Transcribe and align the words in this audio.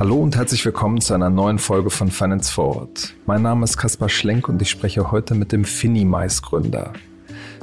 Hallo 0.00 0.16
und 0.16 0.34
herzlich 0.34 0.64
willkommen 0.64 1.02
zu 1.02 1.12
einer 1.12 1.28
neuen 1.28 1.58
Folge 1.58 1.90
von 1.90 2.10
Finance 2.10 2.50
Forward. 2.50 3.14
Mein 3.26 3.42
Name 3.42 3.64
ist 3.64 3.76
Kaspar 3.76 4.08
Schlenk 4.08 4.48
und 4.48 4.62
ich 4.62 4.70
spreche 4.70 5.10
heute 5.10 5.34
mit 5.34 5.52
dem 5.52 5.66
Finimice 5.66 6.40
Gründer. 6.40 6.94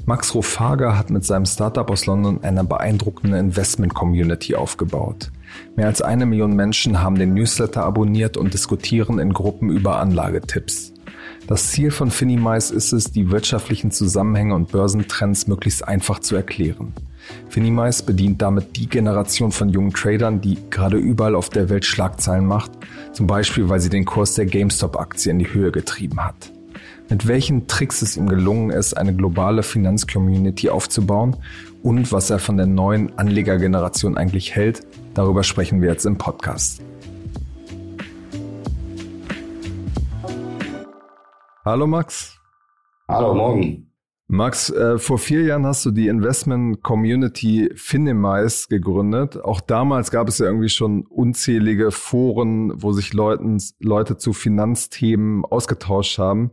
Max 0.06 0.36
Rofager 0.36 0.96
hat 0.96 1.10
mit 1.10 1.26
seinem 1.26 1.48
Startup 1.48 1.90
aus 1.90 2.06
London 2.06 2.44
eine 2.44 2.64
beeindruckende 2.64 3.40
Investment-Community 3.40 4.54
aufgebaut. 4.54 5.32
Mehr 5.76 5.88
als 5.88 6.04
eine 6.04 6.28
Million 6.28 6.56
Menschen 6.56 7.02
haben 7.02 7.16
den 7.16 7.34
Newsletter 7.34 7.84
abonniert 7.84 8.38
und 8.38 8.54
diskutieren 8.54 9.18
in 9.18 9.34
Gruppen 9.34 9.72
über 9.72 10.00
Anlagetipps. 10.00 10.94
Das 11.48 11.72
Ziel 11.72 11.90
von 11.90 12.12
Finimice 12.12 12.70
ist 12.70 12.94
es, 12.94 13.06
die 13.06 13.32
wirtschaftlichen 13.32 13.90
Zusammenhänge 13.90 14.54
und 14.54 14.72
Börsentrends 14.72 15.48
möglichst 15.48 15.88
einfach 15.88 16.20
zu 16.20 16.36
erklären. 16.36 16.94
Finimize 17.50 18.04
bedient 18.04 18.42
damit 18.42 18.76
die 18.76 18.88
Generation 18.88 19.52
von 19.52 19.70
jungen 19.70 19.94
Tradern, 19.94 20.42
die 20.42 20.58
gerade 20.70 20.98
überall 20.98 21.36
auf 21.36 21.50
der 21.50 21.70
Welt 21.70 21.86
Schlagzeilen 21.86 22.46
macht, 22.46 22.72
zum 23.14 23.28
Beispiel 23.28 23.70
weil 23.70 23.80
sie 23.80 23.90
den 23.90 24.06
Kurs 24.06 24.34
der 24.36 24.46
GameStop-Aktie 24.46 25.32
in 25.32 25.40
die 25.40 25.54
Höhe 25.54 25.72
getrieben 25.72 26.24
hat. 26.24 26.52
Mit 27.10 27.28
welchen 27.28 27.68
Tricks 27.68 28.02
es 28.02 28.18
ihm 28.18 28.28
gelungen 28.28 28.70
ist, 28.70 28.96
eine 28.96 29.16
globale 29.16 29.64
Finanzcommunity 29.64 30.70
aufzubauen 30.70 31.38
und 31.82 32.12
was 32.12 32.30
er 32.30 32.40
von 32.40 32.58
der 32.58 32.68
neuen 32.68 33.18
Anlegergeneration 33.18 34.18
eigentlich 34.18 34.56
hält, 34.56 34.82
darüber 35.14 35.44
sprechen 35.44 35.82
wir 35.82 35.90
jetzt 35.90 36.06
im 36.06 36.18
Podcast. 36.18 36.82
Hallo 41.64 41.88
Max. 41.88 42.40
Hallo, 43.10 43.34
morgen. 43.34 43.87
Max, 44.30 44.70
äh, 44.70 44.98
vor 44.98 45.20
vier 45.20 45.44
Jahren 45.44 45.66
hast 45.66 45.86
du 45.86 45.92
die 45.92 46.10
Investment 46.10 46.84
Community 46.84 47.72
Finimize 47.76 48.68
gegründet. 48.68 49.42
Auch 49.42 49.62
damals 49.62 50.12
gab 50.12 50.28
es 50.28 50.40
ja 50.40 50.48
irgendwie 50.48 50.68
schon 50.68 51.06
unzählige 51.08 51.92
Foren, 51.92 52.74
wo 52.76 52.92
sich 52.92 53.14
Leuten, 53.14 53.58
Leute 53.80 54.18
zu 54.18 54.34
Finanzthemen 54.34 55.46
ausgetauscht 55.46 56.20
haben. 56.20 56.52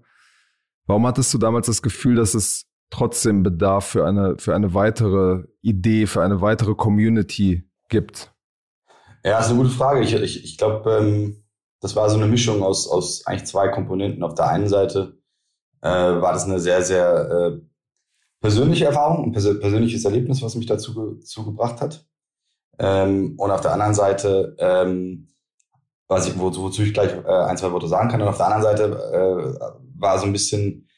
Warum 0.86 1.04
hattest 1.04 1.34
du 1.34 1.38
damals 1.38 1.66
das 1.66 1.82
Gefühl, 1.82 2.14
dass 2.14 2.34
es 2.34 2.66
trotzdem 2.90 3.42
Bedarf 3.42 3.86
für 3.86 4.06
eine, 4.06 4.36
für 4.38 4.54
eine 4.54 4.72
weitere 4.74 5.42
Idee, 5.60 6.06
für 6.06 6.22
eine 6.22 6.40
weitere 6.40 6.74
Community 6.74 7.68
gibt? 7.88 8.32
Ja, 9.24 9.40
ist 9.40 9.48
eine 9.48 9.58
gute 9.58 9.70
Frage. 9.70 10.00
Ich, 10.02 10.14
ich, 10.14 10.44
ich 10.44 10.58
glaube, 10.58 10.88
ähm, 10.92 11.44
das 11.80 11.96
war 11.96 12.08
so 12.08 12.16
eine 12.16 12.28
Mischung 12.28 12.62
aus, 12.62 12.86
aus 12.86 13.26
eigentlich 13.26 13.46
zwei 13.46 13.66
Komponenten. 13.68 14.22
Auf 14.22 14.34
der 14.34 14.48
einen 14.48 14.68
Seite 14.68 15.18
äh, 15.84 16.20
war 16.20 16.32
das 16.32 16.44
eine 16.44 16.58
sehr, 16.58 16.82
sehr 16.82 17.30
äh, 17.30 17.60
persönliche 18.40 18.86
Erfahrung, 18.86 19.26
ein 19.26 19.32
pers 19.32 19.60
persönliches 19.60 20.04
Erlebnis, 20.04 20.42
was 20.42 20.54
mich 20.54 20.66
dazu, 20.66 21.18
dazu 21.20 21.44
gebracht 21.44 21.80
hat. 21.80 22.06
Ähm, 22.78 23.34
und 23.38 23.50
auf 23.50 23.60
der 23.60 23.72
anderen 23.72 23.94
Seite, 23.94 24.56
ähm, 24.58 25.34
was 26.08 26.26
ich, 26.26 26.38
wo, 26.38 26.54
wozu 26.56 26.82
ich 26.82 26.94
gleich 26.94 27.12
äh, 27.12 27.28
ein, 27.28 27.56
zwei 27.56 27.70
Worte 27.70 27.88
sagen 27.88 28.08
kann, 28.08 28.22
und 28.22 28.28
auf 28.28 28.38
der 28.38 28.46
anderen 28.46 28.62
Seite 28.62 28.84
äh, 29.12 29.66
war 29.96 30.18
so 30.18 30.26
ein 30.26 30.32
bisschen 30.32 30.88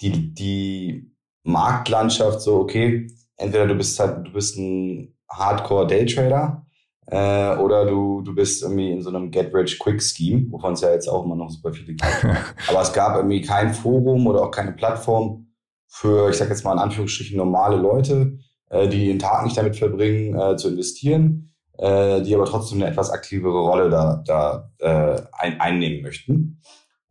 die, 0.00 0.32
die 0.32 1.12
Marktlandschaft 1.42 2.40
so, 2.40 2.60
okay, 2.60 3.08
entweder 3.36 3.66
du 3.66 3.74
bist 3.74 3.98
halt, 3.98 4.26
du 4.26 4.32
bist 4.32 4.56
ein 4.56 5.16
Hardcore-Daytrader 5.28 6.65
äh, 7.06 7.56
oder 7.56 7.86
du, 7.86 8.22
du 8.22 8.34
bist 8.34 8.62
irgendwie 8.62 8.90
in 8.90 9.02
so 9.02 9.10
einem 9.10 9.30
Get-Rich-Quick-Scheme, 9.30 10.50
wovon 10.50 10.72
es 10.72 10.80
ja 10.80 10.90
jetzt 10.90 11.08
auch 11.08 11.24
immer 11.24 11.36
noch 11.36 11.50
super 11.50 11.72
viele 11.72 11.94
gibt. 11.94 12.02
Aber 12.68 12.82
es 12.82 12.92
gab 12.92 13.16
irgendwie 13.16 13.42
kein 13.42 13.72
Forum 13.72 14.26
oder 14.26 14.42
auch 14.42 14.50
keine 14.50 14.72
Plattform 14.72 15.46
für, 15.88 16.30
ich 16.30 16.36
sag 16.36 16.48
jetzt 16.48 16.64
mal 16.64 16.72
in 16.72 16.80
Anführungsstrichen, 16.80 17.36
normale 17.36 17.76
Leute, 17.76 18.38
äh, 18.70 18.88
die 18.88 19.06
den 19.06 19.18
Tag 19.18 19.44
nicht 19.44 19.56
damit 19.56 19.76
verbringen, 19.76 20.38
äh, 20.38 20.56
zu 20.56 20.68
investieren, 20.68 21.50
äh, 21.78 22.22
die 22.22 22.34
aber 22.34 22.44
trotzdem 22.44 22.80
eine 22.80 22.90
etwas 22.90 23.10
aktivere 23.10 23.60
Rolle 23.60 23.88
da, 23.88 24.22
da 24.26 24.70
äh, 24.78 25.22
ein, 25.32 25.60
einnehmen 25.60 26.02
möchten. 26.02 26.60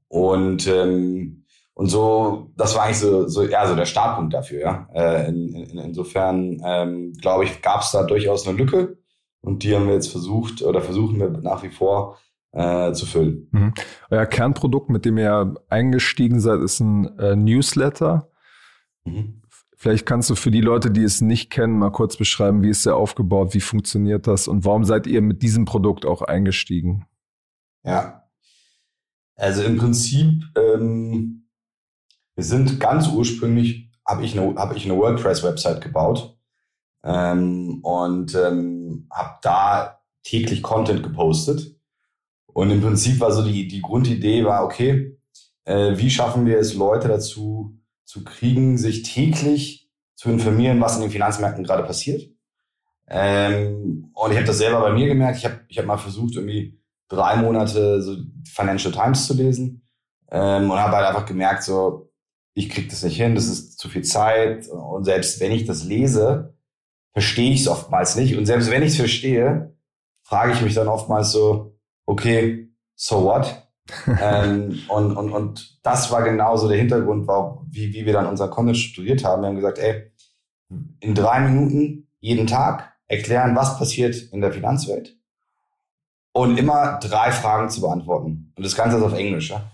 Und 0.07 0.67
ähm, 0.67 1.45
und 1.77 1.87
so, 1.87 2.51
das 2.55 2.73
war 2.73 2.83
eigentlich 2.83 2.99
so, 2.99 3.27
so, 3.27 3.43
ja, 3.43 3.67
so 3.67 3.75
der 3.75 3.85
Startpunkt 3.85 4.33
dafür, 4.33 4.61
ja. 4.61 4.87
Äh, 4.93 5.27
in, 5.27 5.53
in, 5.53 5.77
insofern, 5.77 6.61
ähm, 6.65 7.11
glaube 7.19 7.43
ich, 7.43 7.61
gab 7.61 7.81
es 7.81 7.91
da 7.91 8.03
durchaus 8.03 8.47
eine 8.47 8.57
Lücke. 8.57 8.97
Und 9.45 9.63
die 9.63 9.75
haben 9.75 9.87
wir 9.87 9.93
jetzt 9.93 10.11
versucht 10.11 10.61
oder 10.63 10.81
versuchen 10.81 11.19
wir 11.19 11.29
nach 11.29 11.61
wie 11.63 11.69
vor 11.69 12.17
äh, 12.51 12.93
zu 12.93 13.05
füllen. 13.05 13.47
Mhm. 13.51 13.73
Euer 14.09 14.25
Kernprodukt, 14.25 14.89
mit 14.89 15.05
dem 15.05 15.17
ihr 15.17 15.53
eingestiegen 15.69 16.39
seid, 16.39 16.61
ist 16.61 16.79
ein 16.79 17.17
äh, 17.19 17.35
Newsletter. 17.35 18.31
Mhm. 19.03 19.41
Vielleicht 19.77 20.05
kannst 20.05 20.29
du 20.29 20.35
für 20.35 20.51
die 20.51 20.61
Leute, 20.61 20.89
die 20.89 21.03
es 21.03 21.21
nicht 21.21 21.51
kennen, 21.51 21.77
mal 21.77 21.91
kurz 21.91 22.17
beschreiben, 22.17 22.63
wie 22.63 22.69
ist 22.69 22.85
der 22.85 22.95
aufgebaut, 22.95 23.53
wie 23.53 23.61
funktioniert 23.61 24.25
das 24.25 24.47
und 24.47 24.65
warum 24.65 24.83
seid 24.83 25.05
ihr 25.05 25.21
mit 25.21 25.43
diesem 25.43 25.65
Produkt 25.65 26.05
auch 26.05 26.21
eingestiegen? 26.21 27.05
Ja, 27.83 28.23
also 29.35 29.63
im 29.63 29.77
Prinzip, 29.77 30.43
ähm, 30.57 31.49
wir 32.35 32.43
sind 32.43 32.79
ganz 32.79 33.09
ursprünglich, 33.09 33.91
habe 34.07 34.23
ich 34.23 34.39
eine, 34.39 34.55
hab 34.55 34.75
ich 34.75 34.85
eine 34.85 34.97
WordPress-Website 34.97 35.81
gebaut 35.81 36.35
ähm, 37.05 37.79
und 37.83 38.35
ähm, 38.35 39.07
habe 39.11 39.37
da 39.41 39.99
täglich 40.23 40.63
Content 40.63 41.03
gepostet. 41.03 41.77
Und 42.47 42.71
im 42.71 42.81
Prinzip 42.81 43.19
war 43.19 43.31
so 43.31 43.43
die, 43.43 43.67
die 43.67 43.81
Grundidee 43.81 44.43
war, 44.43 44.63
okay, 44.63 45.17
äh, 45.65 45.97
wie 45.97 46.09
schaffen 46.09 46.45
wir 46.45 46.57
es, 46.57 46.73
Leute 46.73 47.07
dazu 47.07 47.79
zu 48.05 48.23
kriegen, 48.23 48.77
sich 48.77 49.03
täglich 49.03 49.89
zu 50.15 50.29
informieren, 50.29 50.81
was 50.81 50.95
in 50.95 51.01
den 51.01 51.11
Finanzmärkten 51.11 51.63
gerade 51.63 51.83
passiert. 51.83 52.29
Ähm, 53.07 54.09
und 54.13 54.31
ich 54.31 54.37
habe 54.37 54.47
das 54.47 54.57
selber 54.57 54.81
bei 54.81 54.93
mir 54.93 55.07
gemerkt. 55.07 55.37
Ich 55.37 55.45
habe 55.45 55.59
ich 55.67 55.77
hab 55.77 55.85
mal 55.85 55.97
versucht, 55.97 56.35
irgendwie 56.35 56.79
drei 57.07 57.35
Monate 57.35 58.01
so 58.01 58.17
Financial 58.47 58.91
Times 58.91 59.27
zu 59.27 59.35
lesen 59.35 59.83
ähm, 60.31 60.71
und 60.71 60.79
habe 60.79 60.95
halt 60.95 61.07
einfach 61.07 61.25
gemerkt, 61.25 61.63
so 61.63 62.11
ich 62.55 62.69
krieg 62.69 62.89
das 62.89 63.03
nicht 63.03 63.17
hin, 63.17 63.35
das 63.35 63.47
ist 63.47 63.77
zu 63.77 63.89
viel 63.89 64.03
Zeit. 64.03 64.67
Und 64.69 65.03
selbst 65.03 65.39
wenn 65.39 65.51
ich 65.51 65.65
das 65.65 65.83
lese, 65.83 66.54
verstehe 67.15 67.53
ich 67.53 67.61
es 67.61 67.67
oftmals 67.69 68.17
nicht. 68.17 68.35
Und 68.37 68.45
selbst 68.45 68.69
wenn 68.69 68.83
ich 68.83 68.89
es 68.89 68.97
verstehe, 68.97 69.73
frage 70.23 70.51
ich 70.51 70.61
mich 70.61 70.73
dann 70.73 70.89
oftmals 70.89 71.31
so, 71.31 71.77
okay, 72.05 72.67
so 72.95 73.23
what? 73.23 73.63
ähm, 74.21 74.81
und, 74.89 75.15
und, 75.15 75.31
und 75.31 75.79
das 75.81 76.11
war 76.11 76.23
genauso 76.23 76.67
der 76.67 76.77
Hintergrund, 76.77 77.25
war, 77.25 77.63
wie, 77.69 77.93
wie 77.93 78.05
wir 78.05 78.11
dann 78.11 78.25
unser 78.25 78.49
Content 78.49 78.77
strukturiert 78.77 79.23
haben. 79.23 79.43
Wir 79.43 79.47
haben 79.47 79.55
gesagt, 79.55 79.77
ey, 79.77 80.11
in 80.99 81.15
drei 81.15 81.39
Minuten 81.39 82.09
jeden 82.19 82.47
Tag 82.47 82.93
erklären, 83.07 83.55
was 83.55 83.77
passiert 83.77 84.15
in 84.33 84.41
der 84.41 84.51
Finanzwelt 84.51 85.15
und 86.33 86.57
immer 86.57 86.99
drei 86.99 87.31
Fragen 87.31 87.69
zu 87.69 87.79
beantworten. 87.79 88.51
Und 88.57 88.65
das 88.65 88.75
Ganze 88.75 88.97
ist 88.97 89.03
auf 89.03 89.13
Englisch. 89.13 89.51
Ja? 89.51 89.71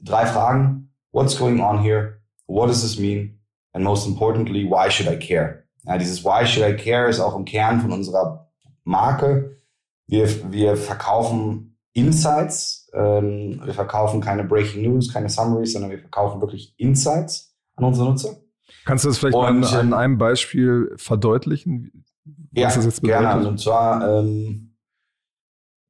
Drei 0.00 0.26
Fragen. 0.26 0.92
What's 1.10 1.36
going 1.36 1.60
on 1.60 1.82
here? 1.82 2.20
What 2.46 2.68
does 2.68 2.82
this 2.82 3.00
mean? 3.00 3.40
And 3.72 3.82
most 3.82 4.06
importantly, 4.06 4.64
why 4.64 4.88
should 4.90 5.10
I 5.10 5.16
care? 5.16 5.63
Ja, 5.86 5.98
dieses 5.98 6.24
Why 6.24 6.46
should 6.46 6.66
I 6.66 6.76
care 6.76 7.08
ist 7.08 7.20
auch 7.20 7.36
im 7.36 7.44
Kern 7.44 7.80
von 7.80 7.92
unserer 7.92 8.50
Marke. 8.84 9.58
Wir, 10.06 10.52
wir 10.52 10.76
verkaufen 10.76 11.78
Insights. 11.92 12.90
Ähm, 12.92 13.60
wir 13.64 13.74
verkaufen 13.74 14.20
keine 14.20 14.44
Breaking 14.44 14.82
News, 14.82 15.12
keine 15.12 15.28
Summaries, 15.28 15.72
sondern 15.72 15.90
wir 15.90 15.98
verkaufen 15.98 16.40
wirklich 16.40 16.74
Insights 16.76 17.54
an 17.76 17.84
unsere 17.84 18.08
Nutzer. 18.08 18.36
Kannst 18.84 19.04
du 19.04 19.08
das 19.08 19.18
vielleicht 19.18 19.36
Und, 19.36 19.60
mal 19.60 19.78
an, 19.78 19.86
ähm, 19.88 19.92
einem 19.94 20.18
Beispiel 20.18 20.92
verdeutlichen? 20.96 22.04
ja, 22.52 22.70
gerne. 23.02 23.48
Und 23.48 23.58
zwar, 23.58 24.20
ähm, 24.20 24.76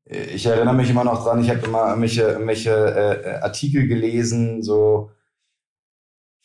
ich 0.05 0.47
erinnere 0.47 0.75
mich 0.75 0.91
immer 0.91 1.05
noch 1.05 1.25
dran, 1.25 1.43
ich 1.43 1.51
habe 1.51 1.61
immer 1.67 1.89
irgendwelche, 1.89 2.23
irgendwelche 2.23 2.71
äh, 2.71 3.35
Artikel 3.43 3.87
gelesen, 3.87 4.63
so 4.63 5.11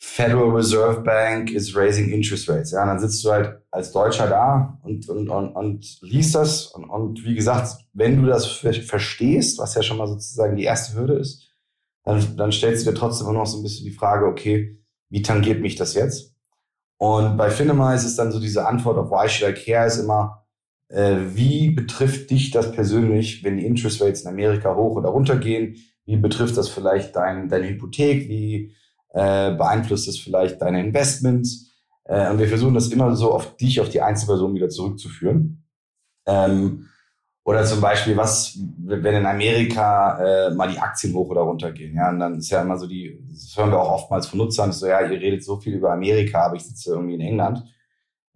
Federal 0.02 0.50
Reserve 0.50 1.02
Bank 1.02 1.52
is 1.52 1.76
raising 1.76 2.10
interest 2.10 2.48
rates. 2.48 2.70
Ja, 2.70 2.82
und 2.82 2.88
dann 2.88 3.00
sitzt 3.00 3.22
du 3.22 3.30
halt 3.30 3.60
als 3.70 3.92
Deutscher 3.92 4.28
da 4.28 4.78
und, 4.82 5.06
und, 5.10 5.28
und, 5.28 5.52
und 5.52 6.00
liest 6.00 6.34
das. 6.34 6.68
Und, 6.68 6.84
und 6.84 7.22
wie 7.24 7.34
gesagt, 7.34 7.84
wenn 7.92 8.20
du 8.20 8.26
das 8.26 8.46
verstehst, 8.46 9.58
was 9.58 9.74
ja 9.74 9.82
schon 9.82 9.98
mal 9.98 10.08
sozusagen 10.08 10.56
die 10.56 10.64
erste 10.64 10.98
Hürde 10.98 11.14
ist, 11.14 11.54
dann, 12.04 12.36
dann 12.38 12.50
stellst 12.50 12.86
du 12.86 12.90
dir 12.90 12.96
trotzdem 12.96 13.26
immer 13.26 13.40
noch 13.40 13.46
so 13.46 13.58
ein 13.58 13.62
bisschen 13.62 13.84
die 13.84 13.92
Frage, 13.92 14.24
okay, 14.24 14.78
wie 15.10 15.20
tangiert 15.20 15.60
mich 15.60 15.76
das 15.76 15.92
jetzt? 15.92 16.34
Und 16.96 17.36
bei 17.36 17.50
Finemize 17.50 18.06
ist 18.06 18.18
dann 18.18 18.32
so 18.32 18.40
diese 18.40 18.66
Antwort 18.66 18.96
auf 18.96 19.10
Why 19.10 19.28
should 19.28 19.50
I 19.50 19.60
care 19.60 19.86
ist 19.86 19.98
immer, 19.98 20.46
äh, 20.88 21.16
wie 21.34 21.70
betrifft 21.70 22.30
dich 22.30 22.50
das 22.50 22.72
persönlich, 22.72 23.44
wenn 23.44 23.58
die 23.58 23.66
Interest 23.66 24.00
Rates 24.00 24.22
in 24.22 24.28
Amerika 24.28 24.74
hoch 24.74 24.96
oder 24.96 25.10
runter 25.10 25.36
gehen? 25.36 25.76
Wie 26.06 26.16
betrifft 26.16 26.56
das 26.56 26.70
vielleicht 26.70 27.14
dein, 27.16 27.48
deine 27.50 27.68
Hypothek? 27.68 28.28
Wie 28.28 28.74
äh, 29.12 29.52
beeinflusst 29.52 30.08
es 30.08 30.18
vielleicht 30.18 30.60
deine 30.62 30.80
Investments. 30.80 31.72
Äh, 32.04 32.30
und 32.30 32.38
wir 32.38 32.48
versuchen 32.48 32.74
das 32.74 32.88
immer 32.88 33.14
so 33.16 33.32
auf 33.32 33.56
dich, 33.56 33.80
auf 33.80 33.88
die 33.88 34.00
Einzelperson 34.00 34.54
wieder 34.54 34.68
zurückzuführen. 34.68 35.64
Ähm, 36.26 36.86
oder 37.44 37.64
zum 37.64 37.80
Beispiel, 37.80 38.16
was, 38.16 38.58
wenn 38.78 39.14
in 39.14 39.26
Amerika 39.26 40.18
äh, 40.20 40.54
mal 40.54 40.70
die 40.70 40.78
Aktien 40.78 41.14
hoch 41.14 41.30
oder 41.30 41.40
runter 41.40 41.72
gehen, 41.72 41.96
ja, 41.96 42.10
und 42.10 42.20
dann 42.20 42.38
ist 42.38 42.50
ja 42.50 42.62
immer 42.62 42.78
so 42.78 42.86
die, 42.86 43.18
das 43.28 43.56
hören 43.56 43.70
wir 43.70 43.80
auch 43.80 43.92
oftmals 43.92 44.26
von 44.26 44.38
Nutzern, 44.38 44.72
so, 44.72 44.86
ja, 44.86 45.00
ihr 45.00 45.20
redet 45.20 45.42
so 45.42 45.58
viel 45.58 45.74
über 45.74 45.92
Amerika, 45.92 46.46
aber 46.46 46.56
ich 46.56 46.64
sitze 46.64 46.90
irgendwie 46.90 47.14
in 47.14 47.20
England. 47.22 47.64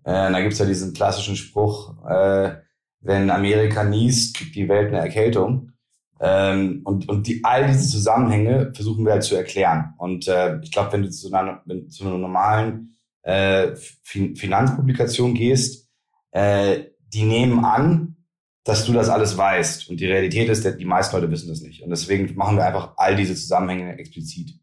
Äh, 0.04 0.32
da 0.32 0.40
gibt's 0.40 0.58
ja 0.58 0.66
diesen 0.66 0.94
klassischen 0.94 1.36
Spruch, 1.36 1.94
äh, 2.08 2.56
wenn 3.00 3.30
Amerika 3.30 3.84
niest, 3.84 4.36
kriegt 4.36 4.56
die 4.56 4.68
Welt 4.68 4.88
eine 4.88 5.00
Erkältung. 5.00 5.73
Ähm, 6.20 6.82
und 6.84 7.08
und 7.08 7.26
die, 7.26 7.42
all 7.44 7.66
diese 7.66 7.88
Zusammenhänge 7.88 8.72
versuchen 8.74 9.04
wir 9.04 9.12
halt 9.12 9.24
zu 9.24 9.36
erklären. 9.36 9.94
Und 9.98 10.28
äh, 10.28 10.60
ich 10.62 10.70
glaube, 10.70 10.92
wenn 10.92 11.02
du 11.02 11.10
zu 11.10 11.32
einer, 11.32 11.62
wenn, 11.66 11.90
zu 11.90 12.04
einer 12.04 12.18
normalen 12.18 12.96
äh, 13.22 13.74
fin 14.02 14.36
Finanzpublikation 14.36 15.34
gehst, 15.34 15.88
äh, 16.30 16.84
die 17.12 17.24
nehmen 17.24 17.64
an, 17.64 18.16
dass 18.64 18.86
du 18.86 18.92
das 18.92 19.08
alles 19.08 19.36
weißt. 19.36 19.90
Und 19.90 20.00
die 20.00 20.06
Realität 20.06 20.48
ist, 20.48 20.64
die 20.64 20.84
meisten 20.84 21.14
Leute 21.14 21.30
wissen 21.30 21.48
das 21.48 21.60
nicht. 21.60 21.82
Und 21.82 21.90
deswegen 21.90 22.34
machen 22.36 22.56
wir 22.56 22.66
einfach 22.66 22.94
all 22.96 23.14
diese 23.16 23.34
Zusammenhänge 23.34 23.98
explizit. 23.98 24.58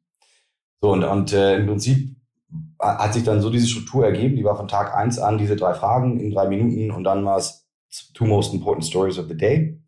So, 0.82 0.92
und, 0.92 1.04
und 1.04 1.34
äh, 1.34 1.58
im 1.58 1.68
Prinzip 1.68 2.16
hat 2.80 3.14
sich 3.14 3.24
dann 3.24 3.42
so 3.42 3.50
diese 3.50 3.68
Struktur 3.68 4.06
ergeben, 4.06 4.36
die 4.36 4.44
war 4.44 4.58
von 4.58 4.68
Tag 4.68 4.96
eins 4.96 5.20
an, 5.20 5.38
diese 5.38 5.56
drei 5.56 5.74
Fragen 5.74 6.20
in 6.20 6.32
drei 6.32 6.48
Minuten 6.48 6.92
und 6.92 7.04
dann 7.04 7.24
war 7.24 7.38
es 7.38 7.68
Two 8.14 8.26
Most 8.26 8.54
Important 8.54 8.86
Stories 8.86 9.20
of 9.20 9.28
the 9.28 9.38
Day. 9.38 9.81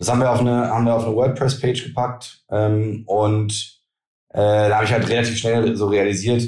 Das 0.00 0.08
haben 0.08 0.20
wir 0.20 0.30
auf 0.30 0.40
eine, 0.40 0.68
haben 0.68 0.86
wir 0.86 0.94
auf 0.94 1.04
eine 1.04 1.14
WordPress-Page 1.14 1.84
gepackt 1.84 2.42
ähm, 2.50 3.02
und 3.04 3.82
äh, 4.30 4.70
da 4.70 4.76
habe 4.76 4.86
ich 4.86 4.92
halt 4.92 5.06
relativ 5.06 5.36
schnell 5.36 5.76
so 5.76 5.88
realisiert, 5.88 6.42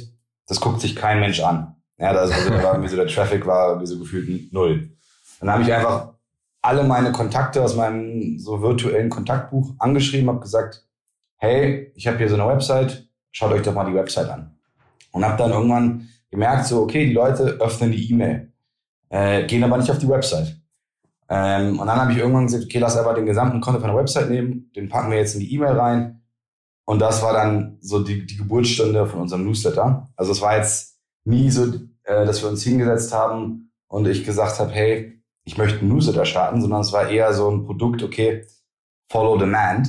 das 0.46 0.58
guckt 0.58 0.80
sich 0.80 0.96
kein 0.96 1.20
Mensch 1.20 1.38
an. 1.40 1.76
Ja, 1.98 2.12
also 2.12 2.32
da 2.48 2.62
war 2.62 2.72
irgendwie 2.72 2.88
so 2.88 2.96
der 2.96 3.08
Traffic 3.08 3.46
war 3.46 3.78
wie 3.78 3.86
so 3.86 3.98
gefühlt 3.98 4.50
null. 4.54 4.96
Dann 5.38 5.50
habe 5.50 5.62
ich 5.62 5.72
einfach 5.72 6.14
alle 6.62 6.82
meine 6.82 7.12
Kontakte 7.12 7.62
aus 7.62 7.76
meinem 7.76 8.38
so 8.38 8.62
virtuellen 8.62 9.10
Kontaktbuch 9.10 9.74
angeschrieben, 9.78 10.30
habe 10.30 10.40
gesagt, 10.40 10.86
hey, 11.36 11.92
ich 11.94 12.06
habe 12.06 12.16
hier 12.16 12.30
so 12.30 12.36
eine 12.36 12.48
Website, 12.48 13.06
schaut 13.32 13.52
euch 13.52 13.62
doch 13.62 13.74
mal 13.74 13.84
die 13.84 13.94
Website 13.94 14.30
an. 14.30 14.56
Und 15.10 15.26
habe 15.26 15.36
dann 15.36 15.50
irgendwann 15.50 16.08
gemerkt, 16.30 16.64
so, 16.64 16.80
okay, 16.80 17.04
die 17.04 17.12
Leute 17.12 17.58
öffnen 17.60 17.92
die 17.92 18.10
E-Mail, 18.12 18.50
äh, 19.10 19.44
gehen 19.44 19.62
aber 19.62 19.76
nicht 19.76 19.90
auf 19.90 19.98
die 19.98 20.08
Website. 20.08 20.56
Ähm, 21.34 21.80
und 21.80 21.86
dann 21.86 21.98
habe 21.98 22.12
ich 22.12 22.18
irgendwann 22.18 22.44
gesagt, 22.44 22.64
okay, 22.64 22.78
lass 22.78 22.98
einfach 22.98 23.14
den 23.14 23.24
gesamten 23.24 23.62
Content 23.62 23.82
von 23.82 23.90
der 23.90 23.98
Website 23.98 24.28
nehmen, 24.28 24.70
den 24.76 24.90
packen 24.90 25.10
wir 25.10 25.16
jetzt 25.16 25.32
in 25.32 25.40
die 25.40 25.54
E-Mail 25.54 25.78
rein. 25.78 26.22
Und 26.84 26.98
das 26.98 27.22
war 27.22 27.32
dann 27.32 27.78
so 27.80 28.04
die, 28.04 28.26
die 28.26 28.36
Geburtsstunde 28.36 29.06
von 29.06 29.22
unserem 29.22 29.44
Newsletter. 29.44 30.10
Also 30.14 30.32
es 30.32 30.42
war 30.42 30.58
jetzt 30.58 30.98
nie 31.24 31.50
so, 31.50 31.72
äh, 32.02 32.26
dass 32.26 32.42
wir 32.42 32.50
uns 32.50 32.62
hingesetzt 32.62 33.14
haben 33.14 33.72
und 33.88 34.06
ich 34.06 34.26
gesagt 34.26 34.58
habe, 34.58 34.72
hey, 34.72 35.22
ich 35.44 35.56
möchte 35.56 35.80
einen 35.80 35.88
Newsletter 35.88 36.26
starten, 36.26 36.60
sondern 36.60 36.82
es 36.82 36.92
war 36.92 37.08
eher 37.08 37.32
so 37.32 37.50
ein 37.50 37.64
Produkt, 37.64 38.02
okay, 38.02 38.46
follow 39.10 39.38
demand. 39.38 39.88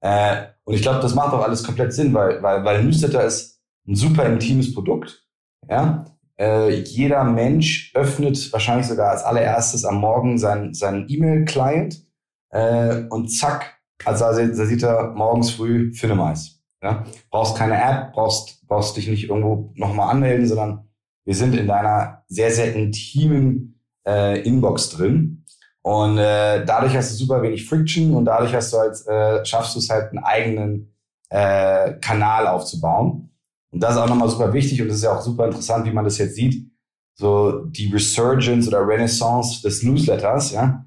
Äh, 0.00 0.44
und 0.62 0.74
ich 0.74 0.82
glaube, 0.82 1.00
das 1.00 1.16
macht 1.16 1.34
auch 1.34 1.42
alles 1.42 1.64
komplett 1.64 1.92
Sinn, 1.92 2.14
weil, 2.14 2.40
weil, 2.40 2.64
weil 2.64 2.84
Newsletter 2.84 3.24
ist 3.24 3.60
ein 3.88 3.96
super 3.96 4.26
intimes 4.26 4.72
Produkt. 4.72 5.26
Ja, 5.68 6.04
äh, 6.38 6.70
jeder 6.70 7.24
Mensch 7.24 7.92
öffnet 7.94 8.52
wahrscheinlich 8.52 8.86
sogar 8.86 9.10
als 9.10 9.24
allererstes 9.24 9.84
am 9.84 9.96
Morgen 9.96 10.38
seinen, 10.38 10.74
seinen 10.74 11.06
E-Mail-Client 11.08 12.04
äh, 12.50 13.02
und 13.10 13.28
zack, 13.28 13.78
also 14.04 14.24
da 14.24 14.66
sieht 14.66 14.82
er 14.82 15.12
morgens 15.14 15.50
früh 15.50 15.92
Finemais. 15.92 16.60
Ja? 16.82 17.04
Brauchst 17.30 17.56
keine 17.56 17.80
App, 17.80 18.12
brauchst, 18.12 18.66
brauchst 18.66 18.96
dich 18.96 19.08
nicht 19.08 19.28
irgendwo 19.28 19.72
nochmal 19.74 20.10
anmelden, 20.10 20.46
sondern 20.46 20.88
wir 21.24 21.34
sind 21.34 21.54
in 21.54 21.66
deiner 21.66 22.24
sehr, 22.28 22.50
sehr 22.50 22.74
intimen 22.74 23.80
äh, 24.06 24.40
Inbox 24.42 24.90
drin. 24.90 25.44
Und 25.82 26.18
äh, 26.18 26.64
dadurch 26.64 26.96
hast 26.96 27.12
du 27.12 27.16
super 27.16 27.42
wenig 27.42 27.66
Friction 27.66 28.14
und 28.14 28.24
dadurch 28.24 28.54
hast 28.54 28.72
du 28.72 28.78
halt, 28.78 29.06
äh, 29.06 29.44
schaffst 29.44 29.74
du 29.74 29.78
es 29.78 29.90
halt, 29.90 30.10
einen 30.10 30.24
eigenen 30.24 30.94
äh, 31.30 31.94
Kanal 31.94 32.46
aufzubauen. 32.46 33.27
Und 33.70 33.82
das 33.82 33.92
ist 33.92 33.98
auch 33.98 34.08
nochmal 34.08 34.28
super 34.28 34.52
wichtig 34.52 34.80
und 34.80 34.88
das 34.88 34.98
ist 34.98 35.04
ja 35.04 35.16
auch 35.16 35.22
super 35.22 35.46
interessant, 35.46 35.84
wie 35.86 35.92
man 35.92 36.04
das 36.04 36.18
jetzt 36.18 36.34
sieht. 36.34 36.70
So 37.14 37.64
die 37.64 37.90
Resurgence 37.92 38.68
oder 38.68 38.86
Renaissance 38.86 39.60
des 39.62 39.82
Newsletters, 39.82 40.52
ja. 40.52 40.84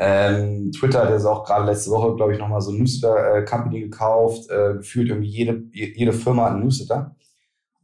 Ähm, 0.00 0.70
Twitter 0.70 1.02
hat 1.02 1.10
jetzt 1.10 1.24
auch 1.24 1.44
gerade 1.44 1.66
letzte 1.66 1.90
Woche, 1.90 2.14
glaube 2.14 2.32
ich, 2.32 2.38
nochmal 2.38 2.60
so 2.60 2.70
ein 2.70 2.78
Newsletter-Company 2.78 3.80
gekauft. 3.80 4.48
Äh, 4.48 4.74
gefühlt 4.74 5.08
irgendwie 5.08 5.28
jede, 5.28 5.64
jede 5.72 6.12
Firma 6.12 6.44
hat 6.44 6.52
einen 6.52 6.62
Newsletter. 6.62 7.16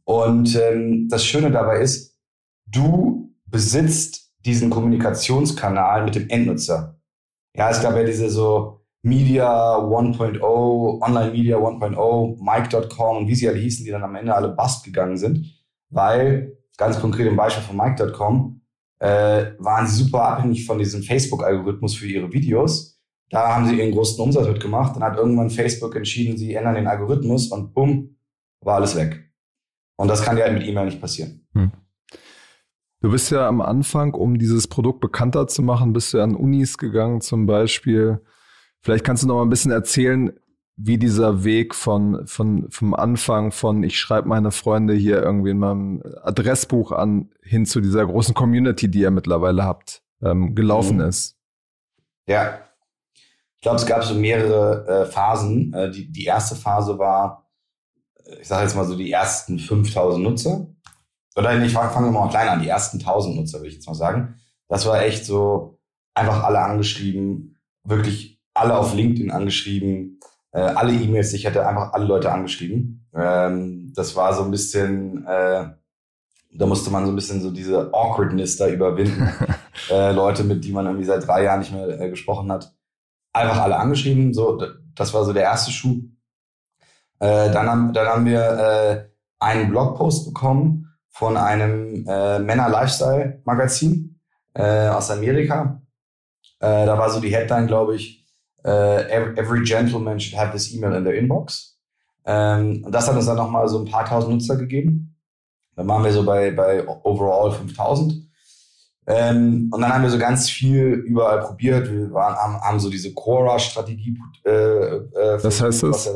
Und 0.05 0.55
ähm, 0.55 1.09
das 1.09 1.25
Schöne 1.25 1.51
dabei 1.51 1.81
ist, 1.81 2.15
du 2.67 3.33
besitzt 3.45 4.31
diesen 4.45 4.69
Kommunikationskanal 4.69 6.05
mit 6.05 6.15
dem 6.15 6.29
Endnutzer. 6.29 6.99
Ja, 7.55 7.69
es 7.69 7.81
gab 7.81 7.95
ja 7.95 8.03
diese 8.03 8.29
so 8.29 8.84
Media 9.05 9.77
1.0, 9.77 10.41
Online 10.41 11.31
Media 11.31 11.57
1.0, 11.57 12.37
Mike.com 12.41 13.17
und 13.17 13.27
wie 13.27 13.35
sie 13.35 13.47
alle 13.47 13.59
hießen, 13.59 13.85
die 13.85 13.91
dann 13.91 14.03
am 14.03 14.15
Ende 14.15 14.33
alle 14.33 14.49
bust 14.49 14.83
gegangen 14.83 15.15
sind, 15.15 15.45
weil, 15.91 16.57
ganz 16.75 16.99
konkret 16.99 17.27
im 17.27 17.35
Beispiel 17.35 17.63
von 17.63 17.77
Mike.com, 17.77 18.61
äh, 18.97 19.51
waren 19.59 19.85
sie 19.85 20.03
super 20.03 20.23
abhängig 20.23 20.65
von 20.65 20.79
diesem 20.79 21.03
Facebook-Algorithmus 21.03 21.93
für 21.93 22.07
ihre 22.07 22.33
Videos. 22.33 22.99
Da 23.29 23.53
haben 23.53 23.67
sie 23.67 23.77
ihren 23.77 23.91
großen 23.91 24.19
Umsatz 24.19 24.47
mitgemacht. 24.47 24.95
Dann 24.95 25.03
hat 25.03 25.17
irgendwann 25.17 25.51
Facebook 25.51 25.95
entschieden, 25.95 26.35
sie 26.35 26.55
ändern 26.55 26.73
den 26.73 26.87
Algorithmus 26.87 27.51
und 27.51 27.75
bumm, 27.75 28.17
war 28.61 28.77
alles 28.77 28.95
weg. 28.95 29.31
Und 29.97 30.07
das 30.07 30.23
kann 30.23 30.35
ja 30.35 30.51
mit 30.51 30.65
E-Mail 30.65 30.85
nicht 30.85 30.99
passieren. 30.99 31.47
Hm. 31.53 31.71
Du 33.01 33.11
bist 33.11 33.29
ja 33.29 33.47
am 33.47 33.61
Anfang, 33.61 34.15
um 34.15 34.39
dieses 34.39 34.67
Produkt 34.67 34.99
bekannter 34.99 35.45
zu 35.45 35.61
machen, 35.61 35.93
bist 35.93 36.11
du 36.11 36.21
an 36.21 36.35
Unis 36.35 36.79
gegangen 36.79 37.21
zum 37.21 37.45
Beispiel 37.45 38.19
Vielleicht 38.85 39.03
kannst 39.03 39.23
du 39.23 39.27
noch 39.27 39.37
mal 39.37 39.41
ein 39.41 39.49
bisschen 39.49 39.71
erzählen, 39.71 40.31
wie 40.75 40.99
dieser 40.99 41.43
Weg 41.43 41.73
von, 41.73 42.27
von, 42.27 42.69
vom 42.69 42.93
Anfang 42.93 43.51
von 43.51 43.81
ich 43.81 43.99
schreibe 43.99 44.27
meine 44.27 44.51
Freunde 44.51 44.93
hier 44.93 45.23
irgendwie 45.23 45.49
in 45.49 45.57
meinem 45.57 46.03
Adressbuch 46.21 46.91
an, 46.91 47.31
hin 47.41 47.65
zu 47.65 47.81
dieser 47.81 48.05
großen 48.05 48.35
Community, 48.35 48.87
die 48.87 48.99
ihr 48.99 49.09
mittlerweile 49.09 49.63
habt, 49.63 50.03
ähm, 50.21 50.53
gelaufen 50.53 50.97
mhm. 50.97 51.05
ist. 51.05 51.35
Ja. 52.27 52.59
Ich 53.55 53.63
glaube, 53.63 53.77
es 53.77 53.87
gab 53.87 54.03
so 54.03 54.13
mehrere 54.13 54.87
äh, 54.87 55.05
Phasen. 55.07 55.73
Äh, 55.73 55.89
die, 55.89 56.11
die 56.11 56.25
erste 56.25 56.53
Phase 56.53 56.99
war, 56.99 57.49
äh, 58.23 58.35
ich 58.39 58.47
sage 58.47 58.65
jetzt 58.65 58.75
mal 58.75 58.85
so 58.85 58.95
die 58.95 59.11
ersten 59.11 59.57
5000 59.57 60.23
Nutzer. 60.23 60.67
Oder 61.35 61.57
nicht, 61.57 61.73
fangen 61.73 62.05
wir 62.05 62.11
mal 62.11 62.29
klein 62.29 62.49
an, 62.49 62.61
die 62.61 62.69
ersten 62.69 62.99
1000 62.99 63.35
Nutzer, 63.35 63.57
würde 63.57 63.69
ich 63.69 63.75
jetzt 63.75 63.87
mal 63.87 63.95
sagen. 63.95 64.35
Das 64.67 64.85
war 64.85 65.01
echt 65.01 65.25
so, 65.25 65.79
einfach 66.13 66.43
alle 66.43 66.59
angeschrieben, 66.59 67.57
wirklich 67.83 68.34
alle 68.55 68.77
auf 68.77 68.93
LinkedIn 68.93 69.31
angeschrieben, 69.31 70.19
äh, 70.51 70.59
alle 70.59 70.93
E-Mails, 70.93 71.33
ich 71.33 71.45
hätte 71.45 71.67
einfach 71.67 71.93
alle 71.93 72.05
Leute 72.05 72.31
angeschrieben. 72.31 73.07
Ähm, 73.13 73.91
das 73.95 74.15
war 74.15 74.33
so 74.33 74.43
ein 74.43 74.51
bisschen, 74.51 75.25
äh, 75.27 75.69
da 76.53 76.65
musste 76.65 76.89
man 76.89 77.05
so 77.05 77.11
ein 77.11 77.15
bisschen 77.15 77.41
so 77.41 77.51
diese 77.51 77.93
Awkwardness 77.93 78.57
da 78.57 78.67
überwinden. 78.67 79.29
äh, 79.91 80.11
Leute, 80.13 80.43
mit 80.43 80.63
die 80.63 80.71
man 80.71 80.85
irgendwie 80.85 81.05
seit 81.05 81.27
drei 81.27 81.43
Jahren 81.43 81.59
nicht 81.59 81.73
mehr 81.73 81.99
äh, 81.99 82.09
gesprochen 82.09 82.51
hat, 82.51 82.73
einfach 83.33 83.61
alle 83.61 83.77
angeschrieben. 83.77 84.33
So, 84.33 84.61
das 84.95 85.13
war 85.13 85.25
so 85.25 85.33
der 85.33 85.43
erste 85.43 85.71
Schuh. 85.71 86.03
Äh, 87.19 87.51
dann, 87.51 87.69
haben, 87.69 87.93
dann 87.93 88.07
haben 88.07 88.25
wir 88.25 88.41
äh, 88.41 89.05
einen 89.39 89.69
Blogpost 89.69 90.25
bekommen 90.25 90.93
von 91.09 91.35
einem 91.37 92.05
äh, 92.07 92.39
Männer-Lifestyle-Magazin 92.39 94.19
äh, 94.53 94.87
aus 94.87 95.11
Amerika. 95.11 95.81
Äh, 96.59 96.85
da 96.85 96.97
war 96.97 97.09
so 97.09 97.19
die 97.19 97.33
Headline, 97.33 97.67
glaube 97.67 97.95
ich, 97.95 98.24
uh, 98.65 99.03
every 99.37 99.63
gentleman 99.63 100.19
should 100.19 100.37
have 100.37 100.51
this 100.51 100.73
email 100.73 100.93
in 100.93 101.03
their 101.03 101.15
inbox. 101.15 101.77
Ähm, 102.25 102.83
und 102.85 102.91
das 102.91 103.07
hat 103.07 103.15
uns 103.15 103.25
dann 103.25 103.37
nochmal 103.37 103.67
so 103.67 103.79
ein 103.79 103.85
paar 103.85 104.05
tausend 104.05 104.33
Nutzer 104.33 104.57
gegeben. 104.57 105.15
Dann 105.75 105.87
waren 105.87 106.03
wir 106.03 106.11
so 106.11 106.23
bei, 106.23 106.51
bei 106.51 106.87
overall 106.87 107.51
5000. 107.51 108.25
Ähm, 109.07 109.69
und 109.71 109.81
dann 109.81 109.93
haben 109.93 110.03
wir 110.03 110.09
so 110.09 110.17
ganz 110.17 110.49
viel 110.49 110.93
überall 111.05 111.41
probiert. 111.41 111.91
Wir 111.91 112.11
waren, 112.11 112.35
haben, 112.35 112.61
haben 112.61 112.79
so 112.79 112.89
diese 112.89 113.13
Quora-Strategie. 113.13 114.17
Äh, 114.43 114.49
äh, 114.49 115.43
was 115.43 115.61
heißt 115.61 115.83
das? 115.83 116.05
Ja 116.05 116.13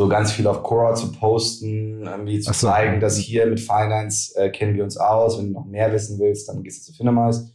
so 0.00 0.08
ganz 0.08 0.32
viel 0.32 0.46
auf 0.46 0.62
Quora 0.62 0.94
zu 0.94 1.12
posten, 1.12 2.06
irgendwie 2.06 2.40
zu 2.40 2.54
so. 2.54 2.68
zeigen, 2.68 3.00
dass 3.00 3.18
hier 3.18 3.44
mit 3.46 3.60
Finance 3.60 4.34
äh, 4.34 4.48
kennen 4.48 4.74
wir 4.74 4.82
uns 4.82 4.96
aus. 4.96 5.38
Wenn 5.38 5.48
du 5.48 5.52
noch 5.52 5.66
mehr 5.66 5.92
wissen 5.92 6.18
willst, 6.18 6.48
dann 6.48 6.62
gehst 6.62 6.88
du 6.88 6.92
zu 6.92 6.96
Finemize. 6.96 7.50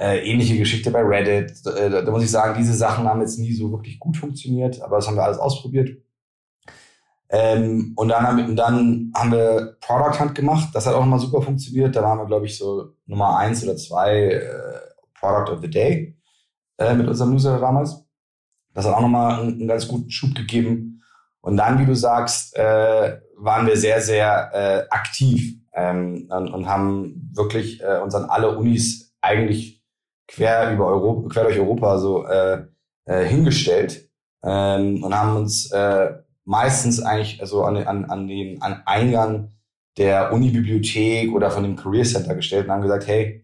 Äh, 0.00 0.26
ähnliche 0.26 0.56
Geschichte 0.56 0.90
bei 0.90 1.02
Reddit. 1.02 1.50
Äh, 1.66 1.90
da, 1.90 2.00
da 2.00 2.10
muss 2.10 2.24
ich 2.24 2.30
sagen, 2.30 2.54
diese 2.56 2.72
Sachen 2.72 3.06
haben 3.06 3.20
jetzt 3.20 3.38
nie 3.38 3.52
so 3.52 3.70
wirklich 3.70 3.98
gut 3.98 4.16
funktioniert, 4.16 4.80
aber 4.80 4.96
das 4.96 5.06
haben 5.06 5.16
wir 5.16 5.24
alles 5.24 5.36
ausprobiert. 5.36 5.90
Ähm, 7.28 7.92
und 7.96 8.08
dann 8.08 8.26
haben, 8.26 8.56
dann 8.56 9.12
haben 9.14 9.30
wir 9.30 9.76
Product 9.82 10.18
Hunt 10.18 10.34
gemacht. 10.34 10.70
Das 10.72 10.86
hat 10.86 10.94
auch 10.94 11.00
nochmal 11.00 11.18
super 11.18 11.42
funktioniert. 11.42 11.94
Da 11.94 12.02
waren 12.02 12.16
wir, 12.16 12.24
glaube 12.24 12.46
ich, 12.46 12.56
so 12.56 12.94
Nummer 13.04 13.36
eins 13.36 13.62
oder 13.62 13.76
zwei 13.76 14.30
äh, 14.30 14.80
Product 15.20 15.52
of 15.52 15.60
the 15.60 15.68
Day 15.68 16.16
äh, 16.78 16.94
mit 16.94 17.06
unserem 17.06 17.32
Newsletter 17.32 17.60
damals. 17.60 18.02
Das 18.72 18.86
hat 18.86 18.94
auch 18.94 19.02
nochmal 19.02 19.40
einen, 19.40 19.52
einen 19.52 19.68
ganz 19.68 19.86
guten 19.86 20.10
Schub 20.10 20.34
gegeben. 20.34 21.02
Und 21.42 21.58
dann, 21.58 21.78
wie 21.78 21.84
du 21.84 21.94
sagst, 21.94 22.56
äh, 22.56 23.20
waren 23.36 23.66
wir 23.66 23.76
sehr, 23.76 24.00
sehr 24.00 24.50
äh, 24.54 24.88
aktiv 24.88 25.56
ähm, 25.74 26.26
und, 26.30 26.48
und 26.48 26.68
haben 26.70 27.30
wirklich 27.34 27.82
uns 28.02 28.14
an 28.14 28.24
alle 28.24 28.56
Unis 28.56 29.14
eigentlich 29.20 29.79
quer 30.30 30.72
über 30.72 30.86
Europa, 30.86 31.28
quer 31.28 31.44
durch 31.44 31.58
Europa 31.58 31.98
so 31.98 32.24
äh, 32.26 32.64
äh, 33.04 33.24
hingestellt 33.24 34.08
ähm, 34.42 35.02
und 35.02 35.14
haben 35.14 35.36
uns 35.36 35.70
äh, 35.72 36.14
meistens 36.44 37.02
eigentlich 37.02 37.40
also 37.40 37.64
an, 37.64 37.76
an, 37.76 38.04
an 38.06 38.28
den 38.28 38.62
an 38.62 38.82
Eingang 38.86 39.52
der 39.98 40.32
Unibibliothek 40.32 41.32
oder 41.32 41.50
von 41.50 41.64
dem 41.64 41.76
Career 41.76 42.04
Center 42.04 42.34
gestellt 42.34 42.66
und 42.66 42.72
haben 42.72 42.82
gesagt, 42.82 43.06
hey, 43.06 43.42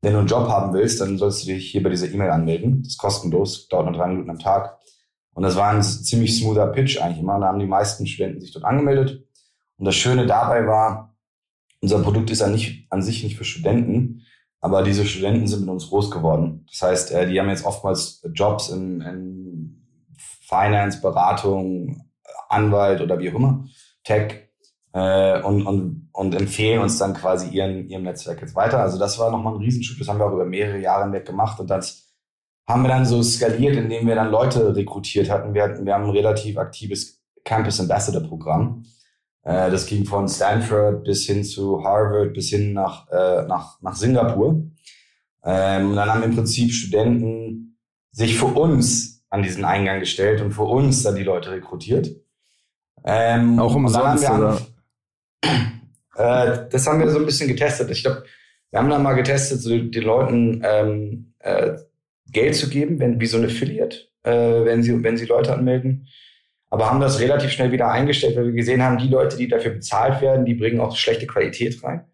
wenn 0.00 0.12
du 0.12 0.18
einen 0.18 0.28
Job 0.28 0.48
haben 0.48 0.72
willst, 0.72 1.00
dann 1.00 1.18
sollst 1.18 1.42
du 1.42 1.52
dich 1.52 1.70
hier 1.70 1.82
bei 1.82 1.90
dieser 1.90 2.10
E-Mail 2.10 2.30
anmelden. 2.30 2.82
Das 2.82 2.92
ist 2.92 2.98
kostenlos, 2.98 3.68
dauert 3.68 3.86
nur 3.86 3.94
drei 3.94 4.08
Minuten 4.08 4.30
am 4.30 4.38
Tag. 4.38 4.78
Und 5.34 5.42
das 5.42 5.56
war 5.56 5.70
ein 5.70 5.82
ziemlich 5.82 6.38
smoother 6.38 6.66
Pitch 6.68 7.00
eigentlich 7.00 7.20
immer. 7.20 7.36
Und 7.36 7.42
da 7.42 7.48
haben 7.48 7.58
die 7.58 7.66
meisten 7.66 8.06
Studenten 8.06 8.40
sich 8.40 8.52
dort 8.52 8.64
angemeldet. 8.64 9.26
Und 9.78 9.84
das 9.84 9.94
Schöne 9.94 10.26
dabei 10.26 10.66
war, 10.66 11.16
unser 11.80 12.02
Produkt 12.02 12.30
ist 12.30 12.40
ja 12.40 12.48
nicht, 12.48 12.86
an 12.90 13.02
sich 13.02 13.24
nicht 13.24 13.36
für 13.36 13.44
Studenten, 13.44 14.23
aber 14.64 14.82
diese 14.82 15.04
Studenten 15.04 15.46
sind 15.46 15.60
mit 15.60 15.68
uns 15.68 15.90
groß 15.90 16.10
geworden. 16.10 16.64
Das 16.70 16.80
heißt, 16.80 17.12
äh, 17.12 17.26
die 17.28 17.38
haben 17.38 17.50
jetzt 17.50 17.66
oftmals 17.66 18.26
Jobs 18.32 18.70
in, 18.70 19.02
in 19.02 19.86
Finance, 20.48 21.02
Beratung, 21.02 22.06
Anwalt 22.48 23.02
oder 23.02 23.18
wie 23.18 23.30
auch 23.30 23.34
immer, 23.34 23.66
Tech 24.04 24.48
äh, 24.94 25.42
und, 25.42 25.66
und, 25.66 26.08
und 26.14 26.34
empfehlen 26.34 26.80
uns 26.80 26.96
dann 26.96 27.12
quasi 27.12 27.50
ihren, 27.50 27.90
ihrem 27.90 28.04
Netzwerk 28.04 28.40
jetzt 28.40 28.56
weiter. 28.56 28.78
Also 28.80 28.98
das 28.98 29.18
war 29.18 29.30
nochmal 29.30 29.52
ein 29.52 29.60
Riesenschub. 29.60 29.98
Das 29.98 30.08
haben 30.08 30.18
wir 30.18 30.24
auch 30.24 30.32
über 30.32 30.46
mehrere 30.46 30.78
Jahre 30.78 31.04
hinweg 31.04 31.26
gemacht 31.26 31.60
und 31.60 31.68
das 31.68 32.14
haben 32.66 32.84
wir 32.84 32.88
dann 32.88 33.04
so 33.04 33.22
skaliert, 33.22 33.76
indem 33.76 34.06
wir 34.06 34.14
dann 34.14 34.30
Leute 34.30 34.74
rekrutiert 34.74 35.28
hatten. 35.28 35.52
Wir, 35.52 35.64
hatten, 35.64 35.84
wir 35.84 35.92
haben 35.92 36.04
ein 36.04 36.10
relativ 36.10 36.56
aktives 36.56 37.22
Campus 37.44 37.80
Ambassador 37.80 38.22
Programm. 38.26 38.86
Äh, 39.44 39.70
das 39.70 39.86
ging 39.86 40.04
von 40.04 40.28
Stanford 40.28 41.04
bis 41.04 41.26
hin 41.26 41.44
zu 41.44 41.84
Harvard, 41.84 42.32
bis 42.32 42.50
hin 42.50 42.72
nach, 42.72 43.08
äh, 43.10 43.46
nach, 43.46 43.80
nach 43.82 43.94
Singapur. 43.94 44.62
Ähm, 45.44 45.90
und 45.90 45.96
dann 45.96 46.12
haben 46.12 46.22
im 46.22 46.34
Prinzip 46.34 46.72
Studenten 46.72 47.78
sich 48.10 48.38
für 48.38 48.46
uns 48.46 49.24
an 49.28 49.42
diesen 49.42 49.64
Eingang 49.64 50.00
gestellt 50.00 50.40
und 50.40 50.52
für 50.52 50.62
uns 50.62 51.02
dann 51.02 51.16
die 51.16 51.22
Leute 51.22 51.50
rekrutiert. 51.50 52.10
Ähm, 53.04 53.58
Auch 53.58 53.74
umsonst, 53.74 54.28
oder? 54.30 54.60
Äh, 56.16 56.68
das 56.70 56.86
haben 56.86 57.00
wir 57.00 57.10
so 57.10 57.18
ein 57.18 57.26
bisschen 57.26 57.48
getestet. 57.48 57.90
Ich 57.90 58.04
glaube, 58.04 58.22
wir 58.70 58.78
haben 58.78 58.88
dann 58.88 59.02
mal 59.02 59.14
getestet, 59.14 59.60
so 59.60 59.76
den 59.76 60.02
Leuten 60.04 60.62
ähm, 60.64 61.34
äh, 61.40 61.72
Geld 62.30 62.54
zu 62.54 62.68
geben, 62.68 63.00
wenn, 63.00 63.18
wie 63.18 63.26
so 63.26 63.36
ein 63.36 63.44
Affiliate, 63.44 63.96
äh, 64.22 64.64
wenn, 64.64 64.84
sie, 64.84 65.02
wenn 65.02 65.16
sie 65.16 65.26
Leute 65.26 65.52
anmelden. 65.52 66.06
Aber 66.74 66.90
haben 66.90 66.98
das 66.98 67.20
relativ 67.20 67.52
schnell 67.52 67.70
wieder 67.70 67.88
eingestellt, 67.88 68.34
weil 68.34 68.46
wir 68.46 68.52
gesehen 68.52 68.82
haben, 68.82 68.98
die 68.98 69.06
Leute, 69.06 69.36
die 69.36 69.46
dafür 69.46 69.70
bezahlt 69.70 70.20
werden, 70.20 70.44
die 70.44 70.54
bringen 70.54 70.80
auch 70.80 70.96
schlechte 70.96 71.24
Qualität 71.24 71.80
rein. 71.84 72.04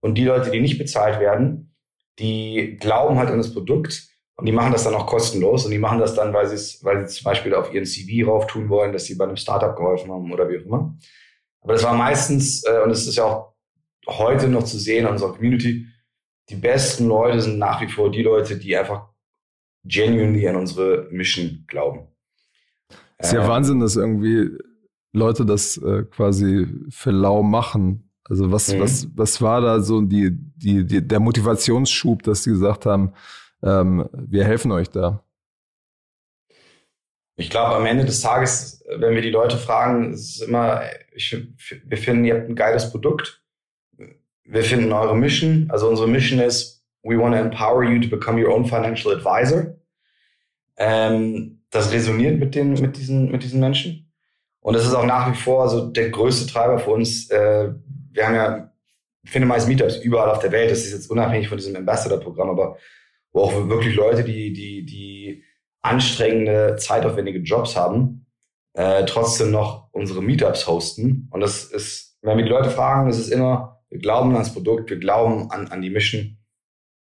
Und 0.00 0.18
die 0.18 0.24
Leute, 0.24 0.50
die 0.50 0.58
nicht 0.58 0.76
bezahlt 0.76 1.20
werden, 1.20 1.72
die 2.18 2.78
glauben 2.80 3.16
halt 3.16 3.30
an 3.30 3.38
das 3.38 3.52
Produkt 3.52 4.08
und 4.34 4.46
die 4.46 4.50
machen 4.50 4.72
das 4.72 4.82
dann 4.82 4.96
auch 4.96 5.06
kostenlos 5.06 5.64
und 5.64 5.70
die 5.70 5.78
machen 5.78 6.00
das 6.00 6.16
dann, 6.16 6.34
weil 6.34 6.48
sie 6.48 6.56
es, 6.56 6.82
weil 6.82 7.06
sie 7.06 7.14
zum 7.14 7.26
Beispiel 7.26 7.54
auf 7.54 7.72
ihren 7.72 7.86
CV 7.86 8.28
rauf 8.28 8.48
tun 8.48 8.68
wollen, 8.68 8.92
dass 8.92 9.04
sie 9.04 9.14
bei 9.14 9.24
einem 9.24 9.36
Startup 9.36 9.76
geholfen 9.76 10.10
haben 10.10 10.32
oder 10.32 10.48
wie 10.48 10.58
auch 10.58 10.66
immer. 10.66 10.98
Aber 11.60 11.74
das 11.74 11.84
war 11.84 11.94
meistens, 11.94 12.64
äh, 12.64 12.80
und 12.82 12.90
es 12.90 13.06
ist 13.06 13.18
ja 13.18 13.24
auch 13.24 13.54
heute 14.08 14.48
noch 14.48 14.64
zu 14.64 14.78
sehen 14.78 15.06
in 15.06 15.12
unserer 15.12 15.32
Community, 15.32 15.86
die 16.48 16.56
besten 16.56 17.06
Leute 17.06 17.40
sind 17.40 17.58
nach 17.58 17.80
wie 17.82 17.88
vor 17.88 18.10
die 18.10 18.24
Leute, 18.24 18.58
die 18.58 18.76
einfach 18.76 19.10
genuinely 19.84 20.48
an 20.48 20.56
unsere 20.56 21.06
Mission 21.12 21.62
glauben. 21.68 22.08
Ist 23.18 23.32
ja 23.32 23.44
äh, 23.44 23.48
Wahnsinn, 23.48 23.80
dass 23.80 23.96
irgendwie 23.96 24.50
Leute 25.12 25.44
das 25.44 25.76
äh, 25.78 26.04
quasi 26.04 26.66
für 26.90 27.10
lau 27.10 27.42
machen. 27.42 28.10
Also 28.24 28.52
was, 28.52 28.72
mhm. 28.72 28.80
was, 28.80 29.08
was 29.14 29.40
war 29.40 29.60
da 29.60 29.80
so 29.80 30.00
die, 30.02 30.30
die, 30.32 30.84
die, 30.86 31.06
der 31.06 31.20
Motivationsschub, 31.20 32.22
dass 32.22 32.42
sie 32.42 32.50
gesagt 32.50 32.86
haben, 32.86 33.12
ähm, 33.62 34.08
wir 34.12 34.44
helfen 34.44 34.70
euch 34.70 34.90
da? 34.90 35.24
Ich 37.36 37.50
glaube, 37.50 37.76
am 37.76 37.86
Ende 37.86 38.04
des 38.04 38.20
Tages, 38.20 38.84
wenn 38.98 39.14
wir 39.14 39.22
die 39.22 39.30
Leute 39.30 39.56
fragen, 39.56 40.12
ist 40.12 40.36
es 40.36 40.48
immer, 40.48 40.82
ich, 41.14 41.36
wir 41.84 41.96
finden, 41.96 42.24
ihr 42.24 42.34
habt 42.34 42.48
ein 42.48 42.56
geiles 42.56 42.90
Produkt. 42.90 43.42
Wir 44.44 44.64
finden 44.64 44.92
eure 44.92 45.16
Mission. 45.16 45.66
Also 45.70 45.88
unsere 45.88 46.08
Mission 46.08 46.40
ist, 46.40 46.84
we 47.02 47.16
want 47.16 47.34
to 47.34 47.40
empower 47.40 47.84
you 47.84 48.00
to 48.00 48.08
become 48.08 48.42
your 48.42 48.52
own 48.52 48.64
financial 48.64 49.12
advisor. 49.12 49.78
Ähm, 50.76 51.57
das 51.70 51.92
resoniert 51.92 52.38
mit 52.38 52.54
den, 52.54 52.74
mit 52.74 52.96
diesen, 52.96 53.30
mit 53.30 53.42
diesen 53.42 53.60
Menschen. 53.60 54.12
Und 54.60 54.74
das 54.74 54.86
ist 54.86 54.94
auch 54.94 55.04
nach 55.04 55.30
wie 55.30 55.36
vor 55.36 55.68
so 55.68 55.88
der 55.88 56.10
größte 56.10 56.50
Treiber 56.50 56.78
für 56.78 56.90
uns. 56.90 57.30
Äh, 57.30 57.72
wir 58.12 58.26
haben 58.26 58.34
ja 58.34 58.72
Finemize 59.24 59.68
Meetups 59.68 59.96
überall 59.96 60.30
auf 60.30 60.40
der 60.40 60.52
Welt. 60.52 60.70
Das 60.70 60.80
ist 60.80 60.92
jetzt 60.92 61.10
unabhängig 61.10 61.48
von 61.48 61.58
diesem 61.58 61.76
Ambassador-Programm, 61.76 62.50
aber 62.50 62.76
wo 63.32 63.42
auch 63.42 63.68
wirklich 63.68 63.94
Leute, 63.94 64.24
die, 64.24 64.52
die, 64.52 64.84
die 64.84 65.44
anstrengende, 65.80 66.76
zeitaufwendige 66.76 67.40
Jobs 67.40 67.76
haben, 67.76 68.26
äh, 68.74 69.04
trotzdem 69.04 69.50
noch 69.50 69.88
unsere 69.92 70.22
Meetups 70.22 70.66
hosten. 70.66 71.28
Und 71.30 71.40
das 71.40 71.64
ist, 71.64 72.18
wenn 72.22 72.38
wir 72.38 72.44
die 72.44 72.50
Leute 72.50 72.70
fragen, 72.70 73.08
ist 73.08 73.18
es 73.18 73.28
immer, 73.28 73.82
wir 73.90 73.98
glauben 73.98 74.34
ans 74.34 74.52
Produkt, 74.52 74.90
wir 74.90 74.98
glauben 74.98 75.50
an, 75.50 75.68
an 75.68 75.82
die 75.82 75.90
Mission. 75.90 76.38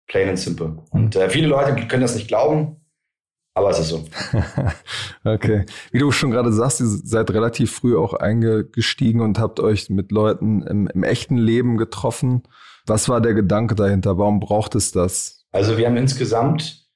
Plain 0.08 0.30
and 0.30 0.40
simple. 0.40 0.84
Und 0.92 1.16
äh, 1.16 1.30
viele 1.30 1.48
Leute 1.48 1.76
können 1.88 2.02
das 2.02 2.16
nicht 2.16 2.28
glauben, 2.28 2.83
aber 3.54 3.70
es 3.70 3.80
ist 3.80 3.90
so. 3.90 4.06
okay. 5.24 5.66
Wie 5.92 6.00
du 6.00 6.12
schon 6.12 6.32
gerade 6.32 6.52
sagst, 6.52 6.80
ihr 6.80 6.88
seid 6.88 7.32
relativ 7.32 7.74
früh 7.74 7.96
auch 7.98 8.14
eingestiegen 8.14 9.22
und 9.22 9.40
habt 9.40 9.60
euch 9.60 9.90
mit 9.90 10.12
Leuten 10.12 10.64
im, 10.64 10.88
im 10.88 11.04
echten 11.04 11.38
Leben 11.38 11.78
getroffen. 11.78 12.44
Was 12.86 13.10
war 13.10 13.22
der 13.22 13.34
Gedanke 13.34 13.76
dahinter? 13.76 14.18
Warum 14.18 14.40
braucht 14.40 14.76
es 14.76 14.92
das? 14.92 15.46
Also 15.52 15.78
wir 15.78 15.86
haben 15.86 15.98
insgesamt 15.98 16.88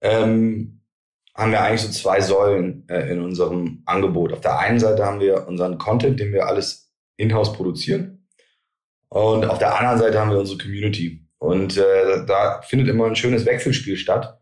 ähm, 0.00 0.78
haben 1.34 1.52
wir 1.52 1.62
eigentlich 1.62 1.82
so 1.82 1.90
zwei 1.90 2.20
Säulen 2.20 2.84
äh, 2.88 3.12
in 3.12 3.22
unserem 3.22 3.82
Angebot. 3.86 4.32
Auf 4.32 4.40
der 4.40 4.58
einen 4.58 4.80
Seite 4.80 5.04
haben 5.04 5.20
wir 5.20 5.46
unseren 5.46 5.78
Content, 5.78 6.18
den 6.18 6.32
wir 6.32 6.46
alles 6.46 6.92
in-house 7.16 7.52
produzieren. 7.52 8.28
Und 9.08 9.46
auf 9.46 9.58
der 9.58 9.78
anderen 9.78 9.98
Seite 9.98 10.20
haben 10.20 10.30
wir 10.30 10.38
unsere 10.38 10.58
Community. 10.58 11.26
Und 11.38 11.76
äh, 11.76 12.26
da 12.26 12.60
findet 12.62 12.88
immer 12.88 13.06
ein 13.06 13.16
schönes 13.16 13.46
Wechselspiel 13.46 13.96
statt. 13.96 14.37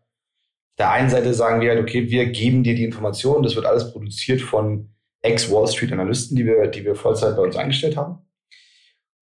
Der 0.77 0.91
einen 0.91 1.09
Seite 1.09 1.33
sagen 1.33 1.61
wir 1.61 1.71
halt, 1.71 1.81
okay, 1.81 2.09
wir 2.09 2.27
geben 2.27 2.63
dir 2.63 2.75
die 2.75 2.83
Informationen. 2.83 3.43
Das 3.43 3.55
wird 3.55 3.65
alles 3.65 3.91
produziert 3.91 4.41
von 4.41 4.93
Ex-Wall 5.21 5.67
Street 5.67 5.91
Analysten, 5.91 6.35
die 6.35 6.45
wir, 6.45 6.67
die 6.67 6.85
wir 6.85 6.95
Vollzeit 6.95 7.35
bei 7.35 7.41
uns 7.41 7.55
eingestellt 7.55 7.97
haben. 7.97 8.19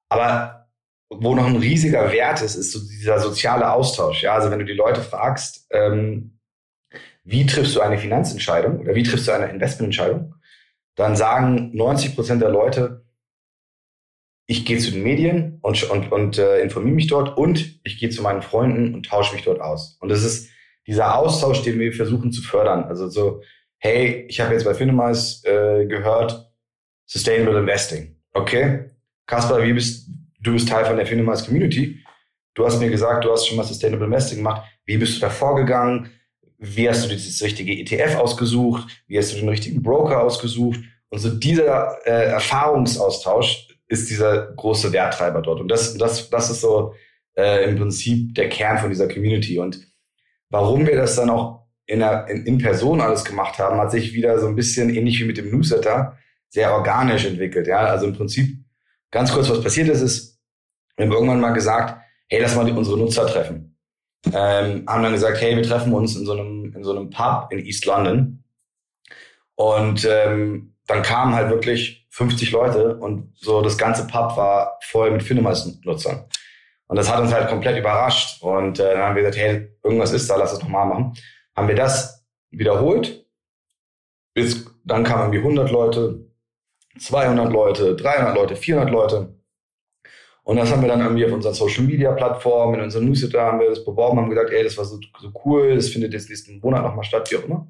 Aber 0.09 0.67
wo 1.09 1.35
noch 1.35 1.45
ein 1.45 1.55
riesiger 1.55 2.12
Wert 2.12 2.41
ist, 2.41 2.55
ist 2.55 2.71
so 2.71 2.79
dieser 2.79 3.19
soziale 3.19 3.71
Austausch. 3.71 4.24
Ja, 4.24 4.33
also 4.33 4.51
wenn 4.51 4.59
du 4.59 4.65
die 4.65 4.74
Leute 4.74 5.01
fragst, 5.01 5.67
ähm, 5.71 6.39
wie 7.24 7.45
triffst 7.45 7.75
du 7.75 7.81
eine 7.81 7.97
Finanzentscheidung 7.97 8.79
oder 8.79 8.95
wie 8.95 9.03
triffst 9.03 9.27
du 9.27 9.31
eine 9.31 9.50
Investmententscheidung, 9.50 10.35
dann 10.95 11.15
sagen 11.15 11.71
90 11.74 12.15
Prozent 12.15 12.41
der 12.41 12.50
Leute, 12.50 13.05
ich 14.47 14.65
gehe 14.65 14.77
zu 14.77 14.91
den 14.91 15.03
Medien 15.03 15.57
und, 15.62 15.83
und, 15.89 16.12
und 16.12 16.38
äh, 16.38 16.59
informiere 16.59 16.95
mich 16.95 17.07
dort 17.07 17.35
und 17.38 17.79
ich 17.83 17.97
gehe 17.97 18.09
zu 18.09 18.21
meinen 18.21 18.43
Freunden 18.43 18.93
und 18.93 19.07
tausche 19.07 19.33
mich 19.33 19.43
dort 19.43 19.59
aus. 19.59 19.97
Und 20.00 20.09
das 20.09 20.24
ist 20.24 20.50
dieser 20.88 21.18
Austausch, 21.18 21.62
den 21.63 21.80
wir 21.80 21.94
versuchen 21.94 22.32
zu 22.32 22.42
fördern. 22.42 22.84
Also 22.84 23.10
so, 23.10 23.42
hey, 23.77 24.25
ich 24.27 24.39
habe 24.39 24.54
jetzt 24.54 24.65
bei 24.65 24.74
Finemas 24.74 25.44
äh, 25.46 25.86
gehört, 25.86 26.51
Sustainable 27.06 27.60
Investing. 27.60 28.15
Okay, 28.34 28.92
Kaspar, 29.27 29.63
wie 29.63 29.74
bist 29.74 30.10
du 30.39 30.54
bist 30.54 30.70
Teil 30.70 30.86
von 30.86 30.98
der 30.98 31.06
Finemas 31.06 31.46
Community. 31.46 32.04
Du 32.54 32.65
hast 32.65 32.80
mir 32.80 32.89
gesagt, 32.89 33.25
du 33.25 33.32
hast 33.32 33.48
schon 33.48 33.58
mal 33.58 33.63
Sustainable 33.63 34.06
Investing 34.06 34.38
gemacht. 34.38 34.63
Wie 34.86 34.98
bist 34.98 35.18
du 35.18 35.22
da 35.22 35.30
vorgegangen? 35.30 36.10
wie 36.58 36.89
hast 36.89 37.06
du 37.06 37.13
das 37.13 37.42
richtige 37.42 37.74
ETF 37.74 38.18
ausgesucht, 38.18 39.04
wie 39.08 39.18
hast 39.18 39.34
du 39.34 39.38
den 39.38 39.50
richtigen 39.50 39.84
Broker 39.84 40.22
ausgesucht. 40.22 40.80
Und 41.10 41.20
so 41.20 41.30
dieser 41.30 41.98
äh, 42.06 42.32
Erfahrungsaustausch 42.32 43.68
ist 43.88 44.10
dieser 44.10 44.54
große 44.54 44.92
Werttreiber 44.92 45.42
dort. 45.42 45.62
Und 45.62 45.68
das, 45.68 45.96
das, 45.98 46.30
das 46.30 46.50
ist 46.50 46.62
so 46.62 46.94
äh, 47.38 47.70
im 47.70 47.77
Prinzip 47.77 48.34
der 48.36 48.50
Kern 48.50 48.77
von 48.77 48.89
dieser 48.89 49.08
Community. 49.08 49.60
Und 49.60 49.80
warum 50.55 50.85
wir 50.88 50.95
das 50.95 51.15
dann 51.15 51.29
auch 51.29 51.65
in, 51.85 52.00
der, 52.00 52.27
in, 52.27 52.45
in 52.45 52.57
Person 52.57 53.01
alles 53.01 53.24
gemacht 53.24 53.59
haben, 53.59 53.77
hat 53.77 53.91
sich 53.91 54.13
wieder 54.13 54.39
so 54.39 54.47
ein 54.47 54.55
bisschen 54.55 54.93
ähnlich 54.93 55.19
wie 55.19 55.25
mit 55.25 55.38
dem 55.38 55.51
Newsletter 55.51 56.17
sehr 56.50 56.74
organisch 56.74 57.25
entwickelt. 57.25 57.67
Ja, 57.67 57.79
also 57.79 58.05
im 58.07 58.13
Prinzip 58.13 58.57
ganz 59.12 59.31
kurz, 59.31 59.50
was 59.50 59.62
passiert 59.62 59.89
ist, 59.89 60.01
ist, 60.01 60.39
wir 60.97 61.05
haben 61.05 61.13
irgendwann 61.13 61.41
mal 61.41 61.51
gesagt, 61.51 62.01
hey, 62.27 62.41
lass 62.41 62.55
mal 62.55 62.69
unsere 62.71 62.97
Nutzer 62.97 63.27
treffen 63.27 63.75
ähm, 64.33 64.85
haben 64.88 65.03
dann 65.03 65.13
gesagt, 65.13 65.41
hey, 65.41 65.55
wir 65.55 65.63
treffen 65.63 65.93
uns 65.93 66.15
in 66.15 66.25
so 66.25 66.33
einem, 66.33 66.74
in 66.75 66.83
so 66.83 66.91
einem 66.91 67.09
Pub 67.09 67.51
in 67.51 67.59
East 67.59 67.85
London. 67.85 68.43
Und 69.55 70.07
ähm, 70.09 70.74
dann 70.88 71.01
kamen 71.03 71.33
halt 71.33 71.50
wirklich 71.50 72.07
50 72.09 72.51
Leute 72.51 72.97
und 72.97 73.33
so 73.35 73.62
das 73.62 73.77
ganze 73.77 74.07
Pub 74.07 74.35
war 74.38 74.79
voll 74.81 75.12
mit 75.12 75.24
Finnemals-Nutzern. 75.24 76.25
Und 76.88 76.98
das 76.98 77.12
hat 77.12 77.22
uns 77.22 77.34
halt 77.34 77.50
komplett 77.50 77.77
überrascht. 77.77 78.42
Und 78.42 78.80
äh, 78.80 78.94
dann 78.94 79.01
haben 79.01 79.15
wir 79.15 79.24
gesagt, 79.24 79.38
hey, 79.38 79.70
irgendwas 79.84 80.12
ist 80.12 80.30
da, 80.30 80.36
lass 80.36 80.54
es 80.54 80.62
nochmal 80.62 80.86
machen. 80.86 81.13
Haben 81.56 81.68
wir 81.68 81.75
das 81.75 82.25
wiederholt. 82.51 83.25
Bis, 84.34 84.65
dann 84.84 85.04
kamen 85.04 85.34
irgendwie 85.34 85.39
100 85.39 85.72
Leute, 85.72 86.25
200 87.00 87.51
Leute, 87.51 87.96
300 87.96 88.36
Leute, 88.36 88.56
400 88.56 88.92
Leute. 88.92 89.36
Und 90.44 90.58
das 90.58 90.72
haben 90.72 90.82
wir 90.84 90.89
dann 90.89 91.01
irgendwie 91.01 91.25
auf 91.25 91.32
unseren 91.32 91.56
Social 91.56 91.84
Media 91.86 92.12
Plattformen, 92.12 92.75
in 92.75 92.82
unserem 92.82 93.06
Newsletter 93.06 93.42
haben 93.42 93.60
wir 93.60 93.70
das 93.70 93.84
beworben, 93.84 94.20
haben 94.20 94.30
gesagt, 94.30 94.51
ey, 94.51 94.63
das 94.63 94.77
war 94.77 94.86
so, 94.86 95.00
so 95.20 95.32
cool, 95.44 95.74
das 95.74 95.89
findet 95.89 96.13
jetzt 96.13 96.30
nächsten 96.30 96.60
Monat 96.60 96.84
nochmal 96.84 97.04
statt, 97.04 97.32
wie 97.32 97.38
auch 97.38 97.46
immer. 97.46 97.68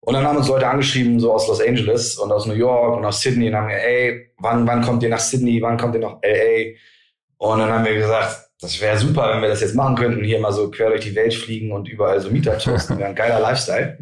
Und 0.00 0.14
dann 0.14 0.26
haben 0.26 0.38
uns 0.38 0.48
Leute 0.48 0.66
angeschrieben, 0.66 1.20
so 1.20 1.32
aus 1.32 1.46
Los 1.46 1.60
Angeles 1.60 2.18
und 2.18 2.32
aus 2.32 2.46
New 2.46 2.54
York 2.54 2.96
und 2.96 3.04
aus 3.04 3.20
Sydney 3.20 3.48
und 3.48 3.54
haben 3.54 3.68
gesagt, 3.68 3.86
ey, 3.86 4.32
wann, 4.38 4.66
wann 4.66 4.82
kommt 4.82 5.02
ihr 5.02 5.10
nach 5.10 5.20
Sydney, 5.20 5.62
wann 5.62 5.76
kommt 5.76 5.94
ihr 5.94 6.00
nach 6.00 6.18
LA? 6.22 6.74
Und 7.40 7.58
dann 7.58 7.70
haben 7.70 7.86
wir 7.86 7.94
gesagt, 7.94 8.50
das 8.60 8.78
wäre 8.82 8.98
super, 8.98 9.32
wenn 9.32 9.40
wir 9.40 9.48
das 9.48 9.62
jetzt 9.62 9.74
machen 9.74 9.96
könnten, 9.96 10.22
hier 10.22 10.38
mal 10.40 10.52
so 10.52 10.70
quer 10.70 10.90
durch 10.90 11.00
die 11.00 11.14
Welt 11.14 11.32
fliegen 11.32 11.72
und 11.72 11.88
überall 11.88 12.20
so 12.20 12.30
Meetups 12.30 12.66
hosten. 12.66 12.98
Wäre 12.98 13.08
ein 13.08 13.14
geiler 13.14 13.40
Lifestyle. 13.40 13.98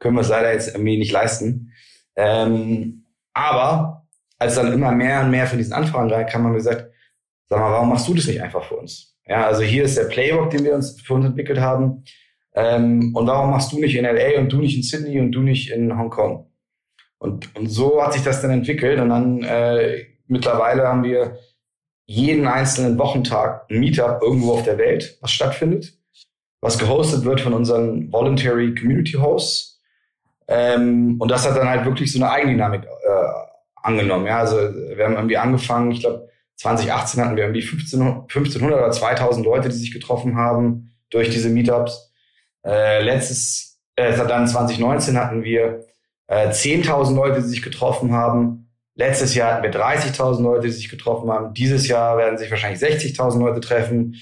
Können 0.00 0.16
wir 0.16 0.22
es 0.22 0.28
leider 0.28 0.52
jetzt 0.52 0.74
irgendwie 0.74 0.98
nicht 0.98 1.12
leisten. 1.12 1.72
Ähm, 2.16 3.06
aber 3.32 4.08
als 4.40 4.56
dann 4.56 4.72
immer 4.72 4.90
mehr 4.90 5.20
und 5.20 5.30
mehr 5.30 5.46
von 5.46 5.58
diesen 5.58 5.72
Anfragen 5.72 6.10
reinkam, 6.10 6.42
haben 6.42 6.50
wir 6.50 6.56
gesagt, 6.56 6.90
sag 7.48 7.60
mal, 7.60 7.70
warum 7.70 7.90
machst 7.90 8.08
du 8.08 8.14
das 8.14 8.26
nicht 8.26 8.42
einfach 8.42 8.64
für 8.64 8.74
uns? 8.74 9.16
Ja, 9.24 9.46
also 9.46 9.62
hier 9.62 9.84
ist 9.84 9.96
der 9.96 10.06
Playbook, 10.06 10.50
den 10.50 10.64
wir 10.64 10.74
uns 10.74 11.00
für 11.00 11.14
uns 11.14 11.26
entwickelt 11.26 11.60
haben. 11.60 12.02
Ähm, 12.54 13.14
und 13.14 13.28
warum 13.28 13.50
machst 13.50 13.70
du 13.70 13.78
nicht 13.78 13.94
in 13.94 14.04
LA 14.04 14.40
und 14.40 14.52
du 14.52 14.58
nicht 14.58 14.76
in 14.76 14.82
Sydney 14.82 15.20
und 15.20 15.30
du 15.30 15.42
nicht 15.42 15.70
in 15.70 15.96
Hongkong? 15.96 16.50
Und, 17.18 17.54
und 17.54 17.68
so 17.68 18.02
hat 18.02 18.14
sich 18.14 18.24
das 18.24 18.42
dann 18.42 18.50
entwickelt. 18.50 18.98
Und 18.98 19.10
dann 19.10 19.44
äh, 19.44 20.06
mittlerweile 20.26 20.88
haben 20.88 21.04
wir 21.04 21.38
jeden 22.10 22.48
einzelnen 22.48 22.98
Wochentag 22.98 23.70
ein 23.70 23.78
Meetup 23.78 24.20
irgendwo 24.20 24.54
auf 24.54 24.64
der 24.64 24.78
Welt, 24.78 25.16
was 25.20 25.30
stattfindet, 25.30 25.92
was 26.60 26.76
gehostet 26.76 27.24
wird 27.24 27.40
von 27.40 27.52
unseren 27.52 28.12
Voluntary 28.12 28.74
Community 28.74 29.12
Hosts. 29.12 29.80
Ähm, 30.48 31.20
und 31.20 31.30
das 31.30 31.48
hat 31.48 31.56
dann 31.56 31.68
halt 31.68 31.84
wirklich 31.84 32.10
so 32.12 32.18
eine 32.18 32.32
Eigendynamik 32.32 32.82
äh, 32.82 32.88
angenommen. 33.76 34.26
Ja, 34.26 34.40
also 34.40 34.56
wir 34.56 35.04
haben 35.04 35.14
irgendwie 35.14 35.36
angefangen, 35.36 35.92
ich 35.92 36.00
glaube 36.00 36.28
2018 36.56 37.24
hatten 37.24 37.36
wir 37.36 37.44
irgendwie 37.44 37.62
15, 37.62 38.00
1500 38.02 38.80
oder 38.80 38.90
2000 38.90 39.46
Leute, 39.46 39.68
die 39.68 39.76
sich 39.76 39.92
getroffen 39.92 40.36
haben 40.36 40.90
durch 41.10 41.30
diese 41.30 41.48
Meetups. 41.48 42.12
Äh, 42.66 43.04
letztes, 43.04 43.78
äh, 43.94 44.16
dann 44.26 44.48
2019 44.48 45.16
hatten 45.16 45.44
wir 45.44 45.84
äh, 46.26 46.48
10.000 46.48 47.14
Leute, 47.14 47.40
die 47.40 47.46
sich 47.48 47.62
getroffen 47.62 48.12
haben. 48.12 48.59
Letztes 49.00 49.34
Jahr 49.34 49.54
hatten 49.54 49.62
wir 49.62 49.72
30.000 49.72 50.42
Leute, 50.42 50.66
die 50.66 50.72
sich 50.72 50.90
getroffen 50.90 51.30
haben. 51.30 51.54
Dieses 51.54 51.88
Jahr 51.88 52.18
werden 52.18 52.36
sich 52.36 52.50
wahrscheinlich 52.50 52.82
60.000 52.82 53.38
Leute 53.38 53.60
treffen. 53.60 54.16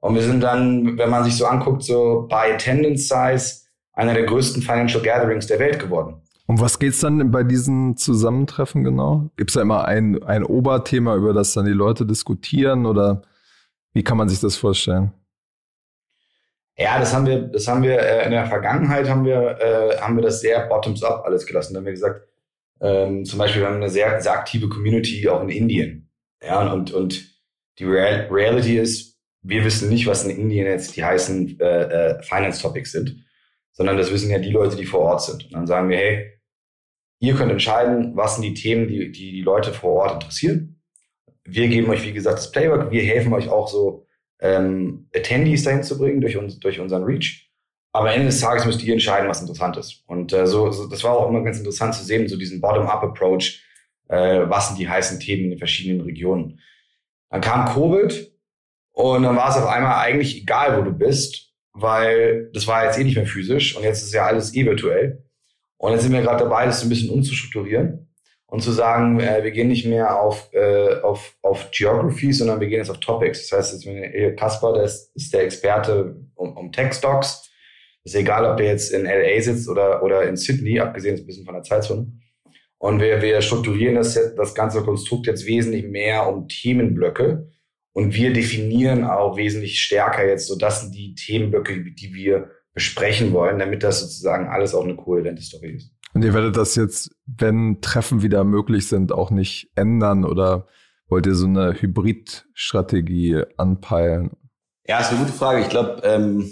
Und 0.00 0.14
wir 0.14 0.22
sind 0.22 0.40
dann, 0.40 0.96
wenn 0.96 1.10
man 1.10 1.22
sich 1.22 1.36
so 1.36 1.44
anguckt, 1.44 1.82
so 1.82 2.26
bei 2.30 2.54
Attendance 2.54 3.08
Size 3.08 3.66
einer 3.92 4.14
der 4.14 4.24
größten 4.24 4.62
Financial 4.62 5.02
Gatherings 5.02 5.48
der 5.48 5.58
Welt 5.58 5.78
geworden. 5.78 6.22
Um 6.46 6.58
was 6.58 6.78
geht's 6.78 7.00
dann 7.00 7.30
bei 7.30 7.42
diesen 7.42 7.98
Zusammentreffen 7.98 8.84
genau? 8.84 9.28
Gibt's 9.36 9.52
da 9.52 9.60
immer 9.60 9.84
ein, 9.84 10.22
ein 10.22 10.44
Oberthema, 10.44 11.14
über 11.14 11.34
das 11.34 11.52
dann 11.52 11.66
die 11.66 11.72
Leute 11.72 12.06
diskutieren 12.06 12.86
oder 12.86 13.20
wie 13.92 14.02
kann 14.02 14.16
man 14.16 14.30
sich 14.30 14.40
das 14.40 14.56
vorstellen? 14.56 15.12
Ja, 16.78 16.98
das 16.98 17.14
haben 17.14 17.26
wir, 17.26 17.38
das 17.48 17.68
haben 17.68 17.82
wir 17.82 17.98
äh, 17.98 18.24
in 18.24 18.30
der 18.30 18.46
Vergangenheit 18.46 19.10
haben 19.10 19.26
wir, 19.26 19.58
äh, 19.60 19.98
haben 19.98 20.16
wir 20.16 20.22
das 20.22 20.40
sehr 20.40 20.66
bottoms 20.68 21.02
up 21.02 21.22
alles 21.26 21.44
gelassen. 21.44 21.74
Da 21.74 21.80
haben 21.80 21.84
wir 21.84 21.92
gesagt, 21.92 22.31
ähm, 22.82 23.24
zum 23.24 23.38
Beispiel, 23.38 23.62
wir 23.62 23.68
haben 23.68 23.76
eine 23.76 23.88
sehr, 23.88 24.20
sehr 24.20 24.32
aktive 24.32 24.68
Community 24.68 25.28
auch 25.28 25.42
in 25.42 25.48
Indien. 25.48 26.10
Ja, 26.42 26.72
und, 26.72 26.92
und 26.92 27.32
die 27.78 27.84
Real 27.84 28.28
Reality 28.30 28.78
ist, 28.78 29.18
wir 29.42 29.64
wissen 29.64 29.88
nicht, 29.88 30.06
was 30.06 30.24
in 30.24 30.36
Indien 30.36 30.66
jetzt 30.66 30.96
die 30.96 31.04
heißen 31.04 31.60
äh, 31.60 31.64
äh, 31.64 32.22
Finance 32.22 32.60
Topics 32.60 32.92
sind, 32.92 33.24
sondern 33.72 33.96
das 33.96 34.12
wissen 34.12 34.30
ja 34.30 34.38
die 34.38 34.50
Leute, 34.50 34.76
die 34.76 34.84
vor 34.84 35.00
Ort 35.00 35.22
sind. 35.22 35.44
Und 35.44 35.52
dann 35.52 35.66
sagen 35.66 35.88
wir, 35.88 35.96
hey, 35.96 36.40
ihr 37.20 37.34
könnt 37.34 37.52
entscheiden, 37.52 38.16
was 38.16 38.34
sind 38.34 38.44
die 38.44 38.54
Themen, 38.54 38.88
die 38.88 39.12
die, 39.12 39.32
die 39.32 39.42
Leute 39.42 39.72
vor 39.72 39.92
Ort 39.92 40.14
interessieren. 40.14 40.82
Wir 41.44 41.68
geben 41.68 41.88
euch, 41.90 42.04
wie 42.04 42.12
gesagt, 42.12 42.38
das 42.38 42.50
Playbook. 42.50 42.90
Wir 42.90 43.02
helfen 43.02 43.32
euch 43.32 43.48
auch 43.48 43.68
so, 43.68 44.06
ähm, 44.40 45.08
Attendees 45.14 45.62
dahin 45.62 45.84
zu 45.84 45.96
bringen 45.98 46.20
durch, 46.20 46.36
uns, 46.36 46.58
durch 46.58 46.80
unseren 46.80 47.04
Reach. 47.04 47.51
Aber 47.92 48.08
am 48.08 48.14
Ende 48.14 48.26
des 48.26 48.40
Tages 48.40 48.64
müsst 48.64 48.82
ihr 48.82 48.94
entscheiden, 48.94 49.28
was 49.28 49.42
interessant 49.42 49.76
ist. 49.76 50.02
Und 50.06 50.32
äh, 50.32 50.46
so, 50.46 50.70
so, 50.70 50.88
das 50.88 51.04
war 51.04 51.12
auch 51.12 51.28
immer 51.28 51.42
ganz 51.42 51.58
interessant 51.58 51.94
zu 51.94 52.02
sehen, 52.04 52.26
so 52.26 52.38
diesen 52.38 52.60
Bottom-up-Approach, 52.60 53.62
äh, 54.08 54.48
was 54.48 54.68
sind 54.68 54.78
die 54.78 54.88
heißen 54.88 55.20
Themen 55.20 55.44
in 55.44 55.50
den 55.50 55.58
verschiedenen 55.58 56.00
Regionen. 56.00 56.60
Dann 57.30 57.42
kam 57.42 57.66
Covid 57.66 58.32
und 58.92 59.22
dann 59.22 59.36
war 59.36 59.50
es 59.50 59.56
auf 59.56 59.68
einmal 59.68 59.96
eigentlich 60.04 60.40
egal, 60.40 60.78
wo 60.78 60.82
du 60.82 60.92
bist, 60.92 61.52
weil 61.72 62.50
das 62.52 62.66
war 62.66 62.84
jetzt 62.84 62.98
eh 62.98 63.04
nicht 63.04 63.16
mehr 63.16 63.26
physisch 63.26 63.76
und 63.76 63.82
jetzt 63.82 64.02
ist 64.02 64.14
ja 64.14 64.26
alles 64.26 64.54
eh 64.54 64.64
virtuell. 64.64 65.24
Und 65.76 65.92
jetzt 65.92 66.02
sind 66.02 66.12
wir 66.12 66.22
gerade 66.22 66.44
dabei, 66.44 66.64
das 66.66 66.80
so 66.80 66.86
ein 66.86 66.90
bisschen 66.90 67.10
umzustrukturieren 67.10 68.08
und 68.46 68.62
zu 68.62 68.70
sagen, 68.70 69.20
äh, 69.20 69.42
wir 69.42 69.50
gehen 69.50 69.68
nicht 69.68 69.84
mehr 69.84 70.18
auf, 70.18 70.50
äh, 70.52 71.00
auf, 71.00 71.36
auf 71.42 71.70
Geography, 71.72 72.32
sondern 72.32 72.60
wir 72.60 72.68
gehen 72.68 72.78
jetzt 72.78 72.90
auf 72.90 73.00
Topics. 73.00 73.48
Das 73.48 73.58
heißt, 73.58 73.72
jetzt, 73.74 73.86
wenn 73.86 74.36
Kaspar, 74.36 74.74
der 74.74 74.84
ist, 74.84 75.14
ist 75.16 75.32
der 75.34 75.42
Experte 75.42 76.16
um, 76.34 76.56
um 76.56 76.72
Tech-Stocks, 76.72 77.50
ist 78.04 78.14
egal, 78.14 78.44
ob 78.44 78.56
der 78.56 78.66
jetzt 78.66 78.92
in 78.92 79.04
LA 79.04 79.40
sitzt 79.40 79.68
oder, 79.68 80.02
oder 80.02 80.28
in 80.28 80.36
Sydney, 80.36 80.80
abgesehen 80.80 81.16
ein 81.16 81.26
bisschen 81.26 81.44
von 81.44 81.54
der 81.54 81.62
Zeitzone. 81.62 82.12
Und 82.78 83.00
wir, 83.00 83.22
wir 83.22 83.40
strukturieren 83.42 83.94
das, 83.94 84.18
das 84.36 84.54
ganze 84.54 84.82
Konstrukt 84.82 85.26
jetzt 85.26 85.46
wesentlich 85.46 85.84
mehr 85.84 86.28
um 86.28 86.48
Themenblöcke. 86.48 87.48
Und 87.92 88.14
wir 88.14 88.32
definieren 88.32 89.04
auch 89.04 89.36
wesentlich 89.36 89.80
stärker 89.80 90.26
jetzt 90.26 90.48
so, 90.48 90.56
das 90.56 90.80
sind 90.80 90.94
die 90.94 91.14
Themenblöcke, 91.14 91.92
die 91.92 92.14
wir 92.14 92.50
besprechen 92.74 93.32
wollen, 93.32 93.58
damit 93.58 93.82
das 93.82 94.00
sozusagen 94.00 94.48
alles 94.48 94.74
auch 94.74 94.84
eine 94.84 94.96
kohärente 94.96 95.42
Story 95.42 95.76
ist. 95.76 95.92
Und 96.14 96.24
ihr 96.24 96.34
werdet 96.34 96.56
das 96.56 96.74
jetzt, 96.74 97.14
wenn 97.26 97.80
Treffen 97.80 98.22
wieder 98.22 98.44
möglich 98.44 98.88
sind, 98.88 99.12
auch 99.12 99.30
nicht 99.30 99.70
ändern 99.76 100.24
oder 100.24 100.66
wollt 101.08 101.26
ihr 101.26 101.34
so 101.34 101.46
eine 101.46 101.80
Hybrid-Strategie 101.80 103.42
anpeilen? 103.56 104.30
Ja, 104.86 105.00
ist 105.00 105.10
eine 105.10 105.20
gute 105.20 105.32
Frage. 105.32 105.60
Ich 105.60 105.68
glaube, 105.68 106.00
ähm, 106.04 106.50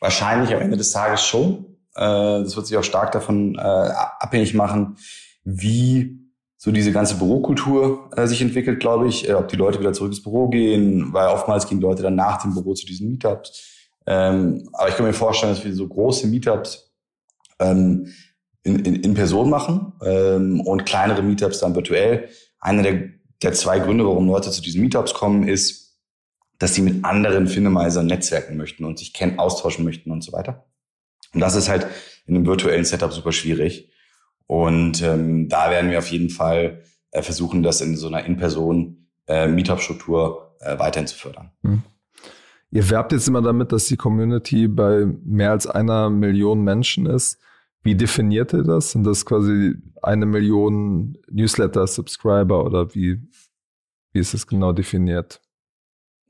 Wahrscheinlich 0.00 0.54
am 0.54 0.60
Ende 0.60 0.76
des 0.76 0.92
Tages 0.92 1.22
schon. 1.22 1.76
Äh, 1.94 2.42
das 2.42 2.56
wird 2.56 2.66
sich 2.66 2.76
auch 2.76 2.84
stark 2.84 3.12
davon 3.12 3.56
äh, 3.56 3.60
abhängig 3.60 4.54
machen, 4.54 4.96
wie 5.44 6.18
so 6.56 6.72
diese 6.72 6.92
ganze 6.92 7.16
Bürokultur 7.16 8.10
äh, 8.16 8.26
sich 8.26 8.42
entwickelt, 8.42 8.80
glaube 8.80 9.08
ich, 9.08 9.28
äh, 9.28 9.32
ob 9.32 9.48
die 9.48 9.56
Leute 9.56 9.80
wieder 9.80 9.92
zurück 9.92 10.10
ins 10.10 10.22
Büro 10.22 10.48
gehen, 10.48 11.12
weil 11.12 11.28
oftmals 11.28 11.66
gehen 11.66 11.80
Leute 11.80 12.02
dann 12.02 12.16
nach 12.16 12.42
dem 12.42 12.52
Büro 12.52 12.74
zu 12.74 12.84
diesen 12.84 13.08
Meetups. 13.08 13.88
Ähm, 14.06 14.68
aber 14.74 14.88
ich 14.88 14.96
kann 14.96 15.06
mir 15.06 15.12
vorstellen, 15.12 15.54
dass 15.54 15.64
wir 15.64 15.74
so 15.74 15.88
große 15.88 16.26
Meetups 16.26 16.92
ähm, 17.60 18.12
in, 18.62 18.78
in, 18.80 18.96
in 18.96 19.14
Person 19.14 19.48
machen 19.48 19.94
ähm, 20.02 20.60
und 20.60 20.84
kleinere 20.84 21.22
Meetups 21.22 21.60
dann 21.60 21.74
virtuell. 21.74 22.28
Einer 22.58 22.82
der, 22.82 23.08
der 23.42 23.52
zwei 23.54 23.78
Gründe, 23.78 24.04
warum 24.04 24.26
Leute 24.26 24.50
zu 24.50 24.60
diesen 24.60 24.82
Meetups 24.82 25.14
kommen, 25.14 25.48
ist, 25.48 25.89
dass 26.60 26.74
sie 26.74 26.82
mit 26.82 27.04
anderen 27.04 27.48
Finnemizern 27.48 28.06
netzwerken 28.06 28.56
möchten 28.56 28.84
und 28.84 28.98
sich 28.98 29.12
kennen, 29.12 29.38
austauschen 29.38 29.84
möchten 29.84 30.12
und 30.12 30.22
so 30.22 30.32
weiter. 30.32 30.66
Und 31.34 31.40
das 31.40 31.56
ist 31.56 31.68
halt 31.68 31.86
in 32.26 32.36
einem 32.36 32.46
virtuellen 32.46 32.84
Setup 32.84 33.12
super 33.12 33.32
schwierig. 33.32 33.90
Und 34.46 35.02
ähm, 35.02 35.48
da 35.48 35.70
werden 35.70 35.90
wir 35.90 35.98
auf 35.98 36.08
jeden 36.08 36.28
Fall 36.28 36.82
äh, 37.12 37.22
versuchen, 37.22 37.62
das 37.62 37.80
in 37.80 37.96
so 37.96 38.08
einer 38.08 38.24
In-Person 38.24 39.08
äh, 39.26 39.48
äh, 39.48 40.78
weiterhin 40.78 41.06
zu 41.06 41.16
fördern. 41.16 41.50
Hm. 41.62 41.82
Ihr 42.72 42.90
werbt 42.90 43.12
jetzt 43.12 43.26
immer 43.26 43.42
damit, 43.42 43.72
dass 43.72 43.86
die 43.86 43.96
Community 43.96 44.68
bei 44.68 45.06
mehr 45.24 45.52
als 45.52 45.66
einer 45.66 46.10
Million 46.10 46.62
Menschen 46.62 47.06
ist. 47.06 47.40
Wie 47.82 47.94
definiert 47.94 48.52
ihr 48.52 48.62
das? 48.64 48.92
Sind 48.92 49.04
das 49.04 49.24
quasi 49.24 49.74
eine 50.02 50.26
Million 50.26 51.16
Newsletter-Subscriber 51.30 52.64
oder 52.64 52.94
wie, 52.94 53.22
wie 54.12 54.18
ist 54.20 54.34
es 54.34 54.46
genau 54.46 54.72
definiert? 54.72 55.40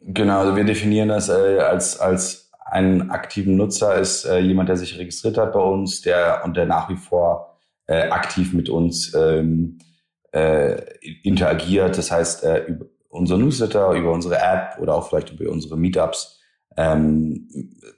Genau, 0.01 0.41
also 0.41 0.57
wir 0.57 0.65
definieren 0.65 1.09
das 1.09 1.29
äh, 1.29 1.59
als, 1.59 2.01
als 2.01 2.51
einen 2.65 3.11
aktiven 3.11 3.57
Nutzer 3.57 3.97
ist 3.97 4.25
äh, 4.25 4.39
jemand, 4.39 4.69
der 4.69 4.77
sich 4.77 4.99
registriert 4.99 5.37
hat 5.39 5.53
bei 5.53 5.61
uns, 5.61 6.03
der 6.03 6.43
und 6.45 6.57
der 6.57 6.67
nach 6.67 6.89
wie 6.89 6.97
vor 6.97 7.59
äh, 7.87 8.09
aktiv 8.09 8.53
mit 8.53 8.69
uns 8.69 9.13
ähm, 9.15 9.79
äh, 10.33 10.81
interagiert. 11.23 11.99
Das 11.99 12.11
heißt, 12.11 12.45
äh, 12.45 12.65
über 12.67 12.87
unser 13.09 13.37
Newsletter, 13.37 13.93
über 13.93 14.13
unsere 14.13 14.37
App 14.37 14.79
oder 14.81 14.95
auch 14.95 15.09
vielleicht 15.09 15.33
über 15.33 15.51
unsere 15.51 15.77
Meetups 15.77 16.41
ähm, 16.77 17.49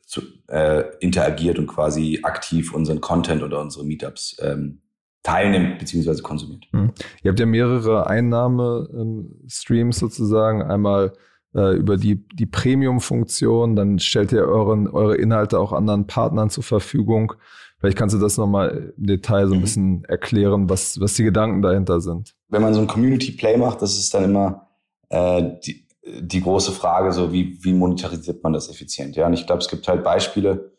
zu, 0.06 0.22
äh, 0.48 0.84
interagiert 1.00 1.58
und 1.58 1.66
quasi 1.66 2.20
aktiv 2.22 2.72
unseren 2.72 3.00
Content 3.00 3.42
oder 3.42 3.60
unsere 3.60 3.84
Meetups 3.84 4.38
ähm, 4.42 4.80
teilnimmt 5.22 5.78
bzw. 5.78 6.22
konsumiert. 6.22 6.64
Hm. 6.72 6.92
Ihr 7.22 7.30
habt 7.30 7.40
ja 7.40 7.46
mehrere 7.46 8.06
Einnahme-Streams 8.06 9.98
sozusagen. 9.98 10.62
Einmal 10.62 11.12
äh, 11.54 11.76
über 11.76 11.96
die, 11.96 12.26
die 12.28 12.46
Premium-Funktion, 12.46 13.76
dann 13.76 13.98
stellt 13.98 14.32
ihr 14.32 14.44
euren, 14.44 14.88
eure 14.88 15.16
Inhalte 15.16 15.58
auch 15.58 15.72
anderen 15.72 16.06
Partnern 16.06 16.50
zur 16.50 16.64
Verfügung. 16.64 17.34
Vielleicht 17.78 17.98
kannst 17.98 18.14
du 18.14 18.18
das 18.18 18.38
nochmal 18.38 18.92
im 18.96 19.06
Detail 19.06 19.48
so 19.48 19.54
ein 19.54 19.58
mhm. 19.58 19.62
bisschen 19.62 20.04
erklären, 20.04 20.68
was, 20.68 21.00
was 21.00 21.14
die 21.14 21.24
Gedanken 21.24 21.62
dahinter 21.62 22.00
sind. 22.00 22.34
Wenn 22.48 22.62
man 22.62 22.74
so 22.74 22.80
ein 22.80 22.86
Community 22.86 23.32
Play 23.32 23.56
macht, 23.56 23.82
das 23.82 23.98
ist 23.98 24.14
dann 24.14 24.24
immer 24.24 24.68
äh, 25.08 25.42
die, 25.64 25.86
die 26.20 26.40
große 26.40 26.72
Frage, 26.72 27.12
so 27.12 27.32
wie, 27.32 27.58
wie 27.62 27.72
monetarisiert 27.72 28.42
man 28.42 28.52
das 28.52 28.68
effizient? 28.70 29.16
Ja, 29.16 29.26
und 29.26 29.34
ich 29.34 29.46
glaube, 29.46 29.62
es 29.62 29.68
gibt 29.68 29.86
halt 29.88 30.04
Beispiele 30.04 30.72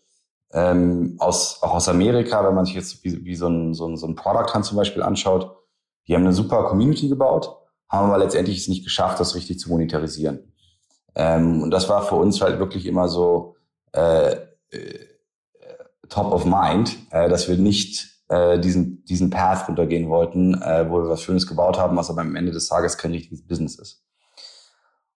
ähm, 0.53 1.15
aus, 1.19 1.59
auch 1.61 1.73
aus 1.73 1.89
Amerika, 1.89 2.45
wenn 2.45 2.55
man 2.55 2.65
sich 2.65 2.75
jetzt 2.75 3.03
wie, 3.03 3.25
wie 3.25 3.35
so 3.35 3.47
ein, 3.47 3.73
so 3.73 3.87
ein, 3.87 3.97
so 3.97 4.07
ein 4.07 4.15
Product 4.15 4.53
Hunt 4.53 4.65
zum 4.65 4.77
Beispiel 4.77 5.01
anschaut, 5.01 5.55
die 6.07 6.15
haben 6.15 6.23
eine 6.23 6.33
super 6.33 6.63
Community 6.65 7.09
gebaut, 7.09 7.55
haben 7.89 8.09
aber 8.09 8.17
letztendlich 8.17 8.59
es 8.59 8.67
nicht 8.67 8.83
geschafft, 8.83 9.19
das 9.19 9.35
richtig 9.35 9.59
zu 9.59 9.69
monetarisieren. 9.69 10.52
Ähm, 11.15 11.61
und 11.61 11.71
das 11.71 11.89
war 11.89 12.03
für 12.03 12.15
uns 12.15 12.41
halt 12.41 12.59
wirklich 12.59 12.85
immer 12.85 13.07
so 13.07 13.55
äh, 13.93 14.31
äh, 14.31 14.37
top 16.09 16.31
of 16.31 16.45
mind, 16.45 16.97
äh, 17.11 17.29
dass 17.29 17.47
wir 17.47 17.57
nicht 17.57 18.13
äh, 18.29 18.59
diesen, 18.59 19.03
diesen 19.05 19.29
Path 19.29 19.67
runtergehen 19.67 20.09
wollten, 20.09 20.55
äh, 20.61 20.89
wo 20.89 21.03
wir 21.03 21.09
was 21.09 21.21
Schönes 21.21 21.47
gebaut 21.47 21.77
haben, 21.77 21.97
was 21.97 22.09
aber 22.09 22.21
am 22.21 22.35
Ende 22.35 22.51
des 22.51 22.67
Tages 22.67 22.97
kein 22.97 23.11
richtiges 23.11 23.45
Business 23.45 23.75
ist. 23.75 24.03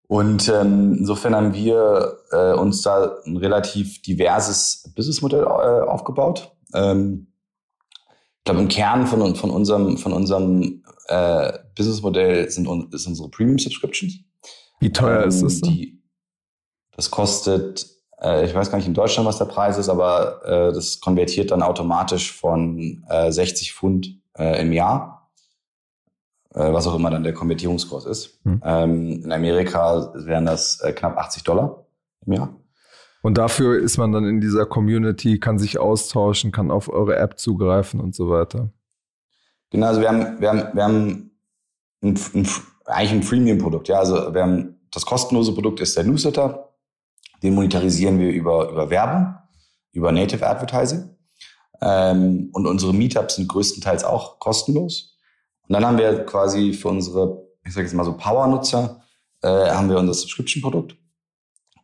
Und 0.07 0.47
ähm, 0.47 0.95
insofern 0.99 1.35
haben 1.35 1.53
wir 1.53 2.17
äh, 2.31 2.53
uns 2.53 2.81
da 2.81 3.17
ein 3.25 3.37
relativ 3.37 4.01
diverses 4.01 4.89
Businessmodell 4.95 5.43
äh, 5.43 5.45
aufgebaut. 5.45 6.55
Ähm, 6.73 7.27
ich 8.37 8.43
glaube, 8.45 8.61
im 8.61 8.69
Kern 8.69 9.05
von, 9.05 9.35
von 9.35 9.49
unserem, 9.49 9.97
von 9.97 10.13
unserem 10.13 10.83
äh, 11.07 11.59
Businessmodell 11.75 12.49
sind 12.49 12.93
ist 12.93 13.05
unsere 13.05 13.29
Premium 13.29 13.59
Subscriptions. 13.59 14.19
Wie 14.79 14.91
teuer 14.91 15.23
ähm, 15.23 15.29
ist 15.29 15.41
das? 15.41 15.61
Die, 15.61 16.01
das 16.95 17.11
kostet, 17.11 17.87
äh, 18.21 18.45
ich 18.45 18.53
weiß 18.53 18.69
gar 18.69 18.77
nicht 18.77 18.87
in 18.87 18.93
Deutschland, 18.93 19.27
was 19.27 19.37
der 19.37 19.45
Preis 19.45 19.77
ist, 19.77 19.89
aber 19.89 20.45
äh, 20.45 20.73
das 20.73 20.99
konvertiert 20.99 21.51
dann 21.51 21.63
automatisch 21.63 22.33
von 22.33 23.05
äh, 23.09 23.31
60 23.31 23.73
Pfund 23.73 24.19
äh, 24.37 24.61
im 24.61 24.71
Jahr 24.71 25.17
äh, 26.57 26.73
was 26.73 26.87
auch 26.87 26.95
immer 26.95 27.11
dann 27.11 27.23
der 27.23 27.33
Konvertierungskurs 27.33 28.05
ist. 28.05 28.39
Hm. 28.43 28.61
Ähm, 28.63 29.23
in 29.23 29.31
Amerika 29.31 30.11
wären 30.15 30.45
das 30.45 30.79
äh, 30.81 30.91
knapp 30.91 31.17
80 31.17 31.43
Dollar 31.43 31.85
im 32.25 32.33
Jahr. 32.33 32.55
Und 33.21 33.37
dafür 33.37 33.79
ist 33.79 33.97
man 33.97 34.11
dann 34.11 34.25
in 34.25 34.41
dieser 34.41 34.65
Community, 34.65 35.39
kann 35.39 35.59
sich 35.59 35.79
austauschen, 35.79 36.51
kann 36.51 36.71
auf 36.71 36.89
eure 36.89 37.17
App 37.17 37.39
zugreifen 37.39 37.99
und 37.99 38.15
so 38.15 38.29
weiter. 38.29 38.71
Genau, 39.69 39.87
also 39.87 40.01
wir 40.01 40.07
haben, 40.07 40.39
wir 40.39 40.49
haben, 40.49 40.63
wir 40.73 40.83
haben 40.83 41.31
ein, 42.01 42.19
ein, 42.33 42.47
eigentlich 42.87 43.11
ein 43.11 43.23
Freemium-Produkt. 43.23 43.87
Ja, 43.87 43.99
also 43.99 44.33
wir 44.33 44.41
haben 44.41 44.77
das 44.91 45.05
kostenlose 45.05 45.53
Produkt 45.53 45.79
ist 45.81 45.97
der 45.97 46.05
Newsletter. 46.05 46.73
Den 47.43 47.53
monetarisieren 47.53 48.19
wir 48.19 48.31
über, 48.31 48.69
über 48.69 48.89
Werbung, 48.89 49.35
über 49.91 50.11
Native 50.11 50.47
Advertising. 50.47 51.09
Ähm, 51.81 52.49
und 52.53 52.65
unsere 52.65 52.93
Meetups 52.93 53.35
sind 53.35 53.47
größtenteils 53.47 54.03
auch 54.03 54.39
kostenlos. 54.39 55.17
Und 55.67 55.73
dann 55.73 55.85
haben 55.85 55.97
wir 55.97 56.25
quasi 56.25 56.73
für 56.73 56.87
unsere, 56.87 57.45
ich 57.65 57.73
sage 57.73 57.85
jetzt 57.85 57.93
mal 57.93 58.05
so 58.05 58.17
Power-Nutzer, 58.17 59.03
äh, 59.43 59.47
haben 59.47 59.89
wir 59.89 59.99
unser 59.99 60.13
Subscription-Produkt. 60.13 60.95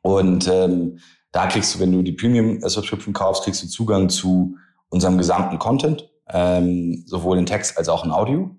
Und 0.02 0.48
ähm, 0.48 1.00
da 1.32 1.48
kriegst 1.48 1.76
du, 1.76 1.80
wenn 1.80 1.92
du 1.92 2.02
die 2.02 2.14
Premium-Subscription 2.14 3.14
kaufst, 3.14 3.44
kriegst 3.44 3.64
du 3.64 3.68
Zugang 3.68 4.10
zu 4.10 4.56
unserem 4.90 5.18
gesamten 5.18 5.60
Content, 5.60 6.10
ähm, 6.30 7.04
sowohl 7.06 7.38
in 7.38 7.46
Text 7.46 7.78
als 7.78 7.90
auch 7.90 8.06
in 8.06 8.12
Audio. 8.12 8.56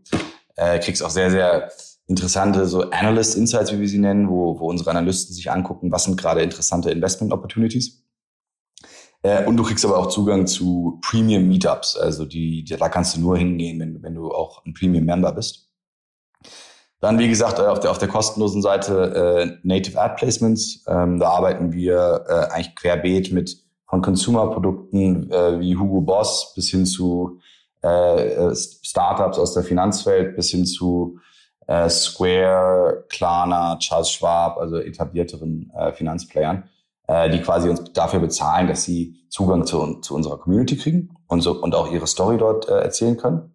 Äh, 0.57 0.79
kriegst 0.79 1.03
auch 1.03 1.11
sehr, 1.11 1.31
sehr 1.31 1.71
interessante 2.07 2.67
so 2.67 2.91
Analyst 2.91 3.37
Insights, 3.37 3.73
wie 3.73 3.81
wir 3.81 3.89
sie 3.89 3.99
nennen, 3.99 4.29
wo, 4.29 4.59
wo 4.59 4.69
unsere 4.69 4.91
Analysten 4.91 5.35
sich 5.35 5.51
angucken, 5.51 5.91
was 5.91 6.05
sind 6.05 6.21
gerade 6.21 6.43
interessante 6.43 6.91
Investment 6.91 7.33
Opportunities. 7.33 8.05
Äh, 9.23 9.47
und 9.47 9.57
du 9.57 9.63
kriegst 9.63 9.85
aber 9.85 9.99
auch 9.99 10.09
Zugang 10.09 10.47
zu 10.47 11.01
Premium 11.03 11.49
Meetups. 11.49 11.97
Also 11.97 12.25
die, 12.25 12.63
die 12.65 12.77
da 12.77 12.89
kannst 12.89 13.17
du 13.17 13.21
nur 13.21 13.39
hingehen, 13.39 13.81
wenn, 13.81 14.03
wenn 14.03 14.15
du 14.15 14.31
auch 14.31 14.65
ein 14.67 14.75
Premium 14.75 15.05
Member 15.05 15.33
bist. 15.33 15.71
Dann, 17.01 17.19
wie 17.19 17.29
gesagt, 17.29 17.59
äh, 17.59 17.63
auf 17.63 17.81
der, 17.81 17.91
auf 17.91 17.99
der 17.99 18.09
kostenlosen 18.09 18.63
Seite 18.63 19.59
äh, 19.63 19.67
Native 19.67 20.01
Ad 20.01 20.17
Placements. 20.17 20.85
Ähm, 20.87 21.19
da 21.19 21.31
arbeiten 21.31 21.73
wir 21.73 22.25
äh, 22.29 22.53
eigentlich 22.53 22.77
querbeet 22.77 23.33
mit 23.33 23.65
von 23.89 24.03
Consumer-Produkten 24.03 25.31
äh, 25.31 25.61
wie 25.61 25.77
Hugo 25.77 26.01
Boss 26.01 26.53
bis 26.55 26.69
hin 26.71 26.85
zu 26.85 27.41
äh, 27.83 28.55
Startups 28.55 29.39
aus 29.39 29.55
der 29.55 29.63
Finanzwelt 29.63 30.37
bis 30.37 30.51
hin 30.51 30.67
zu 30.67 31.19
äh, 31.67 31.89
Square, 31.89 33.05
Klarna, 33.09 33.77
Charles 33.79 34.11
Schwab, 34.11 34.59
also 34.59 34.79
etablierteren 34.79 35.73
äh, 35.77 35.93
Finanzplayern 35.93 36.65
äh, 37.07 37.31
die 37.31 37.41
quasi 37.41 37.69
uns 37.69 37.93
dafür 37.93 38.21
bezahlen, 38.21 38.67
dass 38.67 38.85
sie 38.85 39.17
Zugang 39.29 39.67
zu, 39.67 40.01
zu 40.01 40.15
unserer 40.15 40.39
Community 40.39 40.77
kriegen 40.77 41.15
und, 41.27 41.41
so, 41.41 41.61
und 41.63 41.75
auch 41.75 41.91
ihre 41.91 42.07
Story 42.07 42.39
dort 42.39 42.69
äh, 42.69 42.81
erzählen 42.81 43.17
können. 43.17 43.53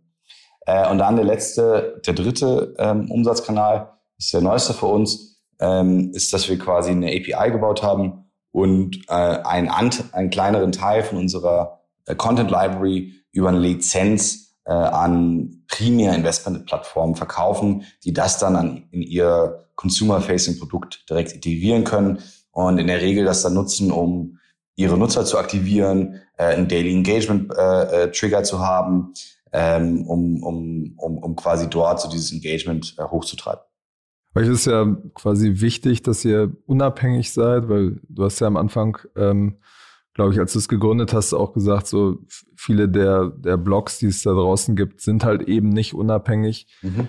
Äh, 0.66 0.90
und 0.90 1.00
dann 1.00 1.16
der 1.16 1.26
letzte, 1.26 2.02
der 2.06 2.14
dritte 2.14 2.76
ähm, 2.78 3.10
Umsatzkanal, 3.10 3.94
ist 4.18 4.34
der 4.34 4.42
neueste 4.42 4.74
für 4.74 4.88
uns, 4.88 5.42
ähm, 5.60 6.12
ist, 6.14 6.34
dass 6.34 6.50
wir 6.50 6.60
quasi 6.60 6.92
eine 6.92 7.08
API 7.08 7.52
gebaut 7.52 7.84
haben 7.84 8.30
und 8.52 8.98
äh, 9.08 9.14
einen, 9.14 9.70
einen 9.70 10.30
kleineren 10.30 10.72
Teil 10.72 11.04
von 11.04 11.18
unserer 11.18 11.82
äh, 12.06 12.16
Content 12.16 12.52
Library 12.52 13.14
über 13.32 13.50
eine 13.50 13.60
Lizenz 13.60 14.49
äh, 14.70 14.72
an 14.72 15.64
primär 15.68 16.14
Investment-Plattformen 16.14 17.16
verkaufen, 17.16 17.86
die 18.04 18.14
das 18.14 18.38
dann 18.38 18.56
an, 18.56 18.84
in 18.92 19.02
ihr 19.02 19.66
Consumer-Facing-Produkt 19.76 21.10
direkt 21.10 21.34
integrieren 21.34 21.84
können 21.86 22.20
und 22.52 22.78
in 22.78 22.86
der 22.86 23.02
Regel 23.02 23.26
das 23.26 23.42
dann 23.42 23.56
nutzen, 23.56 23.92
um 23.92 24.38
ihre 24.76 24.96
Nutzer 24.96 25.26
zu 25.26 25.40
aktivieren, 25.40 26.22
äh, 26.38 26.44
einen 26.44 26.68
Daily 26.68 26.94
Engagement 26.94 27.52
äh, 27.58 28.04
äh, 28.10 28.44
zu 28.44 28.60
haben, 28.60 29.14
ähm, 29.52 30.06
um, 30.06 30.44
um, 30.44 30.94
um, 30.98 31.18
um 31.18 31.36
quasi 31.36 31.68
dort 31.68 32.00
so 32.00 32.08
dieses 32.08 32.32
Engagement 32.32 32.96
äh, 33.00 33.04
hochzutreiben. 33.04 33.64
Euch 34.36 34.48
ist 34.48 34.68
ja 34.68 34.86
quasi 35.16 35.62
wichtig, 35.62 36.04
dass 36.04 36.24
ihr 36.24 36.56
unabhängig 36.68 37.34
seid, 37.34 37.68
weil 37.70 38.00
du 38.08 38.24
hast 38.24 38.40
ja 38.40 38.46
am 38.46 38.58
Anfang, 38.58 39.00
ähm, 39.18 39.58
glaube 40.20 40.34
ich, 40.34 40.40
als 40.42 40.52
du 40.52 40.60
es 40.60 40.68
gegründet 40.68 41.14
hast, 41.14 41.34
auch 41.34 41.54
gesagt, 41.54 41.88
so 41.88 42.18
viele 42.58 42.90
der, 42.90 43.30
der 43.30 43.56
Blogs, 43.56 44.00
die 44.00 44.08
es 44.08 44.22
da 44.22 44.32
draußen 44.32 44.76
gibt, 44.76 45.00
sind 45.00 45.24
halt 45.24 45.44
eben 45.44 45.70
nicht 45.70 45.94
unabhängig. 45.94 46.68
Mhm. 46.82 47.08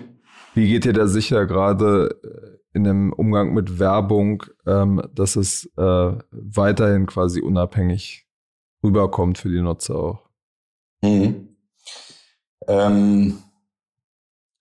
Wie 0.53 0.69
geht 0.69 0.85
ihr 0.85 0.93
da 0.93 1.07
sicher 1.07 1.45
gerade 1.45 2.17
äh, 2.23 2.57
in 2.73 2.85
dem 2.85 3.11
Umgang 3.11 3.53
mit 3.53 3.79
Werbung, 3.79 4.45
ähm, 4.65 5.01
dass 5.13 5.35
es 5.35 5.65
äh, 5.75 6.13
weiterhin 6.31 7.05
quasi 7.05 7.41
unabhängig 7.41 8.25
rüberkommt 8.81 9.37
für 9.37 9.49
die 9.49 9.61
Nutzer 9.61 9.95
auch. 9.95 10.29
Mhm. 11.01 11.49
Ähm, 12.69 13.39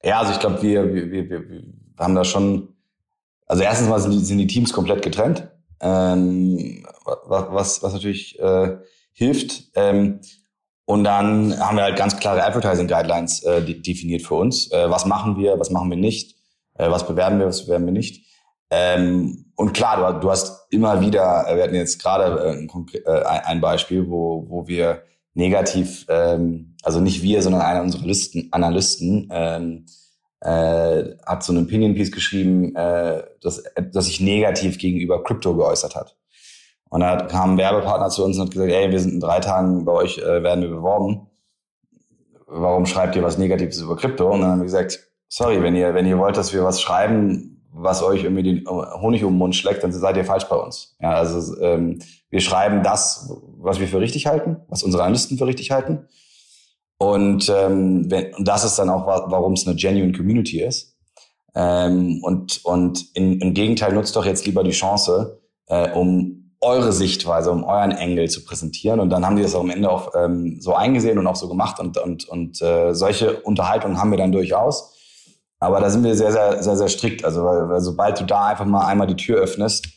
ja, 0.03 0.19
also 0.19 0.33
ich 0.33 0.41
glaube, 0.41 0.61
wir, 0.61 0.93
wir, 0.93 1.13
wir, 1.13 1.31
wir 1.31 1.63
haben 2.01 2.17
da 2.17 2.25
schon, 2.25 2.75
also 3.47 3.63
erstens 3.63 3.89
mal 3.89 4.01
sind 4.01 4.11
die, 4.11 4.19
sind 4.19 4.39
die 4.39 4.49
Teams 4.49 4.73
komplett 4.73 5.03
getrennt, 5.03 5.49
ähm, 5.81 6.87
was, 7.05 7.83
was 7.83 7.93
natürlich 7.93 8.39
äh, 8.39 8.79
hilft. 9.13 9.65
Ähm, 9.75 10.21
und 10.85 11.05
dann 11.05 11.59
haben 11.61 11.77
wir 11.77 11.85
halt 11.85 11.97
ganz 11.97 12.17
klare 12.19 12.45
Advertising 12.45 12.89
Guidelines 12.89 13.43
äh, 13.45 13.63
definiert 13.63 14.23
für 14.23 14.35
uns. 14.35 14.71
Äh, 14.73 14.91
was 14.91 15.07
machen 15.07 15.37
wir, 15.37 15.59
was 15.59 15.71
machen 15.71 15.91
wir 15.91 15.97
nicht 15.97 16.41
äh, 16.81 16.91
was 16.91 17.07
bewerben 17.07 17.39
wir, 17.39 17.47
was 17.47 17.65
bewerben 17.65 17.87
wir 17.87 17.93
nicht. 17.93 18.27
Ähm, 18.71 19.53
und 19.57 19.73
klar, 19.73 20.15
du, 20.15 20.21
du, 20.21 20.31
hast 20.31 20.73
immer 20.73 21.01
wieder, 21.01 21.47
äh, 21.49 21.57
wir 21.57 21.65
hatten 21.65 21.75
jetzt 21.75 22.01
gerade 22.01 22.43
äh, 22.43 22.53
ein, 22.53 22.71
äh, 23.05 23.21
ein, 23.45 23.61
Beispiel, 23.61 24.09
wo, 24.09 24.47
wo 24.49 24.69
wir 24.69 25.03
negativ, 25.35 26.07
ähm, 26.09 26.77
also 26.83 27.01
nicht 27.01 27.23
wir, 27.23 27.43
sondern 27.43 27.63
einer 27.63 27.83
unserer 27.83 28.07
Listen, 28.07 28.49
Analysten, 28.53 29.29
ähm, 29.33 29.87
äh, 30.41 31.05
hat 31.27 31.43
so 31.43 31.53
ein 31.53 31.63
Opinion 31.63 31.95
Piece 31.95 32.13
geschrieben, 32.13 32.75
äh, 32.75 33.23
dass, 33.43 33.63
dass 33.93 34.07
sich 34.07 34.21
negativ 34.21 34.79
gegenüber 34.79 35.23
Krypto 35.23 35.55
geäußert 35.55 35.95
hat. 35.95 36.17
Und 36.89 37.01
da 37.01 37.17
kam 37.27 37.53
ein 37.53 37.59
Werbepartner 37.59 38.09
zu 38.09 38.25
uns 38.25 38.37
und 38.37 38.47
hat 38.47 38.53
gesagt, 38.53 38.73
ey, 38.73 38.91
wir 38.91 38.99
sind 38.99 39.15
in 39.15 39.21
drei 39.21 39.39
Tagen 39.41 39.85
bei 39.85 39.93
euch, 39.93 40.19
äh, 40.19 40.43
werden 40.43 40.63
wir 40.63 40.71
beworben. 40.71 41.29
Warum 42.47 42.85
schreibt 42.87 43.15
ihr 43.15 43.23
was 43.23 43.39
Negatives 43.39 43.81
über 43.81 43.97
Krypto? 43.97 44.29
Und 44.33 44.41
dann 44.41 44.51
haben 44.51 44.59
wir 44.59 44.65
gesagt, 44.65 44.99
sorry, 45.29 45.63
wenn 45.63 45.77
ihr, 45.77 45.95
wenn 45.95 46.07
ihr 46.07 46.19
wollt, 46.19 46.37
dass 46.37 46.53
wir 46.53 46.65
was 46.65 46.81
schreiben, 46.81 47.65
was 47.73 48.03
euch 48.03 48.25
irgendwie 48.25 48.43
den 48.43 48.67
Honig 48.69 49.23
um 49.23 49.35
den 49.35 49.39
Mund 49.39 49.55
schlägt, 49.55 49.85
dann 49.85 49.93
seid 49.93 50.17
ihr 50.17 50.25
falsch 50.25 50.45
bei 50.45 50.57
uns. 50.57 50.97
Ja, 51.01 51.13
also 51.13 51.61
ähm, 51.61 52.01
wir 52.29 52.41
schreiben 52.41 52.83
das, 52.83 53.33
was 53.59 53.79
wir 53.79 53.87
für 53.87 54.01
richtig 54.01 54.27
halten, 54.27 54.57
was 54.69 54.83
unsere 54.83 55.05
Analysten 55.05 55.39
für 55.39 55.47
richtig 55.47 55.71
halten. 55.71 56.09
Und, 57.03 57.49
ähm, 57.49 58.11
wenn, 58.11 58.35
und 58.35 58.47
das 58.47 58.63
ist 58.63 58.79
dann 58.79 58.91
auch, 58.91 59.07
warum 59.07 59.55
es 59.55 59.67
eine 59.67 59.75
genuine 59.75 60.13
Community 60.13 60.63
ist. 60.63 60.95
Ähm, 61.55 62.21
und 62.23 62.63
und 62.65 63.17
in, 63.17 63.41
im 63.41 63.55
Gegenteil, 63.55 63.95
nutzt 63.95 64.15
doch 64.17 64.27
jetzt 64.27 64.45
lieber 64.45 64.63
die 64.63 64.71
Chance, 64.71 65.41
äh, 65.67 65.91
um 65.93 66.53
eure 66.61 66.93
Sichtweise, 66.93 67.51
um 67.53 67.65
euren 67.65 67.93
Engel 67.93 68.29
zu 68.29 68.45
präsentieren. 68.45 69.01
Und 69.01 69.09
dann 69.09 69.25
haben 69.25 69.37
die 69.37 69.43
das 69.43 69.55
auch 69.55 69.63
am 69.63 69.71
Ende 69.71 69.91
auch 69.91 70.13
ähm, 70.15 70.59
so 70.61 70.75
eingesehen 70.75 71.19
und 71.19 71.27
auch 71.27 71.37
so 71.37 71.49
gemacht. 71.49 71.81
Und, 71.81 71.97
und, 71.97 72.29
und 72.29 72.61
äh, 72.61 72.95
solche 72.95 73.41
Unterhaltungen 73.41 73.99
haben 73.99 74.11
wir 74.11 74.19
dann 74.19 74.31
durchaus. 74.31 74.95
Aber 75.59 75.81
da 75.81 75.89
sind 75.89 76.05
wir 76.05 76.15
sehr, 76.15 76.33
sehr, 76.33 76.63
sehr, 76.63 76.77
sehr 76.77 76.89
strikt. 76.89 77.25
Also, 77.25 77.43
weil, 77.43 77.67
weil 77.71 77.81
sobald 77.81 78.21
du 78.21 78.25
da 78.25 78.45
einfach 78.45 78.67
mal 78.67 78.87
einmal 78.87 79.07
die 79.07 79.17
Tür 79.17 79.39
öffnest, 79.39 79.89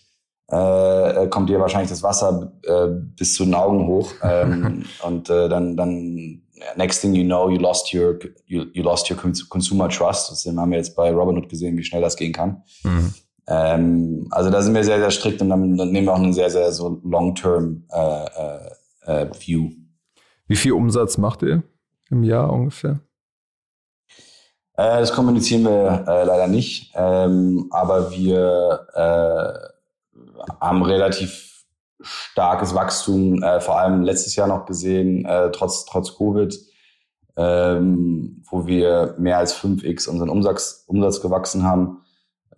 äh, 0.47 1.27
kommt 1.27 1.49
dir 1.49 1.59
wahrscheinlich 1.59 1.89
das 1.89 2.01
Wasser 2.01 2.53
äh, 2.63 2.87
bis 2.87 3.33
zu 3.35 3.43
den 3.43 3.55
Augen 3.55 3.87
hoch. 3.87 4.13
Ähm, 4.21 4.85
und 5.05 5.29
äh, 5.29 5.49
dann, 5.49 5.75
dann, 5.75 6.43
next 6.75 7.01
thing 7.01 7.13
you 7.13 7.23
know, 7.23 7.49
you 7.49 7.57
lost 7.57 7.93
your, 7.93 8.19
you, 8.47 8.65
you 8.73 8.83
lost 8.83 9.09
your 9.09 9.17
consumer 9.17 9.89
trust. 9.89 10.31
Das 10.31 10.45
haben 10.45 10.71
wir 10.71 10.77
jetzt 10.77 10.95
bei 10.95 11.11
Robinhood 11.11 11.49
gesehen, 11.49 11.77
wie 11.77 11.83
schnell 11.83 12.01
das 12.01 12.15
gehen 12.15 12.33
kann. 12.33 12.63
Mhm. 12.83 13.13
Ähm, 13.47 14.27
also 14.31 14.49
da 14.49 14.61
sind 14.61 14.73
wir 14.73 14.83
sehr, 14.83 14.99
sehr 14.99 15.11
strikt 15.11 15.41
und 15.41 15.49
dann, 15.49 15.77
dann 15.77 15.91
nehmen 15.91 16.07
wir 16.07 16.13
auch 16.13 16.19
einen 16.19 16.33
sehr, 16.33 16.49
sehr 16.49 16.71
so 16.71 17.01
long-term 17.03 17.83
äh, 17.91 18.25
äh, 18.25 19.23
äh, 19.23 19.29
View. 19.39 19.71
Wie 20.47 20.55
viel 20.55 20.73
Umsatz 20.73 21.17
macht 21.17 21.41
ihr 21.41 21.63
im 22.09 22.23
Jahr 22.23 22.51
ungefähr? 22.51 22.99
Äh, 24.75 24.99
das 24.99 25.13
kommunizieren 25.13 25.63
wir 25.63 26.05
äh, 26.07 26.23
leider 26.23 26.47
nicht, 26.47 26.93
ähm, 26.95 27.67
aber 27.71 28.11
wir 28.11 28.87
äh, 28.93 30.53
haben 30.59 30.83
relativ 30.83 31.52
starkes 32.03 32.75
Wachstum, 32.75 33.41
äh, 33.41 33.59
vor 33.59 33.79
allem 33.79 34.03
letztes 34.03 34.35
Jahr 34.35 34.47
noch 34.47 34.65
gesehen, 34.65 35.25
äh, 35.25 35.51
trotz, 35.51 35.85
trotz 35.85 36.15
Covid, 36.17 36.57
ähm, 37.35 38.43
wo 38.49 38.67
wir 38.67 39.15
mehr 39.17 39.37
als 39.37 39.55
5x 39.55 40.07
unseren 40.07 40.29
Umsatz, 40.29 40.83
Umsatz 40.87 41.21
gewachsen 41.21 41.63
haben. 41.63 42.01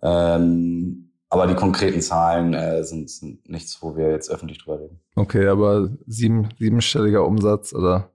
Ähm, 0.02 1.12
aber 1.28 1.46
die 1.46 1.54
konkreten 1.54 2.00
Zahlen 2.00 2.54
äh, 2.54 2.84
sind, 2.84 3.10
sind 3.10 3.48
nichts, 3.48 3.82
wo 3.82 3.96
wir 3.96 4.10
jetzt 4.10 4.30
öffentlich 4.30 4.58
drüber 4.58 4.80
reden. 4.80 5.00
Okay, 5.16 5.48
aber 5.48 5.90
sieben, 6.06 6.48
siebenstelliger 6.58 7.24
Umsatz 7.24 7.72
oder? 7.72 8.10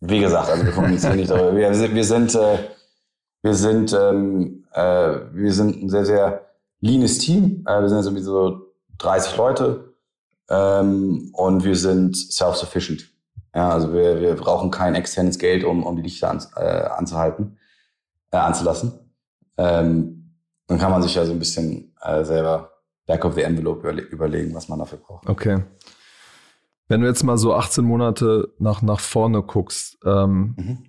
Wie 0.00 0.20
gesagt, 0.20 0.50
also 0.50 0.64
wir 0.64 0.72
kommunizieren 0.72 1.16
nicht 1.16 1.30
darüber. 1.30 1.56
Wir, 1.56 1.70
wir 1.70 2.04
sind, 2.04 2.34
äh, 2.34 2.58
wir 3.42 3.54
sind, 3.54 3.92
ähm, 3.92 4.64
äh, 4.72 5.20
wir 5.32 5.52
sind 5.52 5.82
ein 5.82 5.88
sehr, 5.88 6.06
sehr 6.06 6.46
leanes 6.80 7.18
Team. 7.18 7.64
Äh, 7.66 7.80
wir 7.80 7.88
sind 7.88 7.98
jetzt 7.98 8.06
irgendwie 8.06 8.22
so 8.22 8.65
30 8.98 9.36
Leute 9.36 9.94
ähm, 10.48 11.30
und 11.32 11.64
wir 11.64 11.76
sind 11.76 12.16
self-sufficient. 12.16 13.10
Ja, 13.54 13.70
also 13.70 13.92
wir, 13.92 14.20
wir 14.20 14.34
brauchen 14.34 14.70
kein 14.70 14.94
externes 14.94 15.38
Geld, 15.38 15.64
um, 15.64 15.82
um 15.82 15.96
die 15.96 16.02
Lichter 16.02 16.30
an, 16.30 16.42
äh, 16.56 16.60
anzuhalten, 16.60 17.58
äh, 18.30 18.36
anzulassen. 18.36 18.92
Ähm, 19.56 20.34
dann 20.66 20.78
kann 20.78 20.90
man 20.90 21.02
sich 21.02 21.14
ja 21.14 21.24
so 21.24 21.32
ein 21.32 21.38
bisschen 21.38 21.94
äh, 22.02 22.24
selber 22.24 22.72
back 23.06 23.24
of 23.24 23.34
the 23.34 23.42
envelope 23.42 23.88
überlegen, 23.88 24.54
was 24.54 24.68
man 24.68 24.78
dafür 24.78 24.98
braucht. 24.98 25.28
Okay. 25.28 25.62
Wenn 26.88 27.00
du 27.00 27.06
jetzt 27.06 27.22
mal 27.22 27.38
so 27.38 27.54
18 27.54 27.84
Monate 27.84 28.52
nach, 28.58 28.82
nach 28.82 29.00
vorne 29.00 29.42
guckst, 29.42 29.98
ähm, 30.04 30.54
mhm. 30.56 30.85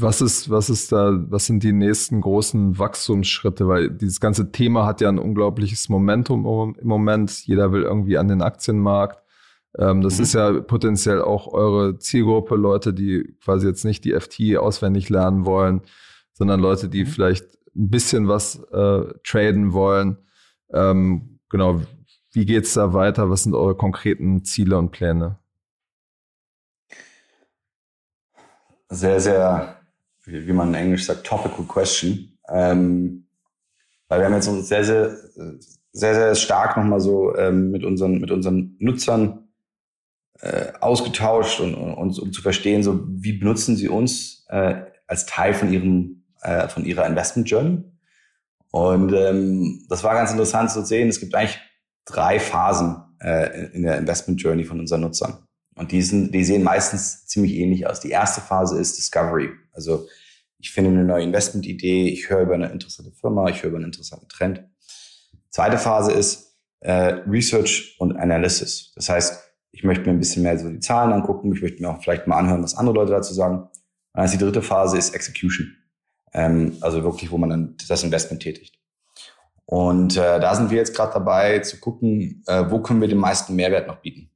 Was 0.00 0.20
ist, 0.20 0.50
was 0.50 0.70
ist 0.70 0.92
da, 0.92 1.12
was 1.28 1.46
sind 1.46 1.62
die 1.62 1.72
nächsten 1.72 2.20
großen 2.20 2.78
Wachstumsschritte? 2.78 3.66
Weil 3.68 3.90
dieses 3.90 4.20
ganze 4.20 4.52
Thema 4.52 4.86
hat 4.86 5.00
ja 5.00 5.08
ein 5.08 5.18
unglaubliches 5.18 5.88
Momentum 5.88 6.74
im 6.78 6.86
Moment. 6.86 7.46
Jeder 7.46 7.72
will 7.72 7.82
irgendwie 7.82 8.18
an 8.18 8.28
den 8.28 8.42
Aktienmarkt. 8.42 9.22
Ähm, 9.76 10.00
das 10.00 10.18
mhm. 10.18 10.22
ist 10.22 10.34
ja 10.34 10.60
potenziell 10.60 11.22
auch 11.22 11.52
eure 11.52 11.98
Zielgruppe, 11.98 12.56
Leute, 12.56 12.94
die 12.94 13.36
quasi 13.42 13.66
jetzt 13.66 13.84
nicht 13.84 14.04
die 14.04 14.18
FT 14.18 14.56
auswendig 14.56 15.08
lernen 15.08 15.44
wollen, 15.44 15.82
sondern 16.32 16.60
Leute, 16.60 16.88
die 16.88 17.04
mhm. 17.04 17.08
vielleicht 17.08 17.46
ein 17.76 17.90
bisschen 17.90 18.28
was 18.28 18.62
äh, 18.72 19.04
traden 19.24 19.72
wollen. 19.72 20.18
Ähm, 20.72 21.40
genau, 21.48 21.82
wie 22.32 22.46
geht's 22.46 22.74
da 22.74 22.92
weiter? 22.92 23.30
Was 23.30 23.44
sind 23.44 23.54
eure 23.54 23.76
konkreten 23.76 24.44
Ziele 24.44 24.78
und 24.78 24.90
Pläne? 24.90 25.38
Sehr, 28.90 29.20
sehr, 29.20 29.77
wie 30.28 30.52
man 30.52 30.68
in 30.68 30.74
Englisch 30.74 31.06
sagt, 31.06 31.26
topical 31.26 31.64
question. 31.66 32.38
Ähm, 32.48 33.26
weil 34.08 34.20
wir 34.20 34.26
haben 34.26 34.34
jetzt 34.34 34.48
uns 34.48 34.68
sehr, 34.68 34.84
sehr, 34.84 35.16
sehr, 35.92 36.14
sehr 36.14 36.34
stark 36.34 36.76
nochmal 36.76 37.00
so 37.00 37.36
ähm, 37.36 37.70
mit, 37.70 37.84
unseren, 37.84 38.20
mit 38.20 38.30
unseren 38.30 38.76
Nutzern 38.78 39.48
äh, 40.40 40.72
ausgetauscht 40.80 41.60
und, 41.60 41.74
und 41.74 42.18
um 42.18 42.32
zu 42.32 42.42
verstehen, 42.42 42.82
so 42.82 43.00
wie 43.06 43.32
benutzen 43.32 43.76
sie 43.76 43.88
uns 43.88 44.46
äh, 44.48 44.82
als 45.06 45.26
Teil 45.26 45.54
von 45.54 45.72
ihrem, 45.72 46.24
äh, 46.42 46.68
von 46.68 46.84
ihrer 46.84 47.06
Investment 47.06 47.50
Journey. 47.50 47.82
Und 48.70 49.12
ähm, 49.12 49.86
das 49.88 50.04
war 50.04 50.14
ganz 50.14 50.30
interessant 50.30 50.70
zu 50.70 50.84
sehen. 50.84 51.08
Es 51.08 51.20
gibt 51.20 51.34
eigentlich 51.34 51.58
drei 52.04 52.38
Phasen 52.38 52.96
äh, 53.20 53.70
in 53.72 53.82
der 53.82 53.98
Investment 53.98 54.40
Journey 54.40 54.64
von 54.64 54.78
unseren 54.78 55.00
Nutzern. 55.00 55.47
Und 55.78 55.92
die, 55.92 56.02
sind, 56.02 56.34
die 56.34 56.44
sehen 56.44 56.62
meistens 56.64 57.26
ziemlich 57.26 57.54
ähnlich 57.54 57.86
aus. 57.86 58.00
Die 58.00 58.10
erste 58.10 58.40
Phase 58.40 58.78
ist 58.78 58.98
Discovery. 58.98 59.50
Also 59.72 60.06
ich 60.58 60.72
finde 60.72 60.90
eine 60.90 61.04
neue 61.04 61.22
Investmentidee, 61.22 62.08
ich 62.08 62.28
höre 62.28 62.42
über 62.42 62.54
eine 62.54 62.68
interessante 62.68 63.12
Firma, 63.12 63.48
ich 63.48 63.62
höre 63.62 63.68
über 63.68 63.78
einen 63.78 63.86
interessanten 63.86 64.28
Trend. 64.28 64.64
Zweite 65.50 65.78
Phase 65.78 66.12
ist 66.12 66.56
äh, 66.80 67.20
Research 67.28 67.96
und 68.00 68.16
Analysis. 68.16 68.92
Das 68.96 69.08
heißt, 69.08 69.40
ich 69.70 69.84
möchte 69.84 70.04
mir 70.04 70.10
ein 70.10 70.18
bisschen 70.18 70.42
mehr 70.42 70.58
so 70.58 70.68
die 70.68 70.80
Zahlen 70.80 71.12
angucken, 71.12 71.52
ich 71.54 71.62
möchte 71.62 71.80
mir 71.80 71.90
auch 71.90 72.02
vielleicht 72.02 72.26
mal 72.26 72.38
anhören, 72.38 72.62
was 72.62 72.76
andere 72.76 72.96
Leute 72.96 73.12
dazu 73.12 73.32
sagen. 73.32 73.68
Und 74.12 74.32
die 74.32 74.38
dritte 74.38 74.62
Phase 74.62 74.98
ist 74.98 75.14
Execution. 75.14 75.76
Ähm, 76.32 76.76
also 76.80 77.04
wirklich, 77.04 77.30
wo 77.30 77.38
man 77.38 77.50
dann 77.50 77.76
das 77.88 78.02
Investment 78.02 78.42
tätigt. 78.42 78.74
Und 79.64 80.16
äh, 80.16 80.40
da 80.40 80.54
sind 80.54 80.70
wir 80.70 80.78
jetzt 80.78 80.96
gerade 80.96 81.12
dabei 81.12 81.60
zu 81.60 81.78
gucken, 81.78 82.42
äh, 82.46 82.64
wo 82.68 82.80
können 82.80 83.00
wir 83.00 83.08
den 83.08 83.18
meisten 83.18 83.54
Mehrwert 83.54 83.86
noch 83.86 84.00
bieten. 84.00 84.30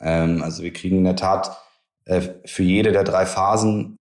Ähm, 0.00 0.42
also 0.42 0.62
wir 0.62 0.72
kriegen 0.72 0.98
in 0.98 1.04
der 1.04 1.16
Tat 1.16 1.56
äh, 2.04 2.22
für 2.44 2.62
jede 2.62 2.92
der 2.92 3.04
drei 3.04 3.26
Phasen 3.26 3.96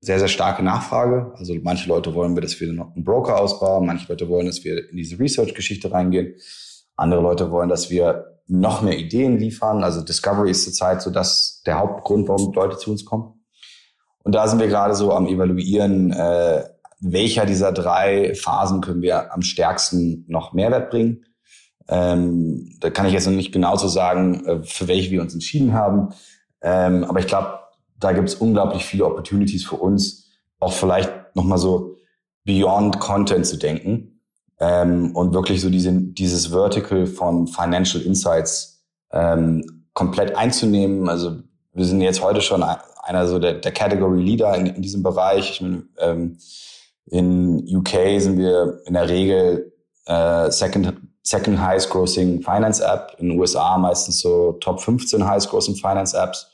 sehr, 0.00 0.18
sehr 0.18 0.28
starke 0.28 0.62
Nachfrage. 0.62 1.32
Also 1.36 1.54
manche 1.62 1.88
Leute 1.88 2.14
wollen 2.14 2.34
wir, 2.34 2.42
dass 2.42 2.60
wir 2.60 2.72
noch 2.72 2.94
einen 2.94 3.04
Broker 3.04 3.40
ausbauen, 3.40 3.86
manche 3.86 4.06
Leute 4.08 4.28
wollen, 4.28 4.46
dass 4.46 4.62
wir 4.62 4.90
in 4.90 4.96
diese 4.96 5.18
Research-Geschichte 5.18 5.90
reingehen. 5.90 6.34
Andere 6.96 7.22
Leute 7.22 7.50
wollen, 7.50 7.70
dass 7.70 7.90
wir 7.90 8.40
noch 8.46 8.82
mehr 8.82 8.98
Ideen 8.98 9.38
liefern. 9.38 9.82
Also 9.82 10.02
Discovery 10.02 10.50
ist 10.50 10.64
zurzeit 10.64 11.00
so 11.00 11.10
das 11.10 11.62
der 11.64 11.78
Hauptgrund, 11.78 12.28
warum 12.28 12.52
Leute 12.52 12.76
zu 12.76 12.90
uns 12.90 13.04
kommen. 13.04 13.44
Und 14.22 14.34
da 14.34 14.46
sind 14.46 14.60
wir 14.60 14.68
gerade 14.68 14.94
so 14.94 15.12
am 15.12 15.26
evaluieren, 15.26 16.12
äh, 16.12 16.64
welcher 17.00 17.46
dieser 17.46 17.72
drei 17.72 18.34
Phasen 18.34 18.80
können 18.80 19.02
wir 19.02 19.32
am 19.32 19.42
stärksten 19.42 20.24
noch 20.28 20.52
Mehrwert 20.52 20.90
bringen. 20.90 21.24
Ähm, 21.88 22.76
da 22.80 22.90
kann 22.90 23.06
ich 23.06 23.12
jetzt 23.12 23.26
noch 23.26 23.34
nicht 23.34 23.52
genau 23.52 23.76
so 23.76 23.88
sagen, 23.88 24.44
äh, 24.46 24.62
für 24.62 24.88
welche 24.88 25.10
wir 25.10 25.20
uns 25.20 25.34
entschieden 25.34 25.72
haben. 25.74 26.14
Ähm, 26.62 27.04
aber 27.04 27.20
ich 27.20 27.26
glaube, 27.26 27.58
da 27.98 28.12
gibt 28.12 28.28
es 28.28 28.34
unglaublich 28.34 28.84
viele 28.84 29.04
Opportunities 29.04 29.64
für 29.64 29.76
uns, 29.76 30.30
auch 30.58 30.72
vielleicht 30.72 31.12
nochmal 31.34 31.58
so 31.58 31.96
beyond 32.44 33.00
Content 33.00 33.46
zu 33.46 33.56
denken 33.56 34.20
ähm, 34.60 35.14
und 35.14 35.34
wirklich 35.34 35.60
so 35.60 35.70
diese, 35.70 35.92
dieses 35.92 36.46
Vertical 36.48 37.06
von 37.06 37.46
Financial 37.46 38.02
Insights 38.02 38.84
ähm, 39.12 39.86
komplett 39.92 40.36
einzunehmen. 40.36 41.08
Also 41.08 41.38
wir 41.72 41.84
sind 41.84 42.00
jetzt 42.00 42.22
heute 42.22 42.40
schon 42.40 42.62
einer 42.62 43.26
so 43.26 43.38
der, 43.38 43.54
der 43.54 43.72
Category 43.72 44.22
Leader 44.22 44.54
in, 44.56 44.66
in 44.66 44.82
diesem 44.82 45.02
Bereich. 45.02 45.50
Ich 45.50 45.60
meine, 45.60 45.84
ähm, 45.98 46.38
in 47.06 47.64
UK 47.76 48.20
sind 48.20 48.38
wir 48.38 48.80
in 48.86 48.94
der 48.94 49.08
Regel 49.08 49.72
äh, 50.06 50.50
second, 50.50 50.94
second 51.24 51.58
highest 51.58 51.90
grossing 51.90 52.42
Finance 52.42 52.82
App. 52.84 53.16
In 53.18 53.30
den 53.30 53.40
USA 53.40 53.76
meistens 53.78 54.20
so 54.20 54.52
Top 54.60 54.80
15 54.80 55.26
highest 55.26 55.50
grossing 55.50 55.74
Finance 55.74 56.16
Apps. 56.16 56.50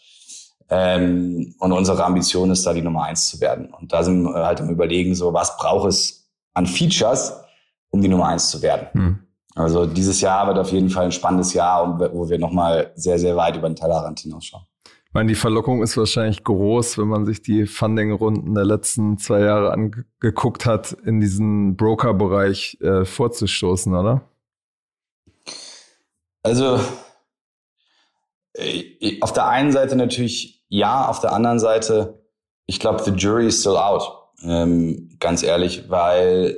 Ähm, 0.71 1.55
und 1.59 1.73
unsere 1.73 2.05
Ambition 2.05 2.51
ist 2.51 2.65
da 2.65 2.73
die 2.73 2.83
Nummer 2.83 3.05
eins 3.05 3.29
zu 3.29 3.41
werden. 3.41 3.75
Und 3.75 3.93
da 3.93 4.05
sind 4.05 4.23
wir 4.23 4.47
halt 4.47 4.61
im 4.61 4.71
Überlegen 4.71 5.15
so, 5.15 5.35
was 5.35 5.57
braucht 5.57 5.89
es 5.89 6.31
an 6.55 6.67
Features, 6.67 7.33
um 7.91 8.01
die 8.01 8.09
Nummer 8.09 8.29
eins 8.29 8.51
zu 8.51 8.63
werden. 8.63 8.89
Hm. 8.93 9.19
Also 9.57 9.85
dieses 9.85 10.21
Jahr 10.21 10.47
wird 10.47 10.59
auf 10.59 10.71
jeden 10.71 10.89
Fall 10.89 11.07
ein 11.07 11.13
spannendes 11.13 11.53
Jahr, 11.55 11.99
wo 12.15 12.29
wir 12.29 12.39
nochmal 12.39 12.93
sehr, 12.95 13.19
sehr 13.19 13.35
weit 13.37 13.57
über 13.57 13.69
den 13.69 13.75
Tellerrand 13.75 14.21
hinausschauen. 14.21 14.63
Ich 14.85 15.15
meine, 15.15 15.29
die 15.29 15.35
Verlockung 15.35 15.83
ist 15.83 15.97
wahrscheinlich 15.97 16.45
groß, 16.45 16.99
wenn 16.99 17.09
man 17.09 17.27
sich 17.27 17.43
die 17.43 17.67
Funding-Runden 17.67 18.55
der 18.55 18.65
letzten 18.65 19.19
zwei 19.19 19.41
Jahre 19.41 19.73
angeguckt 19.73 20.67
hat, 20.67 20.93
in 20.93 21.21
diesen 21.21 21.77
Broker-Bereich 21.77 22.79
äh, 22.81 23.05
vorzustoßen, 23.05 23.93
oder? 23.93 24.23
Also 26.43 26.81
äh, 28.55 29.21
auf 29.21 29.33
der 29.33 29.49
einen 29.49 29.73
Seite 29.73 29.97
natürlich 29.97 30.65
ja, 30.69 31.09
auf 31.09 31.21
der 31.21 31.33
anderen 31.33 31.59
Seite, 31.59 32.23
ich 32.67 32.79
glaube, 32.79 33.03
the 33.03 33.11
jury 33.11 33.49
is 33.49 33.61
still 33.61 33.77
out. 33.77 34.03
Ähm, 34.43 35.17
ganz 35.19 35.43
ehrlich, 35.43 35.91
weil 35.91 36.57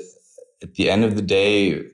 at 0.62 0.70
the 0.76 0.86
end 0.86 1.04
of 1.04 1.16
the 1.16 1.26
day, 1.26 1.90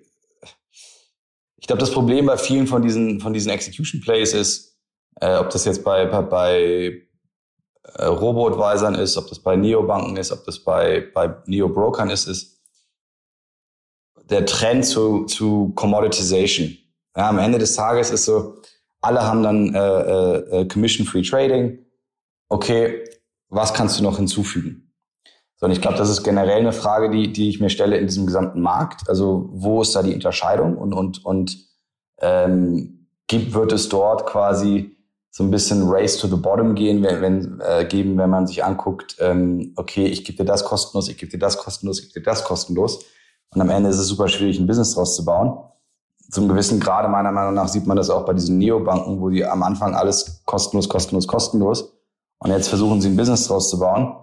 ich 1.57 1.66
glaube, 1.66 1.81
das 1.81 1.92
Problem 1.92 2.27
bei 2.27 2.37
vielen 2.37 2.66
von 2.66 2.83
diesen, 2.83 3.20
von 3.20 3.33
diesen 3.33 3.51
Execution 3.51 4.01
Plays 4.01 4.35
ist, 4.35 4.77
äh, 5.20 5.37
ob 5.37 5.51
das 5.51 5.64
jetzt 5.64 5.85
bei, 5.85 6.05
bei, 6.07 6.22
bei 6.22 7.03
äh, 7.94 8.05
Robo-Advisern 8.05 8.96
ist, 8.96 9.16
ob 9.16 9.29
das 9.29 9.38
bei 9.38 9.57
Neobanken 9.57 10.16
ist, 10.16 10.33
ob 10.33 10.44
das 10.44 10.59
bei, 10.59 11.09
bei 11.14 11.35
Neo-Brokern 11.46 12.11
ist, 12.11 12.27
ist 12.27 12.61
der 14.29 14.44
Trend 14.44 14.85
zu, 14.85 15.24
zu 15.24 15.72
Commoditization. 15.74 16.77
Ja, 17.18 17.28
am 17.31 17.40
Ende 17.40 17.59
des 17.59 17.74
Tages 17.74 18.12
ist 18.12 18.26
so, 18.26 18.62
alle 19.00 19.22
haben 19.24 19.42
dann 19.42 19.74
äh, 19.74 19.78
äh, 19.78 20.61
äh, 20.61 20.68
Commission-Free 20.68 21.22
Trading. 21.22 21.81
Okay, 22.48 23.04
was 23.48 23.74
kannst 23.74 23.98
du 23.98 24.04
noch 24.04 24.18
hinzufügen? 24.18 24.92
So, 25.57 25.66
und 25.66 25.72
ich 25.72 25.81
glaube, 25.81 25.98
das 25.98 26.11
ist 26.11 26.22
generell 26.22 26.61
eine 26.61 26.72
Frage, 26.72 27.11
die, 27.11 27.33
die 27.33 27.48
ich 27.48 27.59
mir 27.59 27.70
stelle 27.70 27.96
in 27.98 28.07
diesem 28.07 28.26
gesamten 28.26 28.61
Markt. 28.61 29.09
Also 29.09 29.48
wo 29.52 29.83
ist 29.83 29.96
da 29.96 30.04
die 30.04 30.14
Unterscheidung 30.14 30.76
und, 30.76 30.92
und, 30.92 31.24
und 31.24 31.59
ähm, 32.20 33.09
gibt, 33.26 33.52
wird 33.52 33.72
es 33.72 33.88
dort 33.88 34.24
quasi 34.26 34.96
so 35.33 35.42
ein 35.42 35.50
bisschen 35.50 35.88
Race 35.88 36.18
to 36.18 36.28
the 36.28 36.37
Bottom 36.37 36.76
gehen, 36.76 37.02
wenn, 37.02 37.20
wenn, 37.20 37.61
äh, 37.61 37.85
geben, 37.85 38.16
wenn 38.16 38.31
man 38.31 38.46
sich 38.46 38.62
anguckt, 38.62 39.16
ähm, 39.18 39.72
okay, 39.74 40.07
ich 40.07 40.24
gebe 40.24 40.38
dir 40.38 40.44
das 40.44 40.64
kostenlos, 40.64 41.09
ich 41.09 41.18
gebe 41.18 41.33
dir 41.33 41.38
das 41.38 41.59
kostenlos, 41.59 41.98
ich 41.98 42.12
gebe 42.12 42.20
dir 42.20 42.31
das 42.31 42.44
kostenlos. 42.44 43.04
Und 43.50 43.61
am 43.61 43.70
Ende 43.70 43.90
ist 43.90 43.98
es 43.98 44.07
super 44.07 44.28
schwierig, 44.28 44.61
ein 44.61 44.68
Business 44.68 44.94
draus 44.94 45.16
zu 45.16 45.24
bauen. 45.24 45.59
Zum 46.30 46.48
gewissen 46.48 46.78
Grade 46.78 47.08
meiner 47.08 47.32
Meinung 47.32 47.54
nach 47.54 47.68
sieht 47.68 47.86
man 47.86 47.96
das 47.96 48.10
auch 48.10 48.26
bei 48.26 48.34
diesen 48.34 48.58
Neobanken, 48.58 49.20
wo 49.20 49.30
die 49.30 49.44
am 49.44 49.62
Anfang 49.62 49.94
alles 49.94 50.42
kostenlos, 50.44 50.88
kostenlos, 50.88 51.26
kostenlos. 51.26 51.94
Und 52.38 52.50
jetzt 52.50 52.68
versuchen 52.68 53.00
sie 53.00 53.08
ein 53.08 53.16
Business 53.16 53.46
draus 53.46 53.70
zu 53.70 53.78
bauen. 53.78 54.14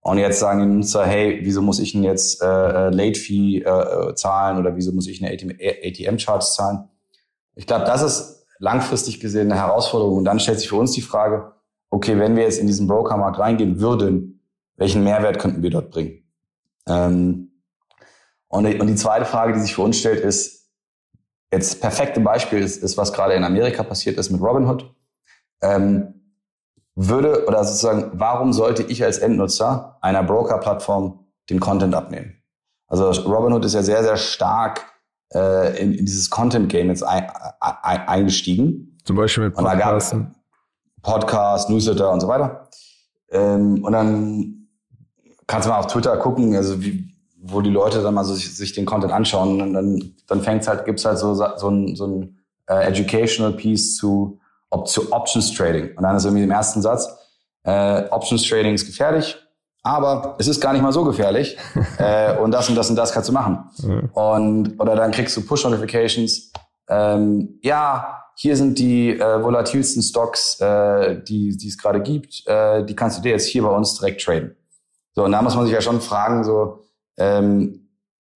Und 0.00 0.16
jetzt 0.16 0.40
sagen 0.40 0.60
die 0.60 0.66
Nutzer, 0.66 1.04
hey, 1.04 1.40
wieso 1.42 1.60
muss 1.60 1.78
ich 1.78 1.92
denn 1.92 2.02
jetzt 2.02 2.42
äh, 2.42 2.46
äh 2.46 2.90
Late 2.90 3.20
Fee 3.20 3.58
äh, 3.58 3.68
äh, 3.68 4.14
zahlen 4.14 4.58
oder 4.58 4.74
wieso 4.74 4.92
muss 4.92 5.06
ich 5.06 5.22
eine 5.22 5.32
ATM-Charge 5.34 6.46
zahlen? 6.46 6.88
Ich 7.54 7.66
glaube, 7.66 7.84
das 7.84 8.00
ist 8.00 8.46
langfristig 8.58 9.20
gesehen 9.20 9.52
eine 9.52 9.60
Herausforderung. 9.60 10.16
Und 10.16 10.24
dann 10.24 10.40
stellt 10.40 10.60
sich 10.60 10.70
für 10.70 10.76
uns 10.76 10.92
die 10.92 11.02
Frage, 11.02 11.52
okay, 11.90 12.18
wenn 12.18 12.36
wir 12.36 12.44
jetzt 12.44 12.58
in 12.58 12.66
diesen 12.66 12.86
Brokermarkt 12.86 13.38
reingehen 13.38 13.80
würden, 13.80 14.42
welchen 14.76 15.04
Mehrwert 15.04 15.38
könnten 15.38 15.62
wir 15.62 15.70
dort 15.70 15.90
bringen? 15.90 16.24
Ähm, 16.88 17.48
Und, 18.48 18.66
und 18.80 18.86
die 18.88 18.96
zweite 18.96 19.26
Frage, 19.26 19.52
die 19.52 19.60
sich 19.60 19.74
für 19.74 19.82
uns 19.82 19.98
stellt, 19.98 20.24
ist, 20.24 20.59
jetzt 21.52 21.80
perfekte 21.80 22.20
Beispiel 22.20 22.60
ist, 22.60 22.82
ist 22.82 22.96
was 22.96 23.12
gerade 23.12 23.34
in 23.34 23.44
Amerika 23.44 23.82
passiert 23.82 24.18
ist 24.18 24.30
mit 24.30 24.40
Robinhood. 24.40 24.94
Ähm, 25.62 26.14
würde 26.94 27.46
oder 27.46 27.64
sozusagen, 27.64 28.10
warum 28.14 28.52
sollte 28.52 28.82
ich 28.82 29.04
als 29.04 29.18
Endnutzer 29.18 29.98
einer 30.00 30.22
Broker-Plattform 30.22 31.26
den 31.48 31.60
Content 31.60 31.94
abnehmen? 31.94 32.42
Also 32.88 33.10
Robinhood 33.10 33.64
ist 33.64 33.74
ja 33.74 33.82
sehr, 33.82 34.02
sehr 34.02 34.16
stark 34.16 34.84
äh, 35.32 35.80
in, 35.80 35.94
in 35.94 36.06
dieses 36.06 36.28
Content-Game 36.30 36.88
jetzt 36.88 37.02
ein, 37.02 37.30
ein, 37.60 38.08
eingestiegen. 38.08 38.98
Zum 39.04 39.16
Beispiel 39.16 39.44
mit 39.44 39.54
Podcasts. 39.54 40.16
Podcast, 41.02 41.70
Newsletter 41.70 42.12
und 42.12 42.20
so 42.20 42.28
weiter. 42.28 42.68
Ähm, 43.30 43.82
und 43.84 43.92
dann 43.92 44.68
kannst 45.46 45.66
du 45.66 45.70
mal 45.70 45.78
auf 45.78 45.86
Twitter 45.86 46.16
gucken, 46.18 46.54
also 46.54 46.82
wie, 46.82 47.09
wo 47.42 47.60
die 47.60 47.70
Leute 47.70 48.02
dann 48.02 48.14
mal 48.14 48.24
so 48.24 48.34
sich, 48.34 48.54
sich 48.54 48.72
den 48.72 48.86
Content 48.86 49.12
anschauen 49.12 49.60
und 49.60 49.72
dann, 49.72 50.14
dann 50.26 50.42
fängt's 50.42 50.68
halt, 50.68 50.84
gibt's 50.84 51.04
halt 51.04 51.18
so, 51.18 51.34
so 51.34 51.68
ein, 51.68 51.96
so 51.96 52.06
ein 52.06 52.38
äh, 52.68 52.86
Educational 52.86 53.52
Piece 53.52 53.96
zu, 53.96 54.38
op 54.68 54.88
zu 54.88 55.12
Options 55.12 55.52
Trading. 55.52 55.96
Und 55.96 56.02
dann 56.02 56.16
ist 56.16 56.24
irgendwie 56.24 56.44
im 56.44 56.50
ersten 56.50 56.82
Satz, 56.82 57.08
äh, 57.64 58.04
Options 58.10 58.46
Trading 58.46 58.74
ist 58.74 58.86
gefährlich, 58.86 59.36
aber 59.82 60.36
es 60.38 60.48
ist 60.48 60.60
gar 60.60 60.72
nicht 60.72 60.82
mal 60.82 60.92
so 60.92 61.04
gefährlich. 61.04 61.56
äh, 61.98 62.36
und 62.36 62.50
das 62.50 62.68
und 62.68 62.76
das 62.76 62.90
und 62.90 62.96
das 62.96 63.12
kannst 63.12 63.28
du 63.28 63.32
machen. 63.32 63.70
Mhm. 63.82 64.10
Und, 64.12 64.80
oder 64.80 64.94
dann 64.94 65.10
kriegst 65.10 65.36
du 65.36 65.40
Push-Notifications, 65.46 66.52
ähm, 66.88 67.58
ja, 67.62 68.16
hier 68.36 68.56
sind 68.56 68.78
die 68.78 69.18
äh, 69.18 69.42
volatilsten 69.42 70.02
Stocks, 70.02 70.60
äh, 70.60 71.22
die, 71.22 71.56
die 71.56 71.68
es 71.68 71.78
gerade 71.78 72.00
gibt, 72.02 72.42
äh, 72.46 72.84
die 72.84 72.96
kannst 72.96 73.18
du 73.18 73.22
dir 73.22 73.32
jetzt 73.32 73.46
hier 73.46 73.62
bei 73.62 73.70
uns 73.70 73.98
direkt 73.98 74.22
traden. 74.22 74.56
So, 75.14 75.24
und 75.24 75.32
da 75.32 75.42
muss 75.42 75.54
man 75.54 75.64
sich 75.66 75.74
ja 75.74 75.80
schon 75.80 76.00
fragen, 76.00 76.44
so, 76.44 76.84
ähm, 77.20 77.86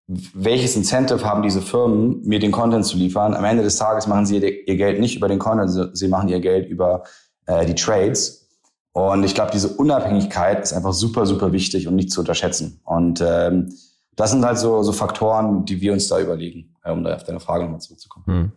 welches 0.07 0.77
Incentive 0.77 1.25
haben 1.25 1.43
diese 1.43 1.63
Firmen, 1.63 2.21
mir 2.25 2.39
den 2.39 2.53
Content 2.53 2.85
zu 2.85 2.97
liefern? 2.99 3.35
Am 3.35 3.45
Ende 3.45 3.63
des 3.63 3.77
Tages 3.77 4.07
machen 4.07 4.27
sie 4.27 4.37
ihr 4.37 4.77
Geld 4.77 5.01
nicht 5.01 5.17
über 5.17 5.29
den 5.29 5.39
Content, 5.39 5.97
sie 5.97 6.09
machen 6.09 6.29
ihr 6.29 6.41
Geld 6.41 6.69
über 6.69 7.05
äh, 7.47 7.65
die 7.65 7.75
Trades. 7.75 8.49
Und 8.93 9.25
ich 9.25 9.35
glaube, 9.35 9.51
diese 9.51 9.69
Unabhängigkeit 9.69 10.63
ist 10.63 10.73
einfach 10.73 10.93
super, 10.93 11.27
super 11.27 11.53
wichtig 11.53 11.89
und 11.89 11.97
nicht 11.97 12.11
zu 12.11 12.21
unterschätzen. 12.21 12.81
Und 12.85 13.25
ähm, 13.27 13.73
das 14.15 14.31
sind 14.31 14.45
halt 14.45 14.59
so, 14.59 14.83
so 14.83 14.93
Faktoren, 14.93 15.65
die 15.65 15.81
wir 15.81 15.93
uns 15.93 16.07
da 16.07 16.21
überlegen, 16.21 16.77
äh, 16.85 16.93
um 16.93 17.03
da 17.03 17.15
auf 17.15 17.25
deine 17.25 17.41
Frage 17.41 17.65
nochmal 17.65 17.81
zurückzukommen. 17.81 18.27
Hm. 18.27 18.53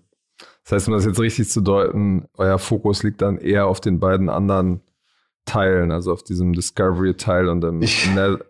Das 0.64 0.74
heißt, 0.74 0.88
um 0.90 0.94
das 0.96 1.06
jetzt 1.06 1.20
richtig 1.20 1.50
zu 1.50 1.62
deuten, 1.62 2.28
euer 2.36 2.60
Fokus 2.60 3.02
liegt 3.02 3.22
dann 3.22 3.38
eher 3.38 3.68
auf 3.68 3.80
den 3.80 4.00
beiden 4.00 4.30
anderen 4.30 4.82
Teilen, 5.46 5.92
also 5.92 6.12
auf 6.12 6.24
diesem 6.24 6.52
Discovery-Teil 6.52 7.48
und 7.48 7.62
dem 7.62 7.82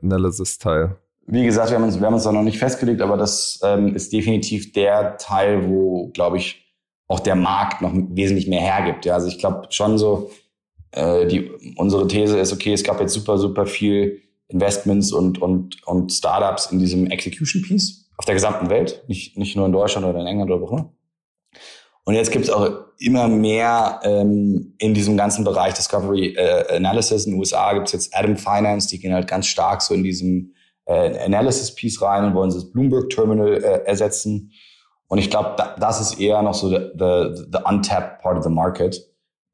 Analysis-Teil 0.01 0.97
wie 1.27 1.43
gesagt, 1.43 1.69
wir 1.69 1.77
haben 1.77 1.83
uns, 1.83 1.99
wir 1.99 2.07
haben 2.07 2.13
uns 2.13 2.23
da 2.23 2.31
noch 2.31 2.41
nicht 2.41 2.57
festgelegt, 2.57 3.01
aber 3.01 3.17
das 3.17 3.59
ähm, 3.63 3.93
ist 3.95 4.13
definitiv 4.13 4.71
der 4.71 5.17
Teil, 5.17 5.69
wo, 5.69 6.07
glaube 6.13 6.37
ich, 6.37 6.65
auch 7.09 7.19
der 7.19 7.35
Markt 7.35 7.81
noch 7.81 7.91
wesentlich 7.93 8.47
mehr 8.47 8.61
hergibt. 8.61 9.05
Ja, 9.05 9.15
also 9.15 9.27
ich 9.27 9.37
glaube 9.37 9.67
schon 9.69 9.97
so, 9.97 10.31
äh, 10.91 11.27
die, 11.27 11.51
unsere 11.75 12.07
These 12.07 12.39
ist, 12.39 12.53
okay, 12.53 12.73
es 12.73 12.83
gab 12.83 13.01
jetzt 13.01 13.13
super, 13.13 13.37
super 13.37 13.65
viel 13.65 14.21
Investments 14.47 15.11
und, 15.11 15.41
und, 15.41 15.85
und 15.85 16.13
Startups 16.13 16.71
in 16.71 16.79
diesem 16.79 17.07
Execution 17.07 17.61
Piece 17.61 18.09
auf 18.17 18.25
der 18.25 18.35
gesamten 18.35 18.69
Welt, 18.69 19.03
nicht, 19.07 19.37
nicht 19.37 19.55
nur 19.57 19.65
in 19.65 19.73
Deutschland 19.73 20.07
oder 20.07 20.21
in 20.21 20.27
England 20.27 20.49
oder 20.49 20.61
wo 20.61 20.69
immer. 20.69 20.93
Und 22.05 22.15
jetzt 22.15 22.31
gibt 22.31 22.45
es 22.45 22.51
auch 22.51 22.69
immer 22.99 23.27
mehr 23.27 23.99
ähm, 24.03 24.75
in 24.77 24.93
diesem 24.93 25.17
ganzen 25.17 25.43
Bereich 25.43 25.73
Discovery 25.73 26.35
äh, 26.37 26.77
Analysis. 26.77 27.25
In 27.25 27.33
den 27.33 27.39
USA 27.39 27.73
gibt 27.73 27.87
es 27.87 27.91
jetzt 27.93 28.15
Adam 28.15 28.37
Finance, 28.37 28.87
die 28.87 28.99
gehen 28.99 29.13
halt 29.13 29.27
ganz 29.27 29.45
stark 29.47 29.81
so 29.81 29.93
in 29.93 30.03
diesem 30.03 30.53
äh, 30.87 31.19
Analysis 31.23 31.75
Piece 31.75 32.01
rein 32.01 32.25
und 32.25 32.33
wollen 32.33 32.49
das 32.49 32.71
Bloomberg 32.71 33.09
Terminal 33.09 33.53
äh, 33.53 33.83
ersetzen. 33.85 34.51
Und 35.07 35.19
ich 35.19 35.29
glaube, 35.29 35.53
da, 35.57 35.75
das 35.79 36.01
ist 36.01 36.19
eher 36.19 36.41
noch 36.41 36.53
so 36.53 36.69
the, 36.69 36.91
the, 36.97 37.45
the 37.51 37.59
untapped 37.65 38.21
part 38.21 38.37
of 38.37 38.43
the 38.43 38.49
market, 38.49 38.97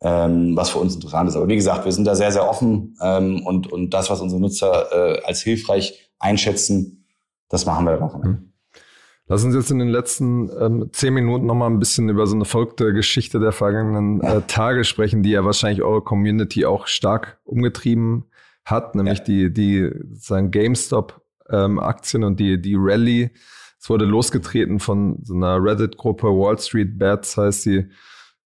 ähm, 0.02 0.56
was 0.56 0.70
für 0.70 0.80
uns 0.80 0.96
interessant 0.96 1.30
ist. 1.30 1.36
Aber 1.36 1.48
wie 1.48 1.56
gesagt, 1.56 1.86
wir 1.86 1.92
sind 1.92 2.06
da 2.06 2.16
sehr, 2.16 2.32
sehr 2.32 2.48
offen 2.48 2.96
ähm, 3.02 3.46
und, 3.46 3.72
und 3.72 3.92
das, 3.92 4.10
was 4.10 4.22
unsere 4.22 4.42
Nutzer 4.42 4.92
äh, 4.92 5.22
als 5.26 5.42
hilfreich 5.42 6.12
einschätzen, 6.20 7.06
das 7.50 7.66
machen 7.66 7.86
wir 7.86 7.98
dann 7.98 8.04
auch. 8.04 8.24
Mhm. 8.24 8.54
Lass 9.28 9.44
uns 9.46 9.56
jetzt 9.56 9.72
in 9.72 9.80
den 9.80 9.88
letzten 9.88 10.50
ähm, 10.60 10.90
zehn 10.92 11.14
Minuten 11.14 11.46
nochmal 11.46 11.70
ein 11.70 11.80
bisschen 11.80 12.10
über 12.10 12.28
so 12.28 12.36
eine 12.36 12.46
verrückte 12.46 12.94
Geschichte 12.94 13.40
der 13.40 13.54
vergangenen 13.54 14.22
äh, 14.22 14.42
Tage 14.42 14.84
sprechen, 14.84 15.24
die 15.24 15.32
ja 15.32 15.46
wahrscheinlich 15.46 15.82
eure 15.82 16.02
Community 16.02 16.66
auch 16.66 16.88
stark 16.88 17.40
umgetrieben 17.46 18.26
hat, 18.66 18.96
nämlich 18.96 19.20
ja. 19.20 19.24
die, 19.24 19.54
die 19.54 19.90
sozusagen 20.12 20.52
GameStop 20.52 21.23
ähm, 21.54 21.80
Aktien 21.80 22.24
und 22.24 22.40
die, 22.40 22.60
die 22.60 22.76
Rallye. 22.78 23.30
Es 23.80 23.90
wurde 23.90 24.06
losgetreten 24.06 24.80
von 24.80 25.20
so 25.24 25.36
einer 25.36 25.64
Reddit-Gruppe, 25.64 26.28
Wall 26.28 26.58
Street 26.58 26.98
Bets 26.98 27.38
heißt 27.38 27.64
sie, 27.64 27.90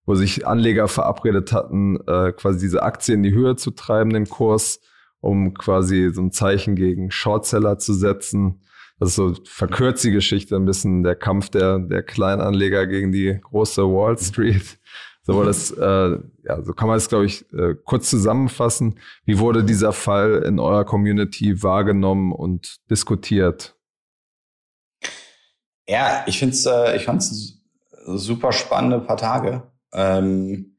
wo 0.05 0.15
sich 0.15 0.47
Anleger 0.47 0.87
verabredet 0.87 1.51
hatten, 1.51 1.97
äh, 2.07 2.31
quasi 2.31 2.59
diese 2.59 2.83
Aktie 2.83 3.13
in 3.13 3.23
die 3.23 3.33
Höhe 3.33 3.55
zu 3.55 3.71
treiben, 3.71 4.11
den 4.11 4.27
Kurs, 4.27 4.79
um 5.19 5.53
quasi 5.53 6.09
so 6.13 6.21
ein 6.21 6.31
Zeichen 6.31 6.75
gegen 6.75 7.11
Shortseller 7.11 7.77
zu 7.77 7.93
setzen. 7.93 8.61
Das 8.99 9.09
ist 9.09 9.15
so 9.15 9.35
verkürzt 9.45 10.03
die 10.03 10.11
Geschichte 10.11 10.55
ein 10.55 10.65
bisschen 10.65 11.03
der 11.03 11.15
Kampf 11.15 11.49
der, 11.49 11.79
der 11.79 12.03
Kleinanleger 12.03 12.87
gegen 12.87 13.11
die 13.11 13.39
große 13.41 13.83
Wall 13.83 14.17
Street. 14.17 14.79
So 15.27 15.43
das, 15.43 15.71
äh, 15.71 16.17
ja, 16.45 16.63
so 16.63 16.71
kann 16.71 16.87
man 16.87 16.95
es, 16.95 17.09
glaube 17.09 17.25
ich, 17.25 17.51
äh, 17.51 17.75
kurz 17.83 18.09
zusammenfassen. 18.09 18.97
Wie 19.25 19.39
wurde 19.39 19.65
dieser 19.65 19.91
Fall 19.91 20.41
in 20.47 20.57
eurer 20.57 20.85
Community 20.85 21.61
wahrgenommen 21.61 22.31
und 22.31 22.77
diskutiert? 22.89 23.75
Ja, 25.85 26.23
ich 26.27 26.39
finde 26.39 26.55
es, 26.55 26.65
äh, 26.65 26.95
ich 26.95 27.03
fand 27.03 27.21
es 27.21 27.61
super 28.05 28.53
spannende 28.53 29.01
paar 29.01 29.17
Tage. 29.17 29.69
Ähm, 29.91 30.77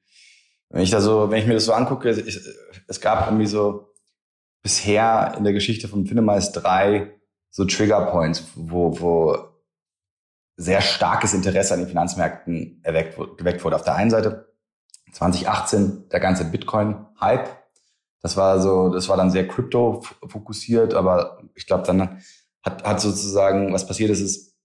wenn 0.71 0.83
ich 0.83 0.91
da 0.91 1.03
so, 1.03 1.31
wenn 1.31 1.41
ich 1.41 1.47
mir 1.47 1.53
das 1.53 1.67
so 1.67 1.75
angucke, 1.75 2.11
ich, 2.11 2.41
es 2.87 3.01
gab 3.03 3.27
irgendwie 3.27 3.47
so 3.47 3.93
bisher 4.63 5.35
in 5.37 5.45
der 5.45 5.53
Geschichte 5.53 5.89
von 5.89 6.07
Finemize 6.07 6.53
drei 6.53 7.21
so 7.51 7.67
Trigger 7.67 8.07
Points, 8.07 8.45
wo, 8.55 8.99
wo 8.99 9.48
sehr 10.59 10.81
starkes 10.81 11.35
Interesse 11.35 11.73
an 11.73 11.81
den 11.81 11.88
Finanzmärkten 11.88 12.81
erweckt, 12.83 13.16
geweckt 13.38 13.64
wurde. 13.64 13.77
Auf 13.77 13.85
der 13.85 13.94
einen 13.94 14.11
Seite 14.11 14.53
2018 15.12 16.09
der 16.11 16.18
ganze 16.18 16.44
Bitcoin-Hype. 16.44 17.49
Das 18.21 18.37
war 18.37 18.61
so, 18.61 18.88
das 18.88 19.09
war 19.09 19.16
dann 19.16 19.31
sehr 19.31 19.47
Krypto 19.47 20.03
fokussiert, 20.27 20.94
aber 20.94 21.40
ich 21.55 21.66
glaube, 21.66 21.85
dann 21.87 22.21
hat, 22.62 22.83
hat 22.83 23.01
sozusagen, 23.01 23.73
was 23.73 23.87
passiert 23.87 24.11
ist, 24.11 24.21
ist, 24.21 24.57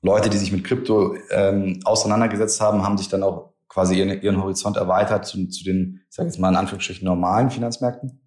Leute, 0.00 0.30
die 0.30 0.38
sich 0.38 0.52
mit 0.52 0.64
Krypto 0.64 1.16
ähm, 1.30 1.80
auseinandergesetzt 1.84 2.60
haben, 2.60 2.84
haben 2.84 2.96
sich 2.96 3.08
dann 3.08 3.24
auch 3.24 3.52
quasi 3.68 3.98
ihren, 3.98 4.22
ihren 4.22 4.40
Horizont 4.40 4.76
erweitert 4.76 5.26
zu, 5.26 5.48
zu 5.48 5.64
den, 5.64 6.00
ich 6.08 6.14
sage 6.14 6.28
jetzt 6.28 6.38
mal 6.38 6.50
in 6.50 6.56
Anführungsstrichen, 6.56 7.04
normalen 7.04 7.50
Finanzmärkten. 7.50 8.20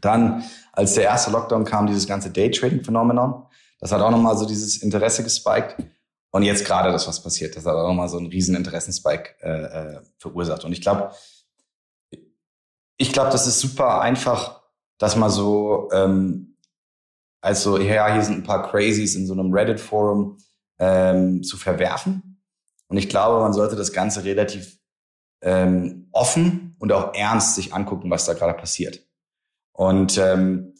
Dann, 0.00 0.44
als 0.72 0.94
der 0.94 1.04
erste 1.04 1.32
Lockdown 1.32 1.64
kam, 1.64 1.86
dieses 1.86 2.06
ganze 2.06 2.30
Daytrading-Phänomenon. 2.30 3.44
Das 3.80 3.90
hat 3.90 4.00
auch 4.00 4.10
nochmal 4.10 4.36
so 4.36 4.46
dieses 4.46 4.82
Interesse 4.82 5.24
gespiked. 5.24 5.76
Und 6.34 6.42
jetzt 6.42 6.64
gerade 6.64 6.90
das, 6.90 7.06
was 7.06 7.22
passiert, 7.22 7.54
das 7.54 7.64
hat 7.64 7.76
auch 7.76 7.86
nochmal 7.86 8.08
so 8.08 8.18
einen 8.18 8.26
riesen 8.26 8.56
Interessenspike 8.56 9.36
äh, 9.40 9.50
äh, 9.98 10.00
verursacht. 10.18 10.64
Und 10.64 10.72
ich 10.72 10.80
glaube, 10.80 11.12
ich 12.96 13.12
glaube, 13.12 13.30
das 13.30 13.46
ist 13.46 13.60
super 13.60 14.00
einfach, 14.00 14.64
dass 14.98 15.14
man 15.14 15.30
so 15.30 15.88
ähm, 15.92 16.56
als 17.40 17.62
so, 17.62 17.78
ja, 17.78 18.12
hier 18.12 18.24
sind 18.24 18.38
ein 18.38 18.42
paar 18.42 18.68
Crazies 18.68 19.14
in 19.14 19.28
so 19.28 19.32
einem 19.32 19.54
Reddit-Forum 19.54 20.38
ähm, 20.80 21.44
zu 21.44 21.56
verwerfen. 21.56 22.42
Und 22.88 22.96
ich 22.96 23.08
glaube, 23.08 23.40
man 23.40 23.52
sollte 23.52 23.76
das 23.76 23.92
Ganze 23.92 24.24
relativ 24.24 24.80
ähm, 25.40 26.08
offen 26.10 26.74
und 26.80 26.90
auch 26.90 27.14
ernst 27.14 27.54
sich 27.54 27.72
angucken, 27.72 28.10
was 28.10 28.24
da 28.24 28.34
gerade 28.34 28.54
passiert. 28.54 29.06
Und 29.70 30.18
ähm, 30.18 30.74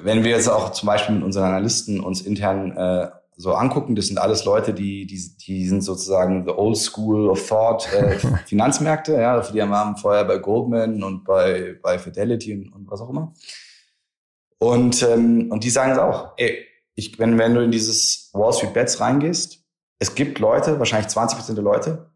wenn 0.00 0.24
wir 0.24 0.30
jetzt 0.30 0.48
auch 0.48 0.72
zum 0.72 0.86
Beispiel 0.86 1.16
mit 1.16 1.24
unseren 1.24 1.44
Analysten 1.44 2.00
uns 2.00 2.22
intern 2.22 2.74
äh, 2.74 3.10
so 3.40 3.54
angucken, 3.54 3.96
das 3.96 4.08
sind 4.08 4.18
alles 4.18 4.44
Leute, 4.44 4.74
die, 4.74 5.06
die, 5.06 5.18
die 5.38 5.66
sind 5.66 5.82
sozusagen 5.82 6.44
the 6.44 6.52
old 6.52 6.76
school 6.76 7.30
of 7.30 7.48
thought 7.48 7.90
äh, 7.92 8.18
Finanzmärkte, 8.46 9.14
ja, 9.14 9.40
die 9.40 9.62
haben 9.62 9.96
vorher 9.96 10.24
bei 10.24 10.36
Goldman 10.36 11.02
und 11.02 11.24
bei, 11.24 11.78
bei 11.82 11.98
Fidelity 11.98 12.54
und, 12.54 12.72
und 12.72 12.90
was 12.90 13.00
auch 13.00 13.08
immer. 13.08 13.32
Und, 14.58 15.02
ähm, 15.02 15.50
und 15.50 15.64
die 15.64 15.70
sagen 15.70 15.92
es 15.92 15.98
auch, 15.98 16.34
ey, 16.36 16.66
ich, 16.94 17.18
wenn, 17.18 17.38
wenn 17.38 17.54
du 17.54 17.62
in 17.62 17.70
dieses 17.70 18.28
Wall 18.34 18.52
Street 18.52 18.74
Bets 18.74 19.00
reingehst, 19.00 19.64
es 19.98 20.14
gibt 20.14 20.38
Leute, 20.38 20.78
wahrscheinlich 20.78 21.08
20 21.08 21.38
Prozent 21.38 21.56
der 21.56 21.64
Leute, 21.64 22.10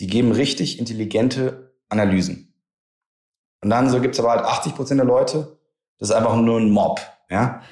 die 0.00 0.08
geben 0.08 0.32
richtig 0.32 0.80
intelligente 0.80 1.72
Analysen. 1.88 2.52
Und 3.62 3.70
dann 3.70 3.90
so 3.90 4.00
gibt's 4.00 4.18
aber 4.18 4.30
halt 4.30 4.44
80 4.44 4.74
Prozent 4.74 4.98
der 4.98 5.06
Leute, 5.06 5.56
das 5.98 6.10
ist 6.10 6.14
einfach 6.16 6.34
nur 6.34 6.58
ein 6.58 6.70
Mob, 6.70 7.00
ja. 7.30 7.62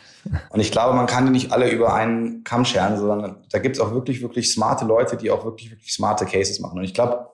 Und 0.51 0.61
ich 0.61 0.71
glaube, 0.71 0.95
man 0.95 1.07
kann 1.07 1.27
die 1.27 1.33
nicht 1.33 1.53
alle 1.53 1.71
über 1.71 1.95
einen 1.95 2.45
Kamm 2.45 2.65
scheren, 2.65 2.99
sondern 2.99 3.45
da 3.51 3.59
gibt 3.59 3.77
es 3.77 3.83
auch 3.83 3.93
wirklich, 3.93 4.23
wirklich 4.23 4.53
smarte 4.53 4.85
Leute, 4.85 5.17
die 5.17 5.31
auch 5.31 5.45
wirklich, 5.45 5.71
wirklich 5.71 5.93
smarte 5.93 6.27
Cases 6.27 6.61
machen. 6.61 6.79
Und 6.79 6.85
ich 6.85 6.95
glaube, 6.95 7.29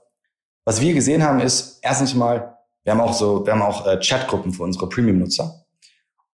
was 0.64 0.80
wir 0.80 0.94
gesehen 0.94 1.22
haben, 1.22 1.40
ist 1.40 1.80
erstens 1.82 2.14
mal, 2.14 2.58
wir 2.84 2.92
haben 2.92 3.00
auch 3.00 3.12
so, 3.12 3.44
wir 3.44 3.52
haben 3.52 3.62
auch 3.62 3.86
äh, 3.86 3.98
Chatgruppen 4.00 4.52
für 4.52 4.62
unsere 4.62 4.88
Premium-Nutzer. 4.88 5.64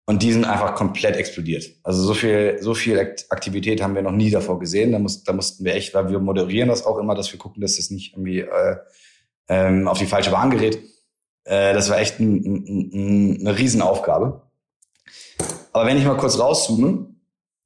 Und 0.07 0.23
die 0.23 0.33
sind 0.33 0.45
einfach 0.45 0.75
komplett 0.75 1.17
explodiert. 1.17 1.65
Also 1.83 2.03
so 2.03 2.13
viel, 2.13 2.59
so 2.61 2.75
viel 2.75 2.99
Aktivität 2.99 3.83
haben 3.83 3.95
wir 3.95 4.03
noch 4.03 4.13
nie 4.13 4.31
davor 4.31 4.59
gesehen. 4.59 4.93
Da, 4.93 4.99
muss, 4.99 5.25
da 5.25 5.33
mussten 5.33 5.65
wir 5.65 5.75
echt, 5.75 5.95
weil 5.95 6.11
wir 6.11 6.19
moderieren 6.19 6.69
das 6.69 6.85
auch 6.85 6.99
immer, 6.99 7.15
dass 7.15 7.33
wir 7.33 7.39
gucken, 7.39 7.63
dass 7.63 7.77
das 7.77 7.91
nicht 7.91 8.13
irgendwie 8.13 8.41
äh, 8.41 8.77
ähm, 9.49 9.89
auf 9.89 9.99
die 9.99 10.07
falsche 10.07 10.31
Bahn 10.31 10.51
gerät. 10.51 10.79
Äh, 11.45 11.73
das 11.73 11.89
war 11.89 11.99
echt 11.99 12.21
ein, 12.21 12.37
ein, 12.45 12.91
ein, 12.93 13.39
eine 13.41 13.59
Riesenaufgabe. 13.59 14.43
Aber 15.75 15.87
wenn 15.87 15.99
ich 15.99 16.05
mal 16.05 16.16
kurz 16.16 16.39
rauszoome, 16.39 17.14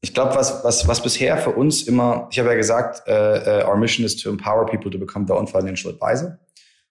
ich 0.01 0.15
glaube, 0.15 0.35
was, 0.35 0.65
was, 0.65 0.89
was 0.89 1.03
bisher 1.03 1.37
für 1.37 1.51
uns 1.51 1.83
immer, 1.83 2.29
ich 2.31 2.39
habe 2.39 2.49
ja 2.49 2.55
gesagt, 2.55 3.07
äh, 3.07 3.65
uh, 3.65 3.69
our 3.69 3.77
mission 3.77 4.05
is 4.05 4.17
to 4.17 4.31
empower 4.31 4.65
people 4.65 4.91
to 4.91 4.99
become 4.99 5.27
their 5.27 5.37
own 5.37 5.47
financial 5.47 5.93
advisor. 5.93 6.39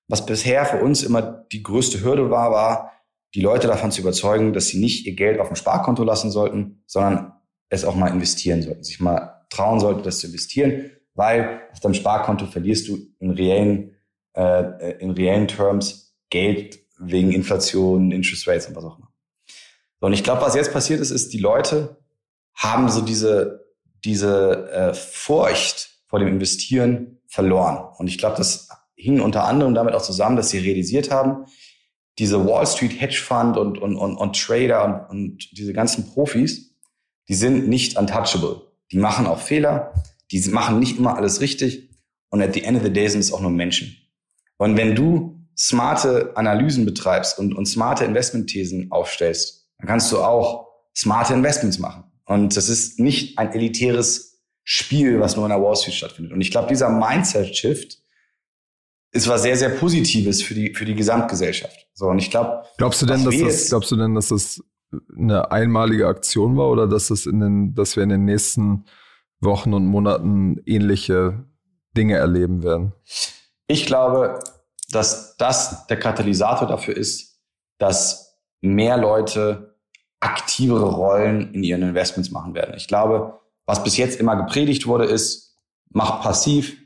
Was 0.08 0.26
bisher 0.26 0.66
für 0.66 0.78
uns 0.78 1.04
immer 1.04 1.22
die 1.52 1.64
größte 1.64 2.04
Hürde 2.04 2.30
war, 2.30 2.52
war, 2.52 2.92
die 3.34 3.42
Leute 3.42 3.68
davon 3.68 3.92
zu 3.92 4.02
überzeugen, 4.02 4.54
dass 4.54 4.68
sie 4.68 4.80
nicht 4.80 5.06
ihr 5.06 5.16
Geld 5.16 5.40
auf 5.40 5.48
dem 5.48 5.56
Sparkonto 5.56 6.04
lassen 6.04 6.30
sollten, 6.30 6.84
sondern 6.86 7.34
es 7.70 7.84
auch 7.84 7.96
mal 7.96 8.12
investieren 8.12 8.62
sollten, 8.62 8.84
sich 8.84 9.00
mal 9.00 9.46
trauen 9.50 9.80
sollten, 9.80 10.04
das 10.04 10.20
zu 10.20 10.28
investieren, 10.28 10.92
weil 11.16 11.62
auf 11.72 11.80
deinem 11.80 11.96
Sparkonto 11.96 12.46
verlierst 12.46 12.88
du 12.88 13.00
in 13.20 13.32
reellen, 13.32 13.96
äh, 14.34 14.98
in 15.00 15.12
reellen 15.12 15.48
Terms 15.48 16.16
Geld 16.30 16.80
wegen 17.00 17.32
Inflation, 17.32 18.12
Interest 18.12 18.48
Rates 18.48 18.68
und 18.68 18.76
was 18.76 18.86
auch 18.86 18.98
immer. 18.98 19.07
Und 20.00 20.14
ich 20.14 20.24
glaube, 20.24 20.42
was 20.42 20.56
jetzt 20.56 20.74
passiert 20.74 21.00
ist, 21.00 21.12
ist, 21.12 21.34
die 21.34 21.40
Leute 21.40 21.98
haben 22.54 22.90
so 22.90 23.02
diese, 23.02 23.66
diese 24.04 24.70
äh, 24.72 24.94
Furcht 24.94 26.02
vor 26.06 26.20
dem 26.20 26.28
Investieren 26.28 27.20
verloren. 27.28 27.80
Und 27.98 28.08
ich 28.08 28.18
glaube, 28.18 28.38
das 28.38 28.70
hing 28.96 29.22
unter 29.22 29.46
anderem 29.46 29.74
damit 29.74 29.94
auch 29.94 30.02
zusammen, 30.02 30.38
dass 30.38 30.50
sie 30.50 30.60
realisiert 30.60 31.12
haben, 31.12 31.46
diese 32.18 32.46
Wall 32.48 32.66
Street 32.66 33.00
Hedge 33.00 33.22
Fund 33.24 33.58
und, 33.58 33.78
und, 33.78 33.96
und, 33.96 34.18
und 34.18 34.36
Trader 34.36 34.84
und, 34.84 35.10
und 35.10 35.58
diese 35.58 35.74
ganzen 35.74 36.08
Profis, 36.08 36.76
die 37.28 37.36
sind 37.36 37.68
nicht 37.68 37.98
untouchable. 37.98 38.62
Die 38.92 38.98
machen 38.98 39.28
auch 39.28 39.40
Fehler, 39.40 39.94
die 40.32 40.40
machen 40.50 40.80
nicht 40.80 40.98
immer 40.98 41.16
alles 41.16 41.42
richtig 41.42 41.90
und 42.30 42.42
at 42.42 42.54
the 42.54 42.64
end 42.64 42.78
of 42.78 42.84
the 42.84 42.92
day 42.92 43.08
sind 43.08 43.20
es 43.20 43.32
auch 43.32 43.42
nur 43.42 43.52
Menschen. 43.52 43.96
Und 44.58 44.78
wenn 44.78 44.96
du 44.96 45.40
smarte 45.56 46.36
Analysen 46.36 46.86
betreibst 46.86 47.38
und, 47.38 47.54
und 47.54 47.66
smarte 47.66 48.06
Investmentthesen 48.06 48.92
aufstellst, 48.92 49.67
dann 49.78 49.88
kannst 49.88 50.12
du 50.12 50.22
auch 50.22 50.68
smarte 50.96 51.34
Investments 51.34 51.80
machen. 51.80 52.04
Und 52.26 52.58
das 52.58 52.70
ist 52.70 53.00
nicht 53.00 53.38
ein 53.38 53.52
elitäres 53.54 54.42
Spiel, 54.64 55.20
was 55.20 55.36
nur 55.36 55.46
in 55.46 55.52
der 55.52 55.62
Wall 55.62 55.76
Street 55.76 55.96
stattfindet. 55.96 56.34
Und 56.34 56.42
ich 56.42 56.52
glaube, 56.52 56.68
dieser 56.68 56.90
Mindset-Shift, 56.90 58.00
ist 59.12 59.28
was 59.28 59.42
sehr, 59.44 59.58
sehr 59.58 59.70
Positives 59.70 60.42
für 60.42 60.54
die, 60.54 60.74
für 60.74 60.86
die 60.86 60.96
Gesamtgesellschaft. 60.96 61.88
So, 61.94 62.08
und 62.08 62.20
ich 62.20 62.30
glaube. 62.30 62.64
Glaubst 62.78 63.02
du 63.02 63.06
denn, 63.06 63.24
dass 63.24 63.38
das, 63.38 63.70
glaubst 63.70 63.92
du 63.92 63.96
denn, 63.96 64.16
dass 64.16 64.30
das 64.30 64.64
eine 65.18 65.52
einmalige 65.52 66.08
Aktion 66.08 66.58
war 66.58 66.70
oder 66.70 66.88
dass 66.88 67.08
das 67.08 67.26
in 67.26 67.40
den, 67.40 67.74
dass 67.74 67.96
wir 67.96 68.04
in 68.04 68.10
den 68.10 68.26
nächsten 68.26 68.86
Wochen 69.40 69.74
und 69.74 69.86
Monaten 69.86 70.62
ähnliche 70.66 71.46
Dinge 71.96 72.16
erleben 72.16 72.64
werden? 72.64 72.94
Ich 73.68 73.86
glaube, 73.86 74.40
dass 74.92 75.36
das 75.38 75.88
der 75.88 76.00
Katalysator 76.00 76.68
dafür 76.68 76.96
ist, 76.96 77.40
dass 77.78 78.27
mehr 78.62 78.98
Leute 78.98 79.76
aktivere 80.20 80.90
Rollen 80.90 81.54
in 81.54 81.64
ihren 81.64 81.84
Investments 81.84 82.32
machen 82.32 82.54
werden. 82.54 82.74
Ich 82.76 82.88
glaube, 82.88 83.40
was 83.66 83.84
bis 83.84 83.98
jetzt 83.98 84.20
immer 84.20 84.36
gepredigt 84.36 84.88
wurde, 84.88 85.06
ist, 85.06 85.56
mach 85.90 86.22
passiv, 86.22 86.78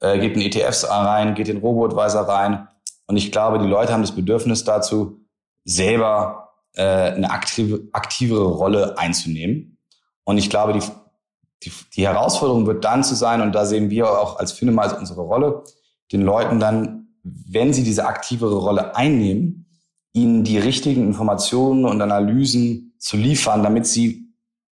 äh, 0.00 0.18
geht 0.18 0.34
in 0.34 0.42
ETFs 0.42 0.88
rein, 0.88 1.34
geht 1.34 1.48
in 1.48 1.58
Robo-Advisor 1.58 2.22
rein. 2.22 2.68
Und 3.06 3.16
ich 3.16 3.30
glaube, 3.30 3.58
die 3.58 3.66
Leute 3.66 3.92
haben 3.92 4.02
das 4.02 4.14
Bedürfnis 4.14 4.64
dazu, 4.64 5.20
selber 5.64 6.50
äh, 6.74 6.82
eine 6.82 7.30
aktive, 7.30 7.88
aktivere 7.92 8.46
Rolle 8.46 8.98
einzunehmen. 8.98 9.78
Und 10.24 10.38
ich 10.38 10.50
glaube, 10.50 10.72
die, 10.72 10.82
die, 11.62 11.72
die 11.94 12.06
Herausforderung 12.06 12.66
wird 12.66 12.84
dann 12.84 13.04
zu 13.04 13.14
sein, 13.14 13.40
und 13.40 13.52
da 13.52 13.66
sehen 13.66 13.90
wir 13.90 14.08
auch 14.10 14.38
als 14.38 14.52
Finemize 14.52 14.96
unsere 14.96 15.22
Rolle, 15.22 15.64
den 16.12 16.22
Leuten 16.22 16.58
dann, 16.58 17.08
wenn 17.22 17.72
sie 17.72 17.84
diese 17.84 18.06
aktivere 18.06 18.56
Rolle 18.56 18.96
einnehmen, 18.96 19.66
ihnen 20.12 20.44
die 20.44 20.58
richtigen 20.58 21.06
Informationen 21.06 21.84
und 21.84 22.02
Analysen 22.02 22.94
zu 22.98 23.16
liefern, 23.16 23.62
damit 23.62 23.86
sie 23.86 24.28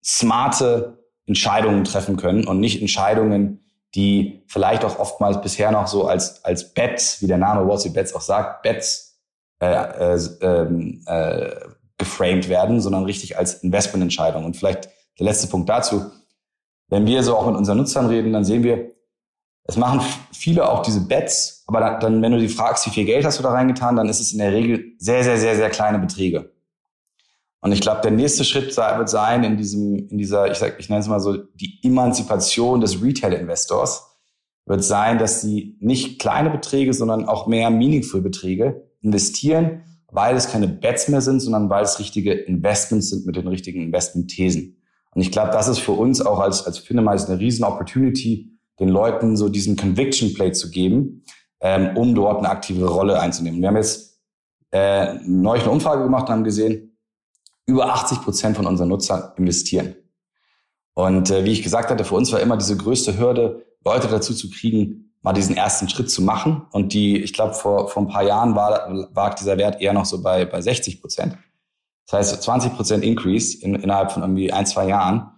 smarte 0.04 1.04
Entscheidungen 1.26 1.84
treffen 1.84 2.16
können 2.16 2.46
und 2.46 2.60
nicht 2.60 2.80
Entscheidungen, 2.80 3.60
die 3.94 4.42
vielleicht 4.46 4.84
auch 4.84 4.98
oftmals 4.98 5.40
bisher 5.40 5.70
noch 5.70 5.86
so 5.86 6.06
als, 6.06 6.44
als 6.44 6.74
Bets, 6.74 7.22
wie 7.22 7.26
der 7.26 7.38
Name 7.38 7.66
Wall 7.66 7.78
Street 7.78 7.94
Bets 7.94 8.14
auch 8.14 8.20
sagt, 8.20 8.62
Bets 8.62 9.18
äh, 9.60 10.14
äh, 10.14 10.18
ähm, 10.40 11.02
äh, 11.06 11.50
geframed 11.96 12.48
werden, 12.48 12.80
sondern 12.80 13.04
richtig 13.04 13.38
als 13.38 13.62
Investmententscheidung. 13.62 14.44
Und 14.44 14.56
vielleicht 14.56 14.88
der 15.18 15.26
letzte 15.26 15.46
Punkt 15.46 15.68
dazu. 15.68 16.10
Wenn 16.88 17.06
wir 17.06 17.22
so 17.22 17.36
auch 17.36 17.46
mit 17.46 17.56
unseren 17.56 17.78
Nutzern 17.78 18.06
reden, 18.06 18.32
dann 18.32 18.44
sehen 18.44 18.64
wir, 18.64 18.90
es 19.64 19.76
machen 19.76 20.00
viele 20.32 20.68
auch 20.68 20.82
diese 20.82 21.00
Bets, 21.00 21.64
aber 21.66 21.98
dann, 21.98 22.20
wenn 22.20 22.32
du 22.32 22.38
die 22.38 22.48
fragst, 22.48 22.86
wie 22.86 22.90
viel 22.90 23.06
Geld 23.06 23.24
hast 23.24 23.38
du 23.38 23.42
da 23.42 23.50
reingetan, 23.50 23.96
dann 23.96 24.08
ist 24.08 24.20
es 24.20 24.32
in 24.32 24.38
der 24.38 24.52
Regel 24.52 24.92
sehr, 24.98 25.24
sehr, 25.24 25.38
sehr, 25.38 25.56
sehr 25.56 25.70
kleine 25.70 25.98
Beträge. 25.98 26.52
Und 27.60 27.72
ich 27.72 27.80
glaube, 27.80 28.02
der 28.02 28.10
nächste 28.10 28.44
Schritt 28.44 28.76
wird 28.76 29.08
sein 29.08 29.42
in 29.42 29.56
diesem, 29.56 30.08
in 30.08 30.18
dieser, 30.18 30.50
ich 30.50 30.58
sag, 30.58 30.78
ich 30.78 30.90
nenne 30.90 31.00
es 31.00 31.08
mal 31.08 31.20
so, 31.20 31.38
die 31.38 31.80
Emanzipation 31.82 32.82
des 32.82 33.02
Retail-Investors 33.02 34.14
wird 34.66 34.84
sein, 34.84 35.18
dass 35.18 35.40
sie 35.40 35.78
nicht 35.80 36.20
kleine 36.20 36.50
Beträge, 36.50 36.92
sondern 36.92 37.26
auch 37.26 37.46
mehr 37.46 37.70
meaningful 37.70 38.20
Beträge 38.20 38.90
investieren, 39.00 39.82
weil 40.10 40.36
es 40.36 40.50
keine 40.50 40.68
Bets 40.68 41.08
mehr 41.08 41.22
sind, 41.22 41.40
sondern 41.40 41.70
weil 41.70 41.84
es 41.84 41.98
richtige 41.98 42.32
Investments 42.34 43.08
sind 43.08 43.24
mit 43.24 43.36
den 43.36 43.48
richtigen 43.48 43.80
Investment-Thesen. 43.80 44.76
Und 45.14 45.20
ich 45.22 45.32
glaube, 45.32 45.50
das 45.50 45.66
ist 45.66 45.78
für 45.78 45.92
uns 45.92 46.20
auch 46.20 46.40
als, 46.40 46.66
als 46.66 46.78
Finemize 46.78 47.28
eine 47.28 47.40
riesen 47.40 47.64
Opportunity, 47.64 48.53
den 48.80 48.88
Leuten 48.88 49.36
so 49.36 49.48
diesen 49.48 49.76
Conviction 49.76 50.34
Play 50.34 50.52
zu 50.52 50.70
geben, 50.70 51.24
ähm, 51.60 51.96
um 51.96 52.14
dort 52.14 52.38
eine 52.38 52.50
aktive 52.50 52.86
Rolle 52.86 53.20
einzunehmen. 53.20 53.60
Wir 53.60 53.68
haben 53.68 53.76
jetzt 53.76 54.20
äh, 54.72 55.14
neulich 55.24 55.62
eine 55.62 55.72
Umfrage 55.72 56.02
gemacht 56.02 56.28
und 56.28 56.32
haben 56.32 56.44
gesehen, 56.44 56.96
über 57.66 57.86
80 57.86 58.22
Prozent 58.22 58.56
von 58.56 58.66
unseren 58.66 58.88
Nutzern 58.88 59.32
investieren. 59.36 59.94
Und 60.94 61.30
äh, 61.30 61.44
wie 61.44 61.52
ich 61.52 61.62
gesagt 61.62 61.90
hatte, 61.90 62.04
für 62.04 62.14
uns 62.14 62.32
war 62.32 62.40
immer 62.40 62.56
diese 62.56 62.76
größte 62.76 63.18
Hürde, 63.18 63.64
Leute 63.84 64.08
dazu 64.08 64.34
zu 64.34 64.50
kriegen, 64.50 65.12
mal 65.22 65.32
diesen 65.32 65.56
ersten 65.56 65.88
Schritt 65.88 66.10
zu 66.10 66.22
machen. 66.22 66.66
Und 66.70 66.92
die, 66.92 67.18
ich 67.22 67.32
glaube, 67.32 67.54
vor, 67.54 67.88
vor 67.88 68.02
ein 68.02 68.08
paar 68.08 68.22
Jahren 68.22 68.54
war, 68.54 69.08
war 69.14 69.34
dieser 69.34 69.56
Wert 69.58 69.80
eher 69.80 69.92
noch 69.92 70.04
so 70.04 70.22
bei, 70.22 70.44
bei 70.44 70.60
60 70.60 71.00
Prozent. 71.00 71.36
Das 72.06 72.18
heißt, 72.18 72.42
20 72.42 72.76
Prozent 72.76 73.04
Increase 73.04 73.58
in, 73.58 73.74
innerhalb 73.74 74.12
von 74.12 74.22
irgendwie 74.22 74.52
ein, 74.52 74.66
zwei 74.66 74.86
Jahren. 74.86 75.30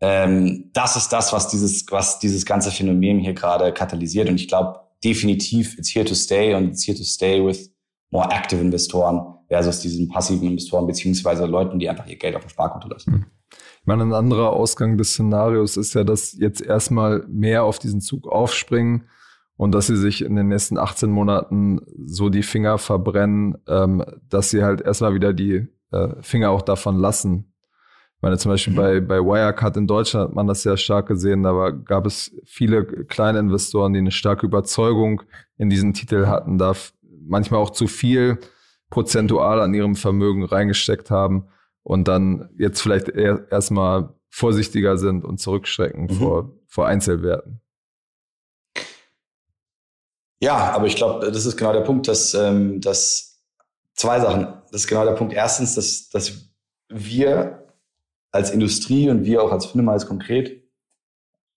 Ähm, 0.00 0.70
das 0.72 0.96
ist 0.96 1.10
das, 1.10 1.32
was 1.32 1.48
dieses, 1.48 1.84
was 1.90 2.18
dieses 2.18 2.46
ganze 2.46 2.70
Phänomen 2.70 3.18
hier 3.18 3.34
gerade 3.34 3.72
katalysiert. 3.72 4.28
Und 4.28 4.36
ich 4.36 4.48
glaube, 4.48 4.80
definitiv, 5.04 5.78
it's 5.78 5.94
here 5.94 6.04
to 6.04 6.14
stay 6.14 6.54
und 6.54 6.68
it's 6.68 6.86
here 6.86 6.96
to 6.96 7.04
stay 7.04 7.44
with 7.44 7.72
more 8.10 8.28
active 8.30 8.60
Investoren 8.60 9.34
versus 9.48 9.80
diesen 9.80 10.08
passiven 10.08 10.48
Investoren 10.48 10.86
beziehungsweise 10.86 11.46
Leuten, 11.46 11.78
die 11.78 11.88
einfach 11.88 12.06
ihr 12.06 12.16
Geld 12.16 12.36
auf 12.36 12.42
dem 12.42 12.50
Sparkonto 12.50 12.88
lassen. 12.88 13.12
Hm. 13.12 13.26
Ich 13.80 13.86
meine, 13.86 14.02
ein 14.02 14.12
anderer 14.12 14.50
Ausgang 14.52 14.98
des 14.98 15.12
Szenarios 15.12 15.76
ist 15.76 15.94
ja, 15.94 16.04
dass 16.04 16.36
jetzt 16.38 16.60
erstmal 16.60 17.24
mehr 17.28 17.64
auf 17.64 17.78
diesen 17.78 18.00
Zug 18.00 18.28
aufspringen 18.28 19.08
und 19.56 19.72
dass 19.72 19.86
sie 19.86 19.96
sich 19.96 20.22
in 20.22 20.36
den 20.36 20.48
nächsten 20.48 20.78
18 20.78 21.10
Monaten 21.10 21.80
so 22.06 22.28
die 22.28 22.42
Finger 22.42 22.78
verbrennen, 22.78 23.58
ähm, 23.66 24.04
dass 24.28 24.50
sie 24.50 24.62
halt 24.62 24.80
erstmal 24.82 25.14
wieder 25.14 25.32
die 25.32 25.66
äh, 25.92 26.08
Finger 26.20 26.50
auch 26.50 26.62
davon 26.62 26.98
lassen. 26.98 27.49
Ich 28.20 28.22
meine, 28.22 28.36
zum 28.36 28.50
Beispiel 28.50 28.74
mhm. 28.74 28.76
bei, 28.76 29.00
bei 29.00 29.18
Wirecard 29.20 29.78
in 29.78 29.86
Deutschland 29.86 30.28
hat 30.28 30.34
man 30.34 30.46
das 30.46 30.60
sehr 30.60 30.76
stark 30.76 31.08
gesehen. 31.08 31.42
Da 31.42 31.70
gab 31.70 32.04
es 32.04 32.30
viele 32.44 32.84
kleine 32.84 33.38
Investoren, 33.38 33.94
die 33.94 33.98
eine 33.98 34.10
starke 34.10 34.44
Überzeugung 34.44 35.22
in 35.56 35.70
diesen 35.70 35.94
Titel 35.94 36.26
hatten, 36.26 36.58
da 36.58 36.74
manchmal 37.26 37.60
auch 37.60 37.70
zu 37.70 37.86
viel 37.86 38.38
prozentual 38.90 39.62
an 39.62 39.72
ihrem 39.72 39.96
Vermögen 39.96 40.44
reingesteckt 40.44 41.10
haben 41.10 41.46
und 41.82 42.08
dann 42.08 42.50
jetzt 42.58 42.82
vielleicht 42.82 43.08
erstmal 43.08 44.12
vorsichtiger 44.28 44.98
sind 44.98 45.24
und 45.24 45.40
zurückschrecken 45.40 46.02
mhm. 46.02 46.10
vor, 46.10 46.50
vor 46.66 46.86
Einzelwerten. 46.86 47.62
Ja, 50.42 50.74
aber 50.74 50.84
ich 50.86 50.96
glaube, 50.96 51.30
das 51.30 51.46
ist 51.46 51.56
genau 51.56 51.72
der 51.72 51.80
Punkt, 51.80 52.06
dass, 52.06 52.34
ähm, 52.34 52.82
dass 52.82 53.42
zwei 53.94 54.20
Sachen. 54.20 54.44
Das 54.72 54.82
ist 54.82 54.88
genau 54.88 55.06
der 55.06 55.12
Punkt. 55.12 55.32
Erstens, 55.32 55.74
dass, 55.74 56.10
dass 56.10 56.50
wir 56.90 57.60
als 58.32 58.50
Industrie 58.50 59.10
und 59.10 59.24
wir 59.24 59.42
auch 59.42 59.52
als 59.52 59.66
Finnemals 59.66 60.06
konkret 60.06 60.62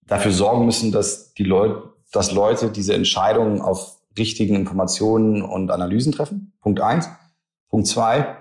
dafür 0.06 0.32
sorgen 0.32 0.66
müssen, 0.66 0.92
dass 0.92 1.34
die 1.34 1.44
Leute, 1.44 1.94
dass 2.12 2.32
Leute 2.32 2.70
diese 2.70 2.94
Entscheidungen 2.94 3.62
auf 3.62 4.00
richtigen 4.18 4.56
Informationen 4.56 5.42
und 5.42 5.72
Analysen 5.72 6.12
treffen. 6.12 6.54
Punkt 6.62 6.82
eins. 6.82 7.10
Punkt 7.70 7.88
zwei, 7.88 8.38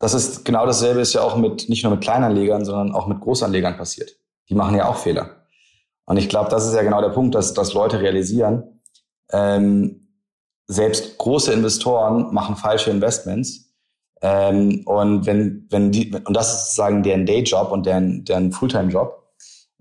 das 0.00 0.14
ist 0.14 0.44
genau 0.44 0.66
dasselbe 0.66 1.00
ist 1.00 1.12
ja 1.12 1.22
auch 1.22 1.36
mit, 1.36 1.68
nicht 1.68 1.84
nur 1.84 1.92
mit 1.92 2.00
Kleinanlegern, 2.00 2.64
sondern 2.64 2.92
auch 2.92 3.06
mit 3.06 3.20
Großanlegern 3.20 3.76
passiert. 3.76 4.16
Die 4.48 4.54
machen 4.54 4.74
ja 4.74 4.88
auch 4.88 4.96
Fehler. 4.96 5.44
Und 6.06 6.16
ich 6.16 6.28
glaube, 6.28 6.50
das 6.50 6.66
ist 6.66 6.74
ja 6.74 6.82
genau 6.82 7.00
der 7.00 7.10
Punkt, 7.10 7.34
dass, 7.34 7.54
dass 7.54 7.74
Leute 7.74 8.00
realisieren, 8.00 8.80
ähm, 9.30 10.08
selbst 10.66 11.18
große 11.18 11.52
Investoren 11.52 12.32
machen 12.32 12.56
falsche 12.56 12.90
Investments. 12.90 13.69
Ähm, 14.22 14.82
und 14.86 15.26
wenn, 15.26 15.66
wenn 15.70 15.90
die, 15.90 16.12
und 16.12 16.34
das 16.34 16.52
ist 16.52 16.60
sozusagen 16.66 17.02
deren 17.02 17.26
Dayjob 17.26 17.72
und 17.72 17.86
deren, 17.86 18.24
deren 18.24 18.52
Fulltime-Job. 18.52 19.16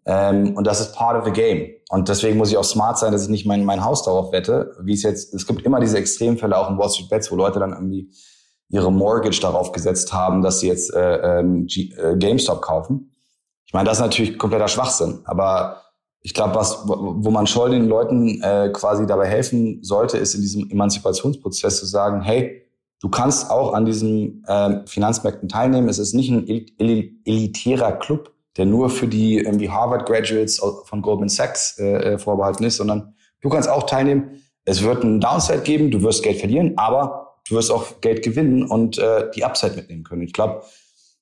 Ähm, 0.05 0.55
und 0.55 0.65
das 0.65 0.79
ist 0.79 0.95
part 0.95 1.17
of 1.17 1.25
the 1.25 1.31
game. 1.31 1.69
Und 1.89 2.07
deswegen 2.07 2.37
muss 2.37 2.51
ich 2.51 2.57
auch 2.57 2.63
smart 2.63 2.97
sein, 2.97 3.11
dass 3.11 3.23
ich 3.23 3.29
nicht 3.29 3.45
mein, 3.45 3.65
mein 3.65 3.83
Haus 3.83 4.03
darauf 4.03 4.31
wette, 4.31 4.75
wie 4.81 4.93
es 4.93 5.03
jetzt, 5.03 5.33
es 5.33 5.45
gibt 5.45 5.63
immer 5.63 5.79
diese 5.79 5.97
Extremfälle 5.97 6.57
auch 6.57 6.69
in 6.69 6.77
Wall 6.77 6.89
Street 6.89 7.09
Bets, 7.09 7.31
wo 7.31 7.35
Leute 7.35 7.59
dann 7.59 7.73
irgendwie 7.73 8.11
ihre 8.69 8.91
Mortgage 8.91 9.39
darauf 9.41 9.71
gesetzt 9.71 10.13
haben, 10.13 10.41
dass 10.41 10.59
sie 10.59 10.67
jetzt 10.67 10.93
äh, 10.93 11.39
ähm, 11.39 11.67
äh, 11.67 12.15
GameStop 12.15 12.61
kaufen. 12.61 13.11
Ich 13.65 13.73
meine, 13.73 13.87
das 13.87 13.97
ist 13.97 14.03
natürlich 14.03 14.37
kompletter 14.37 14.67
Schwachsinn, 14.67 15.19
aber 15.25 15.81
ich 16.21 16.33
glaube, 16.33 16.55
was, 16.55 16.83
wo 16.85 17.31
man 17.31 17.47
schon 17.47 17.71
den 17.71 17.87
Leuten 17.87 18.41
äh, 18.41 18.69
quasi 18.73 19.07
dabei 19.07 19.27
helfen 19.27 19.83
sollte, 19.83 20.17
ist 20.17 20.35
in 20.35 20.41
diesem 20.41 20.69
Emanzipationsprozess 20.69 21.79
zu 21.79 21.85
sagen, 21.85 22.21
hey, 22.21 22.68
du 23.01 23.09
kannst 23.09 23.49
auch 23.49 23.73
an 23.73 23.85
diesen 23.85 24.43
äh, 24.45 24.85
Finanzmärkten 24.85 25.49
teilnehmen. 25.49 25.89
Es 25.89 25.99
ist 25.99 26.13
nicht 26.13 26.29
ein 26.29 26.47
el 26.47 27.11
elitärer 27.25 27.93
Club, 27.93 28.33
der 28.57 28.65
nur 28.65 28.89
für 28.89 29.07
die 29.07 29.37
irgendwie 29.37 29.69
Harvard 29.69 30.05
Graduates 30.05 30.61
von 30.85 31.01
Goldman 31.01 31.29
Sachs 31.29 31.77
äh, 31.79 32.13
äh, 32.13 32.17
vorbehalten 32.17 32.63
ist, 32.63 32.77
sondern 32.77 33.15
du 33.41 33.49
kannst 33.49 33.69
auch 33.69 33.83
teilnehmen. 33.83 34.43
Es 34.65 34.83
wird 34.83 35.03
einen 35.03 35.21
Downside 35.21 35.61
geben, 35.61 35.91
du 35.91 36.01
wirst 36.03 36.23
Geld 36.23 36.39
verlieren, 36.39 36.77
aber 36.77 37.37
du 37.47 37.55
wirst 37.55 37.71
auch 37.71 38.01
Geld 38.01 38.23
gewinnen 38.23 38.63
und 38.63 38.97
äh, 38.97 39.31
die 39.31 39.43
Upside 39.43 39.75
mitnehmen 39.75 40.03
können. 40.03 40.21
Ich 40.21 40.33
glaube, 40.33 40.61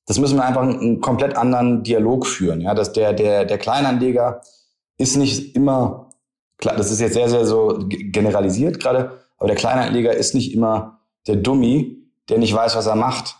das 0.05 0.19
müssen 0.19 0.37
wir 0.37 0.45
einfach 0.45 0.63
einen 0.63 1.01
komplett 1.01 1.37
anderen 1.37 1.83
Dialog 1.83 2.25
führen. 2.25 2.61
Ja, 2.61 2.73
dass 2.73 2.93
der 2.93 3.13
der 3.13 3.45
der 3.45 3.57
Kleinanleger 3.57 4.41
ist 4.97 5.15
nicht 5.15 5.55
immer, 5.55 6.09
klar, 6.57 6.75
das 6.75 6.91
ist 6.91 6.99
jetzt 6.99 7.13
sehr, 7.13 7.29
sehr 7.29 7.45
so 7.45 7.77
generalisiert 7.87 8.79
gerade, 8.79 9.19
aber 9.37 9.47
der 9.47 9.55
Kleinanleger 9.55 10.13
ist 10.13 10.33
nicht 10.33 10.53
immer 10.53 10.96
der 11.27 11.35
Dummy, 11.35 11.97
der 12.29 12.37
nicht 12.37 12.53
weiß, 12.53 12.75
was 12.75 12.87
er 12.87 12.95
macht. 12.95 13.35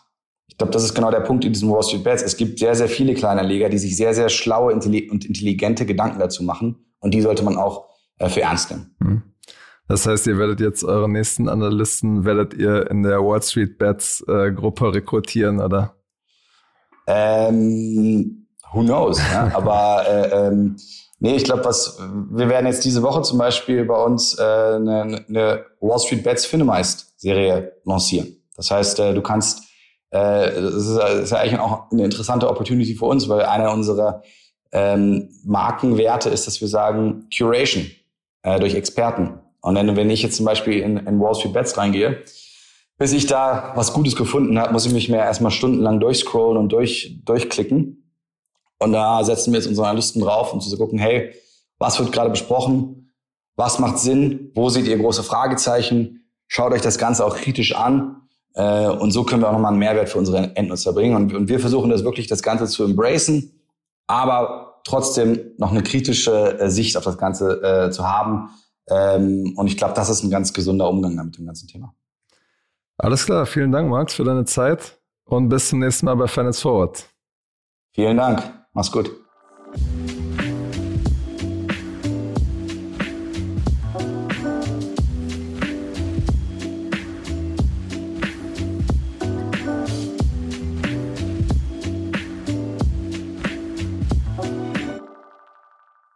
Ich 0.48 0.58
glaube, 0.58 0.72
das 0.72 0.84
ist 0.84 0.94
genau 0.94 1.12
der 1.12 1.20
Punkt 1.20 1.46
in 1.46 1.54
diesem 1.54 1.70
Wall 1.70 1.84
Street 1.84 2.04
Bets. 2.04 2.24
Es 2.24 2.38
gibt 2.38 2.60
sehr, 2.60 2.76
sehr 2.76 2.88
viele 2.88 3.14
Kleinanleger, 3.14 3.70
die 3.70 3.78
sich 3.78 3.96
sehr, 3.96 4.14
sehr 4.14 4.30
schlaue 4.30 4.74
und 4.74 4.86
intelligente 4.86 5.86
Gedanken 5.86 6.20
dazu 6.20 6.44
machen. 6.44 6.86
Und 7.00 7.14
die 7.14 7.22
sollte 7.22 7.44
man 7.44 7.58
auch 7.58 7.90
äh, 8.20 8.30
für 8.30 8.42
ernst 8.42 8.72
nehmen. 8.72 8.96
Hm. 9.02 9.22
Das 9.88 10.06
heißt, 10.06 10.28
ihr 10.28 10.38
werdet 10.38 10.60
jetzt 10.60 10.84
eure 10.84 11.10
nächsten 11.10 11.48
Analysten, 11.48 12.26
werdet 12.26 12.54
ihr 12.54 12.90
in 12.92 13.04
der 13.04 13.20
Wall 13.24 13.42
Street 13.42 13.78
Bets 13.78 14.24
äh, 14.28 14.52
Gruppe 14.52 14.94
rekrutieren, 14.94 15.62
oder? 15.62 15.96
Ähm, 17.08 18.48
who 18.74 18.82
knows? 18.82 19.20
ja? 19.32 19.50
Aber 19.56 20.04
äh, 20.08 20.48
ähm, 20.48 20.76
Nee, 21.20 21.36
ich 21.36 21.44
glaube, 21.44 21.66
was 21.66 22.00
wir 22.00 22.48
werden 22.48 22.68
jetzt 22.68 22.86
diese 22.86 23.02
Woche 23.02 23.24
zum 23.24 23.40
Beispiel 23.40 23.86
bei 23.86 24.04
uns 24.04 24.38
äh, 24.38 24.42
eine, 24.42 25.26
eine 25.28 25.66
Wall 25.80 26.00
Street 26.00 26.24
Bets 26.24 26.46
Finemized 26.46 27.08
Serie 27.18 27.74
lancieren. 27.86 28.38
Das 28.56 28.70
heißt, 28.70 29.00
äh, 29.00 29.14
du 29.14 29.22
kannst, 29.22 29.64
äh, 30.12 30.52
das 30.52 30.76
ist, 30.76 30.98
das 30.98 31.20
ist 31.20 31.32
ja 31.32 31.38
eigentlich 31.38 31.60
auch 31.60 31.92
eine 31.92 32.06
interessante 32.06 32.48
Opportunity 32.48 32.94
für 32.96 33.06
uns, 33.06 33.28
weil 33.30 33.42
einer 33.42 33.72
unserer 33.72 34.22
ähm, 34.72 35.30
Markenwerte 35.44 36.30
ist, 36.30 36.46
dass 36.46 36.62
wir 36.62 36.68
sagen 36.68 37.28
Curation 37.36 37.90
äh, 38.44 38.60
durch 38.60 38.76
Experten. 38.76 39.40
Und 39.62 39.76
wenn, 39.76 39.96
wenn 39.96 40.10
ich 40.10 40.22
jetzt 40.22 40.38
zum 40.38 40.46
Beispiel 40.46 40.80
in, 40.80 40.98
in 40.98 41.20
Wall 41.20 41.34
Street 41.36 41.54
Bets 41.54 41.78
reingehe, 41.78 42.24
bis 42.98 43.14
ich 43.14 43.28
da 43.28 43.74
was 43.76 43.94
Gutes 43.94 44.16
gefunden 44.16 44.60
habe, 44.60 44.74
muss 44.74 44.86
ich 44.86 44.94
mich 44.94 45.10
mehr 45.10 45.24
erstmal 45.24 45.52
stundenlang 45.52 46.00
durchscrollen 46.00 46.58
und 46.58 46.72
durch, 46.72 47.20
durchklicken. 47.26 48.07
Und 48.80 48.94
da 48.94 49.24
setzen 49.24 49.52
wir 49.52 49.60
jetzt 49.60 49.68
unsere 49.68 49.88
Analysten 49.88 50.22
drauf, 50.22 50.54
um 50.54 50.62
zu 50.62 50.76
gucken, 50.78 51.00
hey, 51.00 51.34
was 51.80 52.00
wird 52.00 52.12
gerade 52.12 52.30
besprochen? 52.30 53.14
Was 53.56 53.80
macht 53.80 54.00
Sinn? 54.00 54.52
Wo 54.54 54.70
seht 54.70 54.86
ihr 54.88 54.98
große 54.98 55.24
Fragezeichen? 55.24 56.30
Schaut 56.48 56.74
euch 56.74 56.82
das 56.82 56.98
Ganze 56.98 57.26
auch 57.26 57.36
kritisch 57.36 57.76
an. 57.76 58.28
Äh, 58.54 58.88
und 58.88 59.12
so 59.12 59.24
können 59.24 59.42
wir 59.42 59.50
auch 59.50 59.54
nochmal 59.54 59.72
einen 59.72 59.80
Mehrwert 59.80 60.10
für 60.10 60.18
unsere 60.18 60.56
Endnutzer 60.56 60.94
bringen. 60.94 61.16
Und 61.36 61.50
wir 61.50 61.60
versuchen 61.60 61.90
das 61.90 62.04
wirklich, 62.04 62.28
das 62.28 62.42
Ganze 62.42 62.68
zu 62.68 62.84
embracen, 62.84 63.62
aber 64.08 64.82
trotzdem 64.84 65.52
noch 65.58 65.72
eine 65.72 65.84
kritische 65.84 66.60
äh, 66.60 66.70
Sicht 66.70 66.98
auf 66.98 67.04
das 67.04 67.18
Ganze 67.18 67.62
äh, 67.62 67.92
zu 67.92 68.08
haben. 68.08 68.50
Ähm, 68.90 69.54
und 69.58 69.68
ich 69.68 69.78
glaube, 69.78 69.94
das 69.94 70.10
ist 70.10 70.24
ein 70.24 70.30
ganz 70.30 70.54
gesunder 70.54 70.90
Umgang 70.90 71.16
mit 71.16 71.38
dem 71.38 71.46
ganzen 71.46 71.68
Thema. 71.68 71.94
Alles 72.98 73.26
klar. 73.26 73.46
Vielen 73.46 73.72
Dank, 73.72 73.90
Max, 73.90 74.16
für 74.16 74.24
deine 74.24 74.46
Zeit 74.46 75.00
und 75.26 75.50
bis 75.50 75.70
zum 75.70 75.80
nächsten 75.80 76.06
Mal 76.06 76.16
bei 76.16 76.28
Finance 76.28 76.62
Forward. 76.62 77.06
Vielen 77.94 78.18
Dank. 78.18 78.57
Mach's 78.78 78.92
gut. 78.92 79.10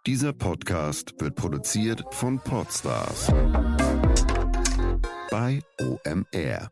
Dieser 0.06 0.32
Podcast 0.34 1.16
wird 1.20 1.34
produziert 1.34 2.04
von 2.12 2.40
Podstars 2.40 3.26
bei 5.32 5.64
OMR. 5.80 6.70